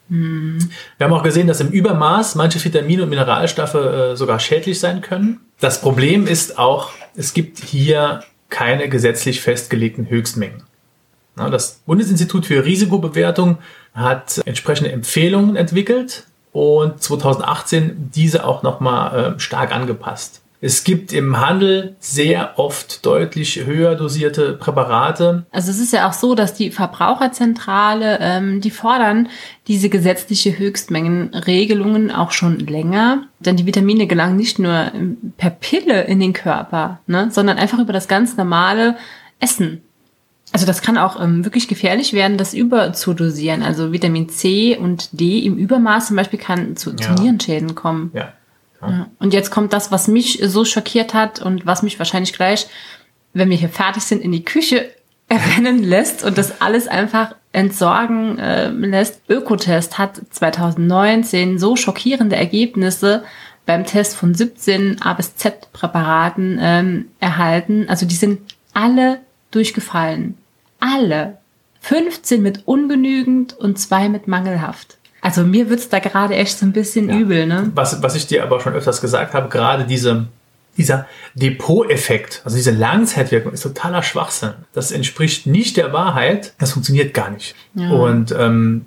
Wir 0.09 1.05
haben 1.05 1.12
auch 1.12 1.22
gesehen, 1.22 1.47
dass 1.49 1.61
im 1.61 1.68
Übermaß 1.68 2.35
manche 2.37 2.64
Vitamine 2.64 3.03
und 3.03 3.11
Mineralstoffe 3.11 3.75
äh, 3.75 4.16
sogar 4.16 4.41
schädlich 4.41 4.81
sein 4.81 5.03
können. 5.03 5.41
Das 5.61 5.83
Problem 5.83 6.27
ist 6.27 6.59
auch, 6.59 6.93
es 7.14 7.35
gibt 7.35 7.59
hier 7.59 8.22
keine 8.49 8.89
gesetzlich 8.89 9.43
festgelegten 9.43 10.09
Höchstmengen. 10.09 10.62
Na, 11.37 11.51
Das 11.51 11.83
Bundesinstitut 11.85 12.47
für 12.47 12.64
Risikobewertung 12.64 13.59
hat 13.93 14.41
entsprechende 14.47 14.93
Empfehlungen 14.93 15.57
entwickelt 15.57 16.25
und 16.53 17.03
2018 17.03 18.12
diese 18.14 18.47
auch 18.47 18.62
nochmal 18.62 19.35
äh, 19.37 19.41
stark 19.41 19.75
angepasst. 19.75 20.41
Es 20.67 20.83
gibt 20.83 21.12
im 21.12 21.39
Handel 21.39 21.95
sehr 22.01 22.59
oft 22.59 23.05
deutlich 23.05 23.67
höher 23.67 23.97
dosierte 23.97 24.55
Präparate. 24.55 25.45
Also 25.51 25.71
es 25.71 25.79
ist 25.79 25.93
ja 25.93 26.09
auch 26.09 26.15
so, 26.15 26.35
dass 26.35 26.55
die 26.55 26.71
Verbraucherzentrale, 26.71 28.17
ähm, 28.23 28.62
die 28.62 28.71
fordern 28.71 29.29
diese 29.69 29.91
gesetzliche 29.91 30.59
Höchstmengenregelungen 30.59 32.11
auch 32.11 32.31
schon 32.31 32.61
länger. 32.61 33.25
Denn 33.41 33.57
die 33.57 33.67
Vitamine 33.67 34.07
gelangen 34.07 34.37
nicht 34.37 34.59
nur 34.59 34.91
ähm, 34.95 35.35
per 35.37 35.51
Pille 35.51 36.05
in 36.05 36.19
den 36.19 36.33
Körper, 36.33 37.01
ne, 37.07 37.29
sondern 37.31 37.59
einfach 37.59 37.79
über 37.79 37.93
das 37.93 38.09
ganz 38.09 38.39
normale 38.39 38.97
Essen. 39.41 39.83
Also 40.53 40.65
das 40.65 40.81
kann 40.81 40.97
auch 40.97 41.23
ähm, 41.23 41.45
wirklich 41.45 41.69
gefährlich 41.69 42.15
werden, 42.15 42.39
das 42.39 42.55
überzudosieren. 42.55 43.62
Also 43.62 43.93
Vitamin 43.93 44.31
C 44.31 44.79
und 44.79 45.11
D 45.21 45.41
im 45.41 45.59
Übermaß 45.59 46.07
zum 46.07 46.17
Beispiel 46.17 46.39
kann 46.39 46.75
zu, 46.75 46.97
zu 46.97 47.11
Ja. 47.11 47.21
Nierenschäden 47.21 47.75
kommen. 47.75 48.12
Ja. 48.15 48.33
Und 49.18 49.32
jetzt 49.32 49.51
kommt 49.51 49.72
das, 49.72 49.91
was 49.91 50.09
mich 50.09 50.41
so 50.45 50.64
schockiert 50.64 51.14
hat 51.14 51.41
und 51.41 51.66
was 51.66 51.82
mich 51.82 51.99
wahrscheinlich 51.99 52.32
gleich, 52.32 52.66
wenn 53.32 53.51
wir 53.51 53.57
hier 53.57 53.68
fertig 53.68 54.05
sind, 54.05 54.22
in 54.22 54.32
die 54.32 54.45
Küche 54.45 54.91
rennen 55.30 55.82
lässt 55.82 56.24
und 56.24 56.39
das 56.39 56.61
alles 56.61 56.89
einfach 56.89 57.35
entsorgen 57.53 58.39
äh, 58.39 58.68
lässt. 58.70 59.20
Ökotest 59.28 59.99
hat 59.99 60.20
2019 60.30 61.59
so 61.59 61.76
schockierende 61.76 62.37
Ergebnisse 62.37 63.24
beim 63.66 63.87
Test 63.87 64.16
von 64.16 64.35
17 64.35 65.01
A 65.01 65.14
bis 65.14 65.37
Z 65.37 65.72
Präparaten 65.72 66.59
ähm, 66.61 67.09
erhalten. 67.20 67.87
Also 67.89 68.07
die 68.07 68.14
sind 68.14 68.41
alle 68.72 69.20
durchgefallen. 69.51 70.37
Alle. 70.80 71.39
15 71.80 72.43
mit 72.43 72.66
ungenügend 72.66 73.53
und 73.53 73.78
zwei 73.78 74.09
mit 74.09 74.26
mangelhaft. 74.26 74.99
Also 75.25 75.43
mir 75.43 75.70
wird's 75.70 75.89
da 75.89 76.01
gerade 76.01 76.35
echt 76.35 76.59
so 76.59 76.66
ein 76.66 76.72
bisschen 76.72 77.09
übel, 77.09 77.47
ne? 77.47 77.70
Was, 77.75 78.03
was 78.03 78.14
ich 78.14 78.27
dir 78.27 78.43
aber 78.43 78.61
schon 78.61 78.75
öfters 78.75 79.01
gesagt 79.01 79.33
habe, 79.33 79.49
gerade 79.49 79.85
diese, 79.85 80.27
dieser 80.77 81.07
Depot-Effekt, 81.35 82.43
also 82.45 82.57
diese 82.59 82.72
Langzeitwirkung, 82.72 83.53
ist 83.53 83.62
totaler 83.62 84.03
Schwachsinn. 84.03 84.53
Das 84.75 84.93
entspricht 84.93 85.47
nicht 85.47 85.79
der 85.79 85.95
Wahrheit. 85.95 86.53
Das 86.59 86.72
funktioniert 86.72 87.14
gar 87.14 87.31
nicht. 87.31 87.55
Ja. 87.75 87.91
Und 87.91 88.35
ähm, 88.39 88.85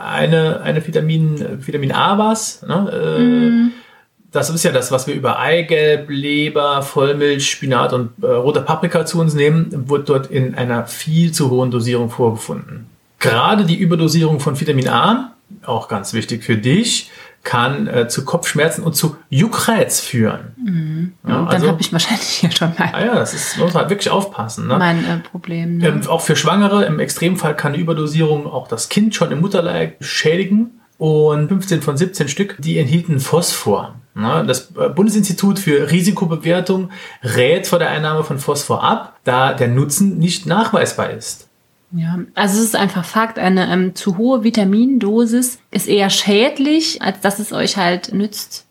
eine, 0.00 0.60
eine 0.60 0.86
Vitamin, 0.86 1.66
Vitamin 1.66 1.90
A 1.90 2.16
war 2.16 2.32
es. 2.32 2.62
Ne? 2.62 3.70
Äh, 3.72 3.82
Das 4.30 4.50
ist 4.50 4.62
ja 4.62 4.70
das, 4.70 4.92
was 4.92 5.08
wir 5.08 5.14
über 5.14 5.40
Eigelb, 5.40 6.08
Leber, 6.08 6.82
Vollmilch, 6.82 7.50
Spinat 7.50 7.92
und 7.92 8.10
äh, 8.22 8.26
rote 8.26 8.62
Paprika 8.62 9.04
zu 9.04 9.20
uns 9.20 9.34
nehmen, 9.34 9.68
wurde 9.88 10.04
dort 10.04 10.30
in 10.30 10.54
einer 10.54 10.86
viel 10.86 11.32
zu 11.32 11.50
hohen 11.50 11.70
Dosierung 11.70 12.08
vorgefunden. 12.08 12.86
Gerade 13.18 13.64
die 13.64 13.76
Überdosierung 13.76 14.40
von 14.40 14.58
Vitamin 14.58 14.88
A, 14.88 15.34
auch 15.64 15.88
ganz 15.88 16.12
wichtig 16.12 16.44
für 16.44 16.56
dich, 16.56 17.10
kann 17.44 17.88
äh, 17.88 18.08
zu 18.08 18.24
Kopfschmerzen 18.24 18.84
und 18.84 18.94
zu 18.94 19.16
Juckreiz 19.28 20.00
führen. 20.00 21.12
Ja, 21.26 21.38
Und 21.38 21.46
dann 21.46 21.48
also, 21.48 21.68
habe 21.68 21.80
ich 21.80 21.92
wahrscheinlich 21.92 22.28
hier 22.28 22.52
schon 22.52 22.72
mal 22.78 22.90
ah 22.92 23.04
ja, 23.04 23.14
das 23.14 23.34
ist, 23.34 23.58
muss 23.58 23.74
halt 23.74 23.90
wirklich 23.90 24.10
aufpassen. 24.10 24.68
Ne? 24.68 24.78
mein 24.78 25.04
äh, 25.04 25.18
Problem. 25.18 25.78
Ne? 25.78 25.88
Ähm, 25.88 26.06
auch 26.06 26.20
für 26.20 26.36
Schwangere, 26.36 26.84
im 26.84 27.00
Extremfall 27.00 27.56
kann 27.56 27.72
eine 27.72 27.82
Überdosierung 27.82 28.46
auch 28.46 28.68
das 28.68 28.88
Kind 28.88 29.14
schon 29.14 29.32
im 29.32 29.40
Mutterleib 29.40 30.02
schädigen. 30.04 30.78
Und 30.98 31.48
15 31.48 31.82
von 31.82 31.96
17 31.96 32.28
Stück, 32.28 32.56
die 32.60 32.78
enthielten 32.78 33.18
Phosphor. 33.18 33.96
Ne, 34.14 34.44
Das 34.46 34.72
äh, 34.76 34.88
Bundesinstitut 34.88 35.58
für 35.58 35.90
Risikobewertung 35.90 36.90
rät 37.24 37.66
vor 37.66 37.80
der 37.80 37.90
Einnahme 37.90 38.22
von 38.22 38.38
Phosphor 38.38 38.84
ab, 38.84 39.18
da 39.24 39.52
der 39.52 39.66
Nutzen 39.66 40.18
nicht 40.18 40.46
nachweisbar 40.46 41.10
ist. 41.10 41.48
Ja, 41.94 42.18
also 42.34 42.58
es 42.58 42.64
ist 42.64 42.76
einfach 42.76 43.04
Fakt, 43.04 43.38
eine 43.38 43.70
ähm, 43.70 43.94
zu 43.94 44.16
hohe 44.16 44.44
Vitamindosis 44.44 45.58
ist 45.70 45.88
eher 45.88 46.08
schädlich, 46.10 47.02
als 47.02 47.20
dass 47.20 47.38
es 47.38 47.52
euch 47.52 47.76
halt 47.76 48.14
nützt. 48.14 48.66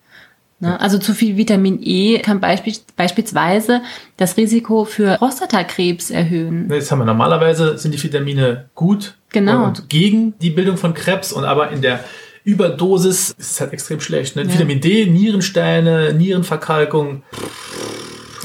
Ne? 0.60 0.80
Also 0.80 0.98
zu 0.98 1.14
viel 1.14 1.38
Vitamin 1.38 1.80
E 1.82 2.20
kann 2.20 2.40
beisp 2.40 2.66
beispielsweise 2.96 3.82
das 4.18 4.38
Risiko 4.38 4.86
für 4.86 5.18
Prostatakrebs 5.18 6.12
erhöhen. 6.12 6.70
Jetzt 6.72 6.92
haben 6.92 7.00
wir 7.00 7.06
normalerweise 7.06 7.78
sind 7.78 7.94
die 7.94 8.02
Vitamine 8.02 8.70
gut 8.76 9.16
Genau. 9.30 9.66
und 9.66 9.90
gegen 9.90 10.38
die 10.40 10.50
Bildung 10.50 10.78
von 10.78 10.94
Krebs 10.94 11.32
und 11.32 11.46
aber 11.46 11.72
in 11.72 11.82
der 11.82 12.04
Überdosis 12.44 13.36
ist 13.38 13.52
es 13.52 13.62
halt 13.62 13.72
extrem 13.74 14.00
schlecht. 14.02 14.36
Ne? 14.36 14.44
Ja. 14.44 14.54
Vitamin 14.54 14.82
D, 14.82 15.06
Nierensteine, 15.06 16.14
Nierenverkalkung. 16.14 17.24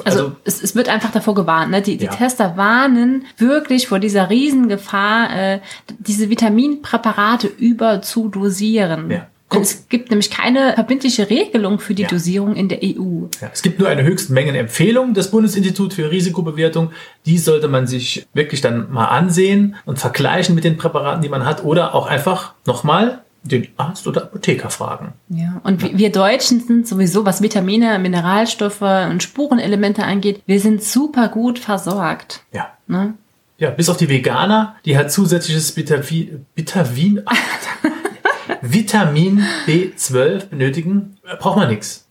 Also, 0.05 0.19
Also- 0.19 0.37
es, 0.45 0.63
es 0.63 0.75
wird 0.75 0.89
einfach 0.89 1.11
davor 1.13 1.35
gewarnt. 1.35 1.71
Ne? 1.71 1.83
Die, 1.83 1.97
die 1.97 2.05
Ja. 2.07 2.11
Tester 2.13 2.57
warnen 2.57 3.25
wirklich 3.39 3.89
vor 3.89 3.99
dieser 3.99 4.29
Riesengefahr, 4.31 5.31
äh, 5.37 5.61
diese 5.99 6.29
Vitaminpräparate 6.31 7.47
überzudosieren. 7.47 9.11
Ja. 9.11 9.27
Guck. 9.49 9.63
Es 9.63 9.89
gibt 9.89 10.11
nämlich 10.11 10.31
keine 10.31 10.73
verbindliche 10.75 11.31
Regelung 11.31 11.79
für 11.79 11.95
die 11.95 12.03
Ja. 12.03 12.09
Dosierung 12.09 12.57
in 12.57 12.69
der 12.69 12.81
EU. 12.83 13.27
Ja, 13.41 13.49
es 13.53 13.63
gibt 13.63 13.79
nur 13.79 13.89
eine 13.89 14.03
Höchstmengenempfehlung 14.03 15.15
des 15.15 15.31
Bundesinstituts 15.31 15.95
für 15.95 16.11
Risikobewertung. 16.11 16.91
Die 17.27 17.39
sollte 17.39 17.69
man 17.69 17.87
sich 17.87 18.27
wirklich 18.35 18.61
dann 18.61 18.91
mal 18.93 19.05
ansehen 19.07 19.77
und 19.85 20.01
vergleichen 20.01 20.57
mit 20.57 20.65
den 20.65 20.77
Präparaten, 20.77 21.23
die 21.23 21.29
man 21.29 21.45
hat 21.45 21.63
oder 21.63 21.95
auch 21.95 22.07
einfach 22.09 22.55
nochmal 22.67 23.21
den 23.49 23.69
Arzt 23.77 24.07
oder 24.07 24.23
Apotheker 24.25 24.71
fragen. 24.71 25.13
Ja, 25.29 25.61
und 25.65 25.83
wir- 25.83 25.97
wir 25.99 26.13
Deutschen 26.13 26.61
sind 26.61 26.87
sowieso, 26.89 27.25
was 27.25 27.43
Vitamine, 27.43 27.99
Mineralstoffe 27.99 28.83
und 28.83 29.23
Spurenelemente 29.23 30.05
angeht, 30.05 30.43
wir 30.47 30.61
sind 30.61 30.83
super 30.83 31.29
gut 31.29 31.59
versorgt. 31.59 32.43
Ja. 32.53 32.69
Ne? 32.87 33.15
Ja, 33.59 33.71
bis 33.71 33.89
auf 33.89 33.97
die 33.97 34.09
Veganer, 34.09 34.77
die 34.85 34.97
halt 34.97 35.11
zusätzliches 35.11 35.77
Vitamin, 35.77 36.45
Vitamin, 36.55 37.23
Vitamin 38.63 39.43
B12 39.67 40.47
benötigen, 40.47 41.17
braucht 41.39 41.57
man 41.57 41.69
nichts. 41.69 42.07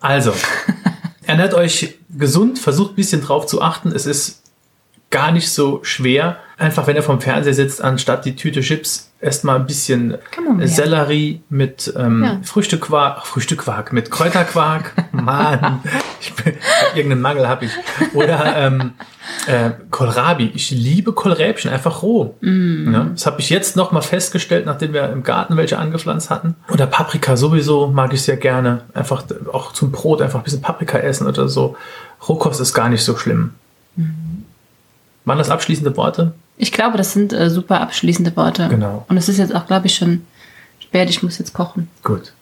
Also, 0.00 0.32
ernährt 1.26 1.54
euch 1.54 1.98
gesund, 2.10 2.58
versucht 2.58 2.92
ein 2.92 2.96
bisschen 2.96 3.20
drauf 3.22 3.46
zu 3.46 3.62
achten. 3.62 3.92
Es 3.92 4.06
ist 4.06 4.41
gar 5.12 5.30
nicht 5.30 5.48
so 5.50 5.78
schwer. 5.84 6.38
Einfach, 6.58 6.86
wenn 6.86 6.96
ihr 6.96 7.02
vom 7.02 7.20
Fernseher 7.20 7.54
sitzt, 7.54 7.82
anstatt 7.82 8.24
die 8.24 8.34
Tüte 8.36 8.60
Chips, 8.60 9.10
esst 9.20 9.44
mal 9.44 9.56
ein 9.56 9.66
bisschen. 9.66 10.16
Sellerie 10.66 11.42
mit 11.48 11.92
ähm, 11.96 12.24
Ja. 12.24 12.40
Früchtequark, 12.42 13.16
ach, 13.20 13.26
Früchtequark, 13.26 13.92
mit 13.92 14.10
Kräuterquark. 14.10 14.94
Mann, 15.12 15.80
ich 16.20 16.32
bin, 16.34 16.54
irgendeinen 16.94 17.20
Mangel 17.20 17.48
habe 17.48 17.64
ich. 17.66 17.72
Oder 18.14 18.56
ähm, 18.56 18.92
äh, 19.46 19.70
Kohlrabi. 19.90 20.52
Ich 20.54 20.70
liebe 20.70 21.12
Kohlräbchen, 21.12 21.70
einfach 21.70 22.02
roh. 22.02 22.36
Ja, 22.40 23.04
das 23.12 23.26
habe 23.26 23.40
ich 23.40 23.50
jetzt 23.50 23.76
noch 23.76 23.92
mal 23.92 24.02
festgestellt, 24.02 24.66
nachdem 24.66 24.92
wir 24.92 25.10
im 25.10 25.22
Garten 25.24 25.56
welche 25.56 25.78
angepflanzt 25.78 26.30
hatten. 26.30 26.54
Oder 26.70 26.86
Paprika 26.86 27.36
sowieso 27.36 27.88
mag 27.88 28.12
ich 28.12 28.22
sehr 28.22 28.36
gerne. 28.36 28.82
Einfach 28.94 29.24
auch 29.52 29.72
zum 29.72 29.90
Brot 29.92 30.22
einfach 30.22 30.40
ein 30.40 30.44
bisschen 30.44 30.62
Paprika 30.62 30.98
essen 30.98 31.26
oder 31.26 31.48
so. 31.48 31.76
Rohkost 32.28 32.60
ist 32.60 32.72
gar 32.72 32.88
nicht 32.88 33.02
so 33.02 33.16
schlimm. 33.16 33.54
Waren 35.24 35.38
das 35.38 35.50
abschließende 35.50 35.96
Worte? 35.96 36.34
Ich 36.56 36.72
glaube, 36.72 36.96
das 36.96 37.12
sind 37.12 37.32
äh, 37.32 37.50
super 37.50 37.80
abschließende 37.80 38.36
Worte. 38.36 38.68
Genau. 38.68 39.04
Und 39.08 39.16
es 39.16 39.28
ist 39.28 39.38
jetzt 39.38 39.54
auch, 39.54 39.66
glaube 39.66 39.86
ich, 39.86 39.94
schon 39.94 40.26
spät. 40.80 41.08
Ich 41.10 41.22
muss 41.22 41.38
jetzt 41.38 41.54
kochen. 41.54 41.88
Gut. 42.02 42.32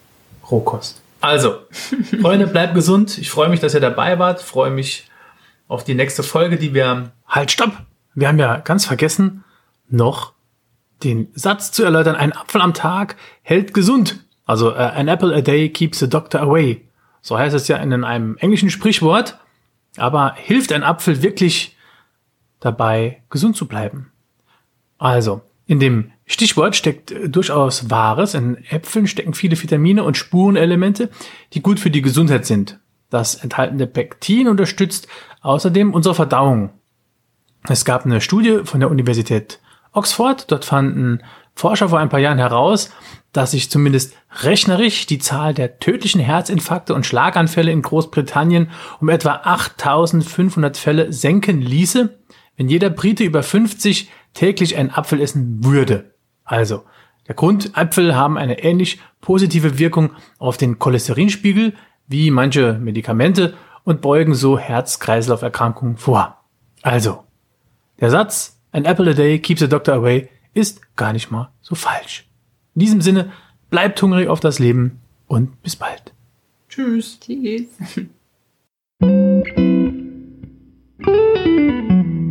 Rohkost. 0.50 1.00
Also, 1.20 1.58
Freunde, 2.20 2.46
bleibt 2.46 2.74
gesund. 2.74 3.18
Ich 3.18 3.30
freue 3.30 3.48
mich, 3.48 3.60
dass 3.60 3.74
ihr 3.74 3.80
dabei 3.80 4.18
wart. 4.18 4.40
Freue 4.40 4.70
mich 4.70 5.08
auf 5.68 5.84
die 5.84 5.94
nächste 5.94 6.22
Folge, 6.22 6.56
die 6.56 6.74
wir. 6.74 7.12
Halt, 7.26 7.50
stopp! 7.50 7.72
Wir 8.14 8.28
haben 8.28 8.38
ja 8.38 8.56
ganz 8.56 8.86
vergessen, 8.86 9.44
noch 9.88 10.32
den 11.04 11.28
Satz 11.34 11.70
zu 11.70 11.84
erläutern. 11.84 12.16
Ein 12.16 12.32
Apfel 12.32 12.60
am 12.60 12.74
Tag 12.74 13.16
hält 13.42 13.72
gesund. 13.72 14.20
Also, 14.46 14.72
äh, 14.72 14.78
an 14.78 15.08
apple 15.08 15.34
a 15.34 15.40
day 15.40 15.68
keeps 15.68 16.00
the 16.00 16.08
doctor 16.08 16.40
away. 16.40 16.82
So 17.22 17.38
heißt 17.38 17.54
es 17.54 17.68
ja 17.68 17.76
in 17.76 17.92
einem 18.04 18.36
englischen 18.38 18.70
Sprichwort. 18.70 19.38
Aber 19.96 20.34
hilft 20.36 20.72
ein 20.72 20.82
Apfel 20.82 21.22
wirklich 21.22 21.76
dabei, 22.60 23.22
gesund 23.30 23.56
zu 23.56 23.66
bleiben? 23.66 24.12
Also, 24.98 25.42
in 25.66 25.80
dem 25.80 26.12
Stichwort 26.26 26.76
steckt 26.76 27.10
äh, 27.10 27.28
durchaus 27.28 27.90
Wahres. 27.90 28.34
In 28.34 28.56
Äpfeln 28.68 29.06
stecken 29.06 29.34
viele 29.34 29.60
Vitamine 29.60 30.04
und 30.04 30.16
Spurenelemente, 30.16 31.10
die 31.52 31.62
gut 31.62 31.80
für 31.80 31.90
die 31.90 32.02
Gesundheit 32.02 32.46
sind. 32.46 32.78
Das 33.08 33.34
enthaltene 33.36 33.86
Pektin 33.86 34.48
unterstützt 34.48 35.08
außerdem 35.42 35.92
unsere 35.92 36.14
Verdauung. 36.14 36.70
Es 37.68 37.84
gab 37.84 38.04
eine 38.04 38.20
Studie 38.20 38.60
von 38.64 38.80
der 38.80 38.90
Universität 38.90 39.60
Oxford. 39.92 40.50
Dort 40.50 40.64
fanden 40.64 41.22
Forscher 41.54 41.88
vor 41.88 41.98
ein 41.98 42.08
paar 42.08 42.20
Jahren 42.20 42.38
heraus, 42.38 42.90
dass 43.32 43.52
sich 43.52 43.70
zumindest 43.70 44.16
rechnerisch 44.42 45.06
die 45.06 45.18
Zahl 45.18 45.54
der 45.54 45.78
tödlichen 45.78 46.20
Herzinfarkte 46.20 46.94
und 46.94 47.06
Schlaganfälle 47.06 47.70
in 47.70 47.82
Großbritannien 47.82 48.70
um 49.00 49.08
etwa 49.08 49.40
8500 49.44 50.76
Fälle 50.76 51.12
senken 51.12 51.60
ließe, 51.60 52.18
wenn 52.60 52.68
jeder 52.68 52.90
Brite 52.90 53.24
über 53.24 53.42
50 53.42 54.10
täglich 54.34 54.76
einen 54.76 54.90
Apfel 54.90 55.22
essen 55.22 55.64
würde. 55.64 56.12
Also, 56.44 56.84
der 57.26 57.34
Grund, 57.34 57.74
Äpfel 57.74 58.14
haben 58.14 58.36
eine 58.36 58.62
ähnlich 58.62 59.00
positive 59.22 59.78
Wirkung 59.78 60.10
auf 60.38 60.58
den 60.58 60.78
Cholesterinspiegel 60.78 61.72
wie 62.06 62.30
manche 62.30 62.74
Medikamente 62.74 63.54
und 63.84 64.02
beugen 64.02 64.34
so 64.34 64.58
Herz-Kreislauf-Erkrankungen 64.58 65.96
vor. 65.96 66.36
Also, 66.82 67.24
der 67.98 68.10
Satz, 68.10 68.60
an 68.72 68.84
apple 68.84 69.10
a 69.10 69.14
day 69.14 69.38
keeps 69.38 69.62
the 69.62 69.68
doctor 69.68 69.94
away, 69.94 70.28
ist 70.52 70.82
gar 70.96 71.14
nicht 71.14 71.30
mal 71.30 71.50
so 71.62 71.74
falsch. 71.74 72.28
In 72.74 72.80
diesem 72.80 73.00
Sinne, 73.00 73.32
bleibt 73.70 74.02
hungrig 74.02 74.28
auf 74.28 74.40
das 74.40 74.58
Leben 74.58 75.00
und 75.28 75.62
bis 75.62 75.76
bald. 75.76 76.12
Tschüss. 76.68 77.18
Tschüss. 77.20 77.68